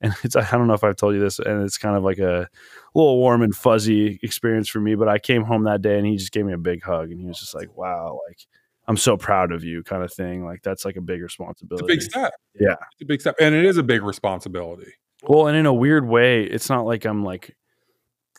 and 0.00 0.14
it's 0.22 0.36
I 0.36 0.50
don't 0.50 0.66
know 0.66 0.74
if 0.74 0.84
I've 0.84 0.96
told 0.96 1.14
you 1.14 1.20
this, 1.20 1.38
and 1.38 1.62
it's 1.64 1.78
kind 1.78 1.96
of 1.96 2.02
like 2.02 2.18
a 2.18 2.48
little 2.94 3.18
warm 3.18 3.42
and 3.42 3.54
fuzzy 3.54 4.18
experience 4.22 4.68
for 4.68 4.80
me. 4.80 4.94
But 4.94 5.08
I 5.08 5.18
came 5.18 5.42
home 5.42 5.64
that 5.64 5.82
day 5.82 5.98
and 5.98 6.06
he 6.06 6.16
just 6.16 6.32
gave 6.32 6.44
me 6.44 6.52
a 6.52 6.58
big 6.58 6.82
hug 6.82 7.10
and 7.10 7.20
he 7.20 7.26
was 7.26 7.38
just 7.40 7.54
like, 7.54 7.76
wow, 7.76 8.20
like. 8.28 8.38
I'm 8.90 8.96
so 8.96 9.18
proud 9.18 9.52
of 9.52 9.62
you, 9.62 9.82
kind 9.82 10.02
of 10.02 10.10
thing. 10.10 10.46
Like 10.46 10.62
that's 10.62 10.86
like 10.86 10.96
a 10.96 11.02
big 11.02 11.16
It's 11.16 11.24
responsibility. 11.24 11.84
a 11.84 11.86
big 11.86 12.00
step. 12.00 12.32
Yeah. 12.58 12.72
It's 12.92 13.02
a 13.02 13.04
big 13.04 13.20
step. 13.20 13.34
And 13.38 13.54
it 13.54 13.66
is 13.66 13.76
a 13.76 13.82
big 13.82 14.02
responsibility. 14.02 14.90
Well, 15.24 15.46
and 15.46 15.58
in 15.58 15.66
a 15.66 15.74
weird 15.74 16.08
way, 16.08 16.44
it's 16.44 16.70
not 16.70 16.86
like 16.86 17.04
I'm 17.04 17.22
like 17.22 17.54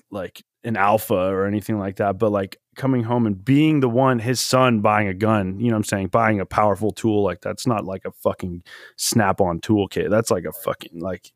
like 0.09 0.41
an 0.63 0.75
alpha 0.77 1.13
or 1.15 1.45
anything 1.45 1.79
like 1.79 1.97
that, 1.97 2.17
but 2.17 2.31
like 2.31 2.57
coming 2.75 3.03
home 3.03 3.25
and 3.25 3.43
being 3.43 3.79
the 3.79 3.89
one, 3.89 4.19
his 4.19 4.39
son 4.39 4.81
buying 4.81 5.07
a 5.07 5.13
gun, 5.13 5.59
you 5.59 5.67
know 5.67 5.73
what 5.73 5.77
I'm 5.79 5.83
saying, 5.85 6.07
buying 6.07 6.39
a 6.39 6.45
powerful 6.45 6.91
tool 6.91 7.23
like 7.23 7.41
that's 7.41 7.65
not 7.67 7.85
like 7.85 8.03
a 8.05 8.11
fucking 8.11 8.63
snap 8.97 9.39
on 9.41 9.59
toolkit. 9.59 10.09
That's 10.09 10.31
like 10.31 10.45
a 10.45 10.51
fucking 10.51 10.99
like 10.99 11.31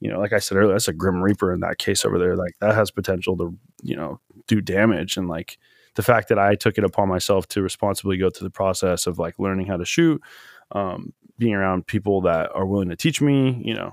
you 0.00 0.08
know, 0.08 0.20
like 0.20 0.32
I 0.32 0.38
said 0.38 0.56
earlier, 0.58 0.72
that's 0.74 0.86
a 0.86 0.92
Grim 0.92 1.20
Reaper 1.20 1.52
in 1.52 1.58
that 1.60 1.78
case 1.78 2.04
over 2.04 2.20
there. 2.20 2.36
Like 2.36 2.52
that 2.60 2.74
has 2.76 2.92
potential 2.92 3.36
to, 3.38 3.58
you 3.82 3.96
know, 3.96 4.20
do 4.46 4.60
damage. 4.60 5.16
And 5.16 5.28
like 5.28 5.58
the 5.96 6.02
fact 6.04 6.28
that 6.28 6.38
I 6.38 6.54
took 6.54 6.78
it 6.78 6.84
upon 6.84 7.08
myself 7.08 7.48
to 7.48 7.62
responsibly 7.62 8.16
go 8.16 8.30
through 8.30 8.46
the 8.46 8.52
process 8.52 9.08
of 9.08 9.18
like 9.18 9.34
learning 9.40 9.66
how 9.66 9.76
to 9.76 9.84
shoot, 9.84 10.22
um, 10.70 11.12
being 11.36 11.54
around 11.54 11.88
people 11.88 12.20
that 12.22 12.50
are 12.54 12.64
willing 12.64 12.90
to 12.90 12.96
teach 12.96 13.20
me, 13.20 13.60
you 13.64 13.74
know, 13.74 13.90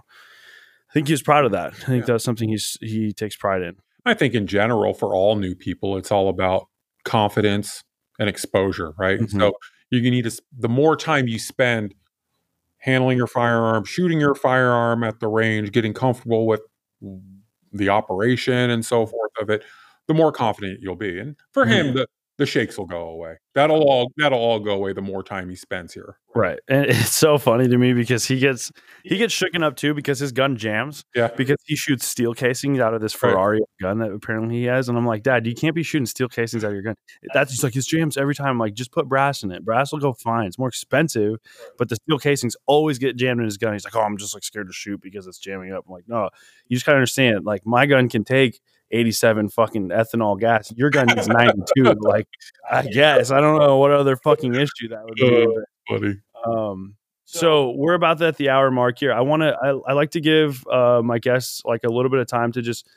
I 0.89 0.93
think 0.93 1.07
he's 1.07 1.23
proud 1.23 1.43
of 1.45 1.51
that. 1.53 1.73
I 1.73 1.77
think 1.77 2.01
Yeah. 2.03 2.13
that's 2.13 2.23
something 2.23 2.49
he's 2.49 2.77
he 2.81 3.11
takes 3.11 3.35
pride 3.35 3.63
in. 3.63 3.75
I 4.05 4.13
think 4.13 4.33
in 4.33 4.47
general, 4.47 4.93
for 4.93 5.15
all 5.15 5.35
new 5.35 5.55
people, 5.55 5.97
it's 5.97 6.11
all 6.11 6.29
about 6.29 6.67
confidence 7.05 7.83
and 8.19 8.29
exposure, 8.29 8.93
right? 8.97 9.19
Mhm. 9.19 9.31
So 9.39 9.53
you 9.89 10.09
need 10.11 10.23
to, 10.25 10.41
the 10.57 10.69
more 10.69 10.95
time 10.95 11.27
you 11.27 11.39
spend 11.39 11.93
handling 12.79 13.17
your 13.17 13.27
firearm, 13.27 13.85
shooting 13.85 14.19
your 14.19 14.35
firearm 14.35 15.03
at 15.03 15.19
the 15.19 15.27
range, 15.27 15.71
getting 15.71 15.93
comfortable 15.93 16.47
with 16.47 16.61
the 17.73 17.89
operation 17.89 18.69
and 18.69 18.85
so 18.85 19.05
forth 19.05 19.31
of 19.39 19.49
it, 19.49 19.63
the 20.07 20.13
more 20.13 20.31
confident 20.31 20.79
you'll 20.81 20.95
be. 20.95 21.19
And 21.19 21.35
for 21.53 21.65
him, 21.65 21.93
the 21.93 22.07
the 22.37 22.45
shakes 22.45 22.77
will 22.77 22.85
go 22.85 23.09
away. 23.09 23.35
That'll 23.53 23.81
all 23.81 24.11
that'll 24.17 24.37
all 24.39 24.59
go 24.59 24.71
away 24.71 24.91
the 24.93 25.01
more 25.01 25.23
time 25.23 25.49
he 25.49 25.55
spends 25.55 25.93
here. 25.93 26.17
Right. 26.35 26.59
And 26.67 26.85
it's 26.89 27.15
so 27.15 27.37
funny 27.37 27.67
to 27.69 27.77
me 27.77 27.93
because 27.93 28.25
he 28.25 28.39
gets 28.39 28.71
he 29.05 29.17
gets 29.17 29.33
shooken 29.33 29.63
up 29.63 29.77
too 29.77 29.93
because 29.93 30.19
his 30.19 30.33
gun 30.33 30.57
jams 30.57 31.05
Yeah. 31.15 31.29
because 31.37 31.55
he 31.65 31.77
shoots 31.77 32.05
steel 32.05 32.33
casings 32.33 32.79
out 32.79 32.93
of 32.93 32.99
this 32.99 33.13
Right. 33.23 33.31
Ferrari 33.31 33.61
gun 33.81 33.99
that 33.99 34.11
apparently 34.11 34.55
he 34.55 34.63
has. 34.65 34.89
And 34.89 34.97
I'm 34.97 35.05
like, 35.05 35.23
Dad, 35.23 35.47
you 35.47 35.55
can't 35.55 35.73
be 35.73 35.83
shooting 35.83 36.05
steel 36.05 36.27
casings 36.27 36.65
out 36.65 36.67
of 36.67 36.73
your 36.73 36.83
gun. 36.83 36.95
That's 37.33 37.51
just 37.51 37.63
like 37.63 37.73
his 37.73 37.85
jams 37.85 38.17
every 38.17 38.35
time. 38.35 38.47
I'm 38.47 38.59
like, 38.59 38.73
just 38.73 38.91
put 38.91 39.07
brass 39.07 39.43
in 39.43 39.51
it. 39.51 39.63
Brass 39.63 39.93
will 39.93 39.99
go 39.99 40.11
fine. 40.11 40.47
It's 40.47 40.59
more 40.59 40.67
expensive, 40.67 41.37
but 41.77 41.87
the 41.87 41.95
steel 41.95 42.19
casings 42.19 42.57
always 42.65 42.97
get 42.99 43.15
jammed 43.15 43.39
in 43.39 43.45
his 43.45 43.57
gun. 43.57 43.71
He's 43.71 43.85
like, 43.85 43.95
Oh, 43.95 44.01
I'm 44.01 44.17
just 44.17 44.33
like 44.33 44.43
scared 44.43 44.67
to 44.67 44.73
shoot 44.73 44.99
because 45.01 45.27
it's 45.27 45.39
jamming 45.39 45.71
up. 45.71 45.85
I'm 45.87 45.93
like, 45.93 46.09
no, 46.09 46.29
you 46.67 46.75
just 46.75 46.85
gotta 46.85 46.97
understand, 46.97 47.45
like 47.45 47.65
my 47.65 47.85
gun 47.85 48.09
can 48.09 48.25
take 48.25 48.59
87 48.91 49.49
fucking 49.49 49.89
ethanol 49.89 50.39
gas. 50.39 50.71
Your 50.75 50.89
gun 50.89 51.07
needs 51.07 51.27
92. 51.27 51.83
like, 52.01 52.27
I 52.69 52.83
guess. 52.83 53.31
I 53.31 53.39
don't 53.41 53.59
know 53.59 53.77
what 53.77 53.91
other 53.91 54.15
fucking 54.15 54.53
issue 54.55 54.89
that 54.89 55.03
would 55.03 55.15
be. 55.15 55.45
but- 55.45 55.99
Buddy. 55.99 56.15
um, 56.45 56.95
so 57.25 57.71
we're 57.75 57.93
about 57.95 58.21
at 58.21 58.37
the 58.37 58.49
hour 58.49 58.69
mark 58.71 58.99
here. 58.99 59.11
I 59.11 59.21
want 59.21 59.41
to. 59.41 59.55
I, 59.61 59.91
I 59.91 59.93
like 59.93 60.11
to 60.11 60.21
give 60.21 60.65
uh, 60.67 61.01
my 61.03 61.17
guests 61.19 61.61
like 61.65 61.83
a 61.83 61.89
little 61.89 62.09
bit 62.11 62.19
of 62.19 62.27
time 62.27 62.51
to 62.53 62.61
just 62.61 62.87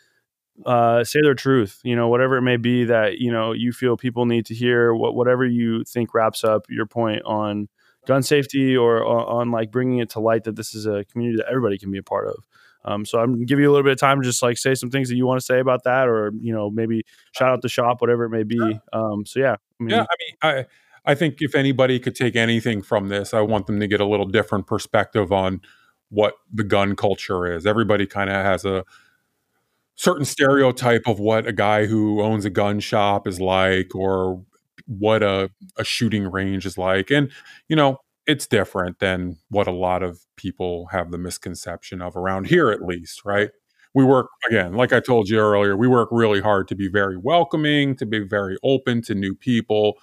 uh, 0.66 1.02
say 1.04 1.20
their 1.22 1.34
truth. 1.34 1.80
You 1.82 1.96
know, 1.96 2.08
whatever 2.08 2.36
it 2.36 2.42
may 2.42 2.56
be 2.58 2.84
that 2.84 3.18
you 3.18 3.32
know 3.32 3.52
you 3.52 3.72
feel 3.72 3.96
people 3.96 4.26
need 4.26 4.44
to 4.46 4.54
hear. 4.54 4.94
What 4.94 5.14
whatever 5.14 5.46
you 5.46 5.82
think 5.84 6.12
wraps 6.14 6.44
up 6.44 6.66
your 6.68 6.84
point 6.86 7.22
on 7.24 7.68
gun 8.06 8.22
safety 8.22 8.76
or 8.76 9.04
on, 9.04 9.24
on 9.40 9.50
like 9.50 9.70
bringing 9.70 9.98
it 9.98 10.10
to 10.10 10.20
light 10.20 10.44
that 10.44 10.56
this 10.56 10.74
is 10.74 10.86
a 10.86 11.04
community 11.06 11.38
that 11.38 11.48
everybody 11.48 11.78
can 11.78 11.90
be 11.90 11.98
a 11.98 12.02
part 12.02 12.28
of. 12.28 12.36
Um, 12.88 13.04
so 13.04 13.18
I'm 13.20 13.34
gonna 13.34 13.44
give 13.44 13.58
you 13.58 13.68
a 13.70 13.72
little 13.72 13.84
bit 13.84 13.92
of 13.92 13.98
time 13.98 14.20
to 14.20 14.26
just 14.26 14.42
like 14.42 14.58
say 14.58 14.74
some 14.74 14.90
things 14.90 15.08
that 15.10 15.16
you 15.16 15.26
want 15.26 15.40
to 15.40 15.44
say 15.44 15.60
about 15.60 15.84
that, 15.84 16.08
or 16.08 16.32
you 16.40 16.52
know 16.52 16.70
maybe 16.70 17.02
shout 17.32 17.50
out 17.50 17.62
the 17.62 17.68
shop, 17.68 18.00
whatever 18.00 18.24
it 18.24 18.30
may 18.30 18.44
be. 18.44 18.80
Um, 18.92 19.26
so 19.26 19.40
yeah, 19.40 19.56
I 19.80 19.84
mean, 19.84 19.90
Yeah, 19.90 20.02
I 20.02 20.16
mean, 20.20 20.36
I 20.42 20.66
I 21.12 21.14
think 21.14 21.36
if 21.40 21.54
anybody 21.54 21.98
could 21.98 22.14
take 22.14 22.36
anything 22.36 22.82
from 22.82 23.08
this, 23.08 23.34
I 23.34 23.40
want 23.40 23.66
them 23.66 23.80
to 23.80 23.86
get 23.86 24.00
a 24.00 24.06
little 24.06 24.26
different 24.26 24.66
perspective 24.66 25.32
on 25.32 25.60
what 26.10 26.34
the 26.52 26.64
gun 26.64 26.96
culture 26.96 27.46
is. 27.46 27.66
Everybody 27.66 28.06
kind 28.06 28.30
of 28.30 28.36
has 28.36 28.64
a 28.64 28.84
certain 29.94 30.24
stereotype 30.24 31.06
of 31.06 31.18
what 31.18 31.46
a 31.46 31.52
guy 31.52 31.86
who 31.86 32.22
owns 32.22 32.44
a 32.44 32.50
gun 32.50 32.80
shop 32.80 33.26
is 33.26 33.40
like, 33.40 33.94
or 33.94 34.42
what 34.86 35.22
a 35.22 35.50
a 35.76 35.84
shooting 35.84 36.30
range 36.30 36.66
is 36.66 36.78
like, 36.78 37.10
and 37.10 37.30
you 37.68 37.76
know. 37.76 37.98
It's 38.28 38.46
different 38.46 39.00
than 39.00 39.38
what 39.50 39.68
a 39.68 39.72
lot 39.72 40.02
of 40.04 40.20
people 40.36 40.88
have 40.92 41.10
the 41.12 41.18
misconception 41.18 42.02
of 42.02 42.16
around 42.16 42.46
here, 42.48 42.70
at 42.70 42.82
least, 42.82 43.24
right? 43.26 43.50
We 43.94 44.04
work, 44.04 44.28
again, 44.48 44.74
like 44.74 44.92
I 44.92 45.00
told 45.00 45.30
you 45.30 45.40
earlier, 45.40 45.76
we 45.76 45.88
work 45.88 46.10
really 46.12 46.40
hard 46.42 46.68
to 46.68 46.76
be 46.76 46.88
very 46.88 47.16
welcoming, 47.18 47.96
to 47.96 48.06
be 48.06 48.20
very 48.20 48.58
open 48.62 49.02
to 49.04 49.16
new 49.16 49.34
people, 49.34 49.94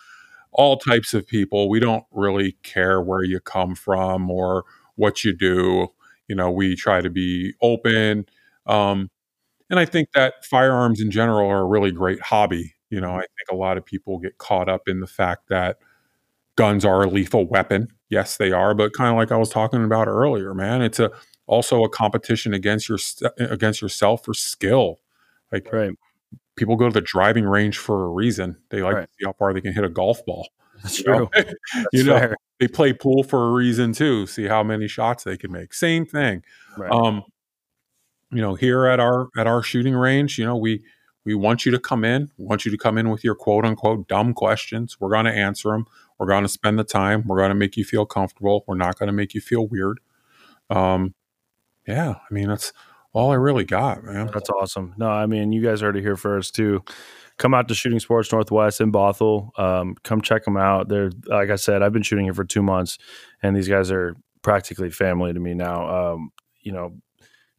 all 0.54 0.78
types 0.78 1.14
of 1.14 1.28
people. 1.28 1.70
We 1.70 1.80
don't 1.80 2.06
really 2.12 2.54
care 2.64 3.02
where 3.02 3.24
you 3.24 3.42
come 3.42 3.76
from 3.76 4.32
or 4.32 4.66
what 4.96 5.26
you 5.26 5.34
do. 5.36 5.90
You 6.30 6.36
know, 6.36 6.52
we 6.52 6.76
try 6.78 7.02
to 7.02 7.12
be 7.12 7.56
open. 7.62 8.28
Um, 8.68 9.12
and 9.70 9.80
I 9.80 9.86
think 9.86 10.10
that 10.14 10.46
firearms 10.46 11.02
in 11.02 11.12
general 11.12 11.50
are 11.50 11.62
a 11.62 11.66
really 11.68 11.92
great 11.92 12.22
hobby. 12.22 12.76
You 12.92 13.02
know, 13.02 13.14
I 13.14 13.20
think 13.22 13.52
a 13.52 13.56
lot 13.56 13.78
of 13.78 13.86
people 13.86 14.20
get 14.20 14.38
caught 14.40 14.70
up 14.70 14.84
in 14.88 15.02
the 15.02 15.08
fact 15.08 15.50
that 15.50 15.80
guns 16.56 16.86
are 16.86 17.04
a 17.04 17.08
lethal 17.10 17.46
weapon. 17.48 17.88
Yes, 18.16 18.38
they 18.38 18.54
are, 18.54 18.74
but 18.74 18.94
kind 18.94 19.10
of 19.10 19.18
like 19.18 19.34
I 19.34 19.36
was 19.36 19.50
talking 19.50 19.84
about 19.84 20.08
earlier, 20.08 20.54
man, 20.54 20.82
it's 20.82 21.02
a 21.02 21.12
also 21.48 21.84
a 21.84 21.90
competition 21.90 22.54
against 22.54 22.88
your 22.88 22.98
against 23.38 23.82
yourself 23.82 24.24
for 24.24 24.34
skill. 24.34 25.02
Like 25.52 25.68
right. 25.74 25.92
people 26.56 26.78
go 26.78 26.88
to 26.88 26.94
the 26.94 27.02
driving 27.02 27.44
range 27.44 27.78
for 27.78 28.06
a 28.06 28.08
reason. 28.08 28.56
They 28.70 28.82
like 28.82 28.96
Right. 28.96 29.02
to 29.02 29.14
see 29.20 29.26
how 29.26 29.34
far 29.34 29.52
they 29.52 29.60
can 29.60 29.74
hit 29.74 29.84
a 29.84 29.90
golf 29.90 30.26
ball. 30.26 30.48
That's 30.82 31.00
you 31.00 31.08
know? 31.08 31.26
true. 31.26 31.44
you 31.92 32.04
know, 32.06 32.34
they 32.62 32.70
play 32.70 32.94
pool 32.94 33.24
for 33.24 33.50
a 33.50 33.52
reason 33.52 33.92
too. 33.92 34.28
See 34.28 34.46
how 34.46 34.64
many 34.64 34.88
shots 34.88 35.26
they 35.26 35.36
can 35.36 35.52
make. 35.52 35.74
Same 35.74 36.06
thing. 36.06 36.42
Right. 36.78 36.90
Um, 36.90 37.22
you 38.32 38.42
know, 38.42 38.56
here 38.56 38.86
at 38.86 39.02
our 39.02 39.28
at 39.36 39.46
our 39.46 39.62
shooting 39.62 39.94
range, 39.94 40.40
you 40.40 40.46
know, 40.46 40.56
we 40.56 40.86
we 41.26 41.36
want 41.36 41.66
you 41.66 41.72
to 41.74 41.80
come 41.80 42.06
in. 42.06 42.32
We 42.38 42.46
want 42.46 42.64
you 42.64 42.72
to 42.72 42.78
come 42.78 42.98
in 42.98 43.10
with 43.10 43.26
your 43.26 43.36
quote 43.36 43.66
unquote 43.66 44.08
dumb 44.08 44.34
questions. 44.34 45.02
We're 45.02 45.10
going 45.10 45.26
to 45.26 45.34
answer 45.34 45.72
them. 45.72 45.86
We're 46.18 46.28
going 46.28 46.44
to 46.44 46.50
spend 46.50 46.80
the 46.80 46.84
time. 46.84 47.24
We're 47.26 47.38
going 47.38 47.50
to 47.50 47.56
make 47.56 47.78
you 47.78 47.84
feel 47.84 48.06
comfortable. 48.06 48.64
We're 48.68 48.76
not 48.76 48.98
going 48.98 49.08
to 49.08 49.14
make 49.14 49.34
you 49.34 49.42
feel 49.42 49.68
weird. 49.68 50.00
Um, 50.70 51.14
yeah, 51.88 52.16
I 52.30 52.34
mean 52.34 52.48
that's 52.48 52.74
all 53.14 53.32
I 53.32 53.36
really 53.36 53.64
got, 53.64 54.04
man. 54.04 54.30
That's 54.34 54.50
awesome. 54.50 54.94
No, 54.98 55.08
I 55.08 55.26
mean, 55.26 55.54
you 55.54 55.64
guys 55.64 55.80
heard 55.80 55.96
it 55.96 56.02
here 56.02 56.18
first 56.18 56.54
too. 56.54 56.84
Come 57.38 57.54
out 57.54 57.68
to 57.70 57.74
Shooting 57.74 58.00
Sports 58.00 58.32
Northwest 58.32 58.82
in 58.82 58.92
Bothell. 58.92 59.58
Um, 59.58 59.96
come 60.04 60.22
check 60.22 60.44
them 60.44 60.58
out. 60.58 60.90
They're 60.90 61.12
like 61.28 61.50
I 61.50 61.56
said, 61.56 61.82
I've 61.82 61.94
been 61.94 62.02
shooting 62.02 62.26
here 62.26 62.34
for 62.34 62.44
two 62.44 62.62
months, 62.62 62.98
and 63.42 63.56
these 63.56 63.68
guys 63.70 63.92
are 63.92 64.16
practically 64.42 64.90
family 64.90 65.34
to 65.34 65.40
me 65.40 65.54
now. 65.54 66.14
Um, 66.14 66.32
you 66.62 66.72
know, 66.72 66.98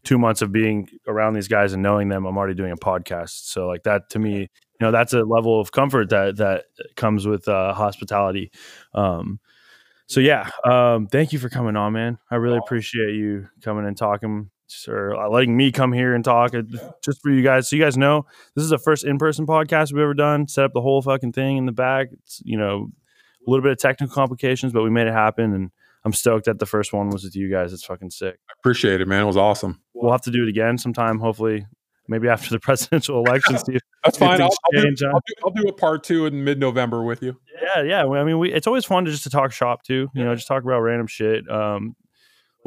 two 0.05 0.19
months 0.19 0.43
of 0.43 0.53
being 0.53 0.89
around 1.07 1.33
these 1.35 1.49
guys 1.49 1.73
and 1.73 1.83
knowing 1.83 2.09
them, 2.09 2.27
I'm 2.27 2.37
already 2.37 2.55
doing 2.55 2.73
a 2.73 2.77
podcast. 2.77 3.51
So 3.51 3.67
like 3.67 3.83
that 3.85 4.11
to 4.11 4.19
me, 4.19 4.51
you 4.79 4.87
know, 4.87 4.91
that's 4.91 5.13
a 5.13 5.23
level 5.23 5.61
of 5.61 5.73
comfort 5.73 6.11
that 6.11 6.37
that 6.37 6.65
comes 6.97 7.27
with 7.27 7.49
uh, 7.49 7.73
hospitality. 7.73 8.51
Um, 8.95 9.41
so 10.07 10.21
yeah, 10.21 10.51
um, 10.65 11.09
thank 11.09 11.33
you 11.33 11.39
for 11.39 11.49
coming 11.49 11.77
on, 11.77 11.93
man. 11.93 12.19
I 12.31 12.37
really 12.37 12.59
appreciate 12.59 13.15
you 13.15 13.49
coming 13.63 13.87
and 13.87 13.97
talking, 13.97 14.51
or 14.87 15.17
uh, 15.17 15.29
letting 15.29 15.57
me 15.57 15.73
come 15.73 15.93
here 15.93 16.15
and 16.15 16.25
talk 16.25 16.55
uh, 16.55 16.63
just 17.03 17.21
for 17.23 17.31
you 17.31 17.43
guys. 17.43 17.69
So 17.69 17.77
you 17.77 17.83
guys 17.83 17.97
know 17.97 18.27
this 18.55 18.65
is 18.65 18.71
the 18.71 18.79
first 18.79 19.05
in-person 19.05 19.47
podcast 19.47 19.93
we've 19.93 20.03
ever 20.03 20.15
done. 20.15 20.47
Set 20.47 20.65
up 20.65 20.73
the 20.75 20.81
whole 20.83 21.03
fucking 21.03 21.33
thing 21.33 21.57
in 21.57 21.67
the 21.67 21.73
back. 21.73 22.09
It's 22.13 22.41
you 22.45 22.57
know 22.57 22.91
a 23.47 23.51
little 23.51 23.63
bit 23.63 23.73
of 23.73 23.79
technical 23.79 24.15
complications, 24.15 24.73
but 24.73 24.83
we 24.83 24.91
made 24.91 25.07
it 25.07 25.13
happen, 25.13 25.55
and 25.55 25.71
I'm 26.05 26.13
stoked 26.13 26.45
that 26.45 26.61
the 26.61 26.67
first 26.67 26.93
one 26.93 27.11
was 27.11 27.25
with 27.25 27.35
you 27.35 27.51
guys. 27.51 27.73
It's 27.73 27.85
fucking 27.85 28.11
sick. 28.11 28.39
i 28.49 28.53
Appreciate 28.61 29.01
it, 29.01 29.09
man. 29.09 29.23
It 29.23 29.27
was 29.27 29.37
awesome. 29.37 29.81
We'll 29.95 30.13
have 30.13 30.23
to 30.23 30.31
do 30.31 30.45
it 30.45 30.49
again 30.49 30.79
sometime. 30.79 31.19
Hopefully, 31.19 31.67
maybe 32.09 32.29
after 32.29 32.51
the 32.51 32.61
presidential 32.61 33.19
election. 33.25 33.57
If 33.57 33.83
That's 34.05 34.19
fine. 34.19 34.41
I'll, 34.41 34.49
I'll, 34.49 34.73
do, 34.73 34.83
change. 34.83 35.03
I'll, 35.03 35.13
do, 35.13 35.35
I'll 35.45 35.51
do 35.51 35.69
a 35.69 35.73
part 35.73 36.05
two 36.05 36.27
in 36.27 36.45
mid 36.45 36.59
November 36.59 37.03
with 37.03 37.23
you. 37.23 37.39
Yeah, 37.63 37.83
yeah. 37.83 38.05
I 38.05 38.25
mean, 38.25 38.39
we, 38.39 38.53
it's 38.53 38.67
always 38.67 38.85
fun 38.85 39.05
to 39.05 39.11
just 39.11 39.25
to 39.25 39.31
talk 39.31 39.53
shop 39.53 39.83
too. 39.83 40.09
You 40.15 40.25
know, 40.25 40.35
just 40.35 40.47
talk 40.47 40.63
about 40.63 40.81
random 40.81 41.07
shit. 41.07 41.49
Um, 41.51 41.97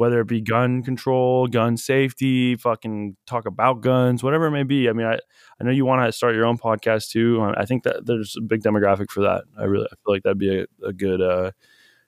whether 0.00 0.20
it 0.20 0.28
be 0.28 0.40
gun 0.40 0.82
control, 0.82 1.46
gun 1.46 1.76
safety, 1.76 2.56
fucking 2.56 3.18
talk 3.26 3.44
about 3.44 3.82
guns, 3.82 4.22
whatever 4.22 4.46
it 4.46 4.50
may 4.50 4.62
be. 4.62 4.88
I 4.88 4.94
mean, 4.94 5.06
I, 5.06 5.18
I 5.60 5.64
know 5.64 5.70
you 5.70 5.84
want 5.84 6.06
to 6.06 6.10
start 6.10 6.34
your 6.34 6.46
own 6.46 6.56
podcast 6.56 7.10
too. 7.10 7.38
Uh, 7.42 7.52
I 7.54 7.66
think 7.66 7.82
that 7.82 8.06
there's 8.06 8.34
a 8.34 8.40
big 8.40 8.62
demographic 8.62 9.10
for 9.10 9.20
that. 9.20 9.44
I 9.58 9.64
really 9.64 9.84
I 9.84 9.94
feel 9.96 10.14
like 10.14 10.22
that'd 10.22 10.38
be 10.38 10.60
a, 10.60 10.66
a 10.86 10.94
good 10.94 11.20
uh, 11.20 11.50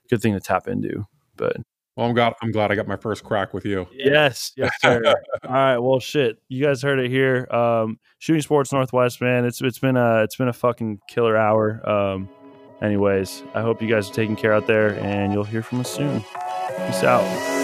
good 0.09 0.23
thing 0.23 0.33
to 0.33 0.39
tap 0.39 0.67
into. 0.67 1.05
But 1.35 1.57
Well, 1.95 2.07
I'm 2.07 2.15
glad 2.15 2.33
I'm 2.41 2.51
glad 2.51 2.71
I 2.71 2.75
got 2.75 2.87
my 2.87 2.95
first 2.95 3.23
crack 3.23 3.53
with 3.53 3.65
you. 3.65 3.87
yes, 3.93 4.51
yes, 4.57 4.71
sir. 4.81 5.01
All 5.43 5.53
right, 5.53 5.77
well, 5.77 5.99
shit. 5.99 6.39
You 6.47 6.65
guys 6.65 6.81
heard 6.81 6.99
it 6.99 7.11
here. 7.11 7.47
Um, 7.51 7.99
Shooting 8.17 8.41
Sports 8.41 8.71
Northwest, 8.73 9.21
man. 9.21 9.45
It's 9.45 9.61
it's 9.61 9.79
been 9.79 9.97
a 9.97 10.23
it's 10.23 10.35
been 10.35 10.47
a 10.47 10.53
fucking 10.53 11.01
killer 11.07 11.37
hour. 11.37 11.87
Um, 11.87 12.29
anyways, 12.81 13.43
I 13.53 13.61
hope 13.61 13.81
you 13.81 13.87
guys 13.87 14.09
are 14.09 14.13
taking 14.13 14.35
care 14.35 14.53
out 14.53 14.65
there, 14.65 14.95
and 14.99 15.33
you'll 15.33 15.43
hear 15.43 15.61
from 15.61 15.81
us 15.81 15.91
soon. 15.93 16.21
Peace 16.87 17.03
out. 17.03 17.62